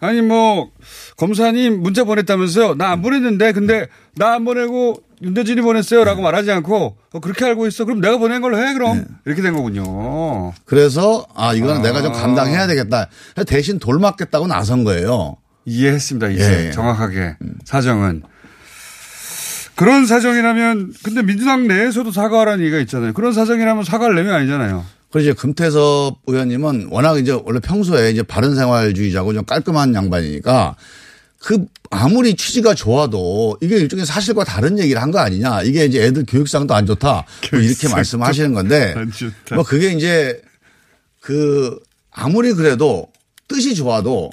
아니 0.00 0.22
뭐 0.22 0.70
검사님 1.16 1.80
문자 1.82 2.02
보냈다면서요? 2.02 2.74
나 2.74 2.90
안 2.90 3.00
보냈는데 3.00 3.52
근데 3.52 3.86
나 4.16 4.34
안 4.34 4.44
보내고 4.44 4.96
윤대진이 5.22 5.60
보냈어요라고 5.60 6.20
말하지 6.20 6.50
않고 6.50 6.96
어, 7.12 7.20
그렇게 7.20 7.44
알고 7.44 7.68
있어. 7.68 7.84
그럼 7.84 8.00
내가 8.00 8.18
보낸 8.18 8.42
걸로 8.42 8.58
해 8.58 8.74
그럼 8.74 9.04
이렇게 9.24 9.40
된 9.40 9.54
거군요. 9.54 10.52
그래서 10.64 11.24
아 11.36 11.54
이거는 11.54 11.76
아. 11.76 11.82
내가 11.82 12.02
좀 12.02 12.12
감당해야 12.12 12.66
되겠다. 12.66 13.08
대신 13.46 13.78
돌 13.78 14.00
맞겠다고 14.00 14.48
나선 14.48 14.82
거예요. 14.82 15.36
이해했습니다. 15.64 16.28
이제 16.30 16.42
예. 16.64 16.66
음. 16.66 16.72
정확하게 16.72 17.36
사정은 17.64 18.24
그런 19.76 20.06
사정이라면 20.06 20.94
근데 21.02 21.22
민주당 21.22 21.66
내에서도 21.66 22.10
사과하라는 22.12 22.64
얘기가 22.64 22.78
있잖아요. 22.80 23.12
그런 23.12 23.32
사정이라면 23.32 23.84
사과를 23.84 24.14
내면 24.14 24.34
아니잖아요. 24.34 24.84
그리고 25.10 25.22
이제 25.30 25.32
금태섭 25.32 26.18
의원님은 26.26 26.88
워낙 26.90 27.18
이제 27.18 27.32
원래 27.44 27.60
평소에 27.60 28.10
이제 28.10 28.22
바른 28.22 28.54
생활주의자고 28.54 29.32
좀 29.34 29.44
깔끔한 29.44 29.94
양반이니까 29.94 30.76
그 31.38 31.66
아무리 31.90 32.34
취지가 32.34 32.74
좋아도 32.74 33.56
이게 33.60 33.76
일종의 33.76 34.06
사실과 34.06 34.44
다른 34.44 34.78
얘기를 34.78 35.00
한 35.02 35.10
거 35.10 35.18
아니냐. 35.18 35.62
이게 35.62 35.84
이제 35.84 36.02
애들 36.04 36.24
교육상도 36.26 36.74
안 36.74 36.86
좋다. 36.86 37.24
뭐 37.52 37.60
이렇게 37.60 37.88
말씀하시는 37.88 38.52
건데. 38.54 38.94
뭐 39.54 39.62
그게 39.64 39.92
이제 39.92 40.40
그 41.20 41.78
아무리 42.10 42.52
그래도 42.54 43.08
뜻이 43.48 43.74
좋아도 43.74 44.30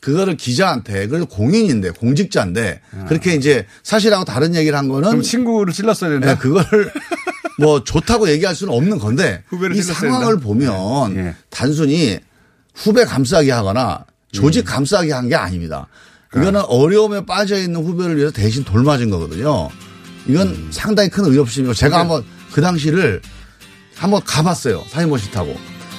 그거를 0.00 0.36
기자한테 0.36 1.06
그래도 1.08 1.26
공인인데 1.26 1.90
공직자인데 1.90 2.80
그렇게 3.08 3.34
이제 3.34 3.66
사실하고 3.82 4.24
다른 4.24 4.54
얘기를 4.54 4.76
한 4.78 4.88
거는 4.88 5.06
아. 5.06 5.10
그럼 5.10 5.22
친구를 5.22 5.72
찔렀어야 5.72 6.10
된다. 6.10 6.26
네, 6.34 6.38
그거를 6.38 6.90
뭐 7.60 7.84
좋다고 7.84 8.30
얘기할 8.30 8.54
수는 8.54 8.72
없는 8.72 8.98
건데 8.98 9.42
후배를 9.48 9.76
이 9.76 9.82
상황을 9.82 10.34
된다. 10.36 10.42
보면 10.46 11.16
예. 11.16 11.34
단순히 11.50 12.18
후배 12.74 13.04
감싸기 13.04 13.50
하거나 13.50 14.06
조직 14.32 14.64
감싸기 14.64 15.10
한 15.10 15.28
게 15.28 15.34
아닙니다. 15.34 15.86
이거는 16.34 16.60
어려움에 16.62 17.26
빠져 17.26 17.56
있는 17.58 17.84
후배를 17.84 18.16
위해서 18.16 18.32
대신 18.32 18.64
돌맞은 18.64 19.10
거거든요. 19.10 19.68
이건 20.26 20.68
상당히 20.70 21.08
큰 21.10 21.24
의협심이고 21.24 21.74
제가 21.74 21.98
한번 21.98 22.24
그 22.52 22.60
당시를 22.62 23.20
한번 23.96 24.22
가봤어요. 24.24 24.84
사이버시 24.88 25.30
타고. 25.32 25.54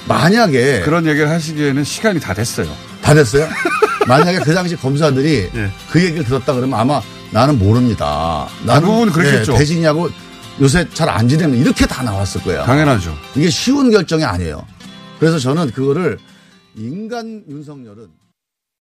만약에 0.08 0.80
그런 0.80 1.06
얘기를 1.06 1.28
하시기에는 1.28 1.84
시간이 1.84 2.18
다 2.18 2.34
됐어요. 2.34 2.74
다 3.02 3.14
됐어요? 3.14 3.46
만약에 4.06 4.38
그 4.40 4.54
당시 4.54 4.76
검사들이 4.76 5.50
예. 5.54 5.70
그 5.90 6.02
얘기를 6.02 6.24
들었다 6.24 6.52
그러면 6.52 6.78
아마 6.78 7.00
나는 7.30 7.58
모릅니다. 7.58 8.46
나는 8.64 8.82
대부분 8.82 9.10
그랬겠죠. 9.12 9.54
예, 9.54 9.58
대진이하고 9.58 10.08
요새 10.60 10.86
잘 10.92 11.08
안 11.08 11.28
지내는 11.28 11.56
이렇게 11.58 11.86
다 11.86 12.02
나왔을 12.02 12.42
거야. 12.42 12.64
당연하죠. 12.64 13.16
이게 13.34 13.48
쉬운 13.48 13.90
결정이 13.90 14.24
아니에요. 14.24 14.64
그래서 15.18 15.38
저는 15.38 15.70
그거를 15.70 16.18
인간 16.76 17.42
윤석열은 17.48 18.08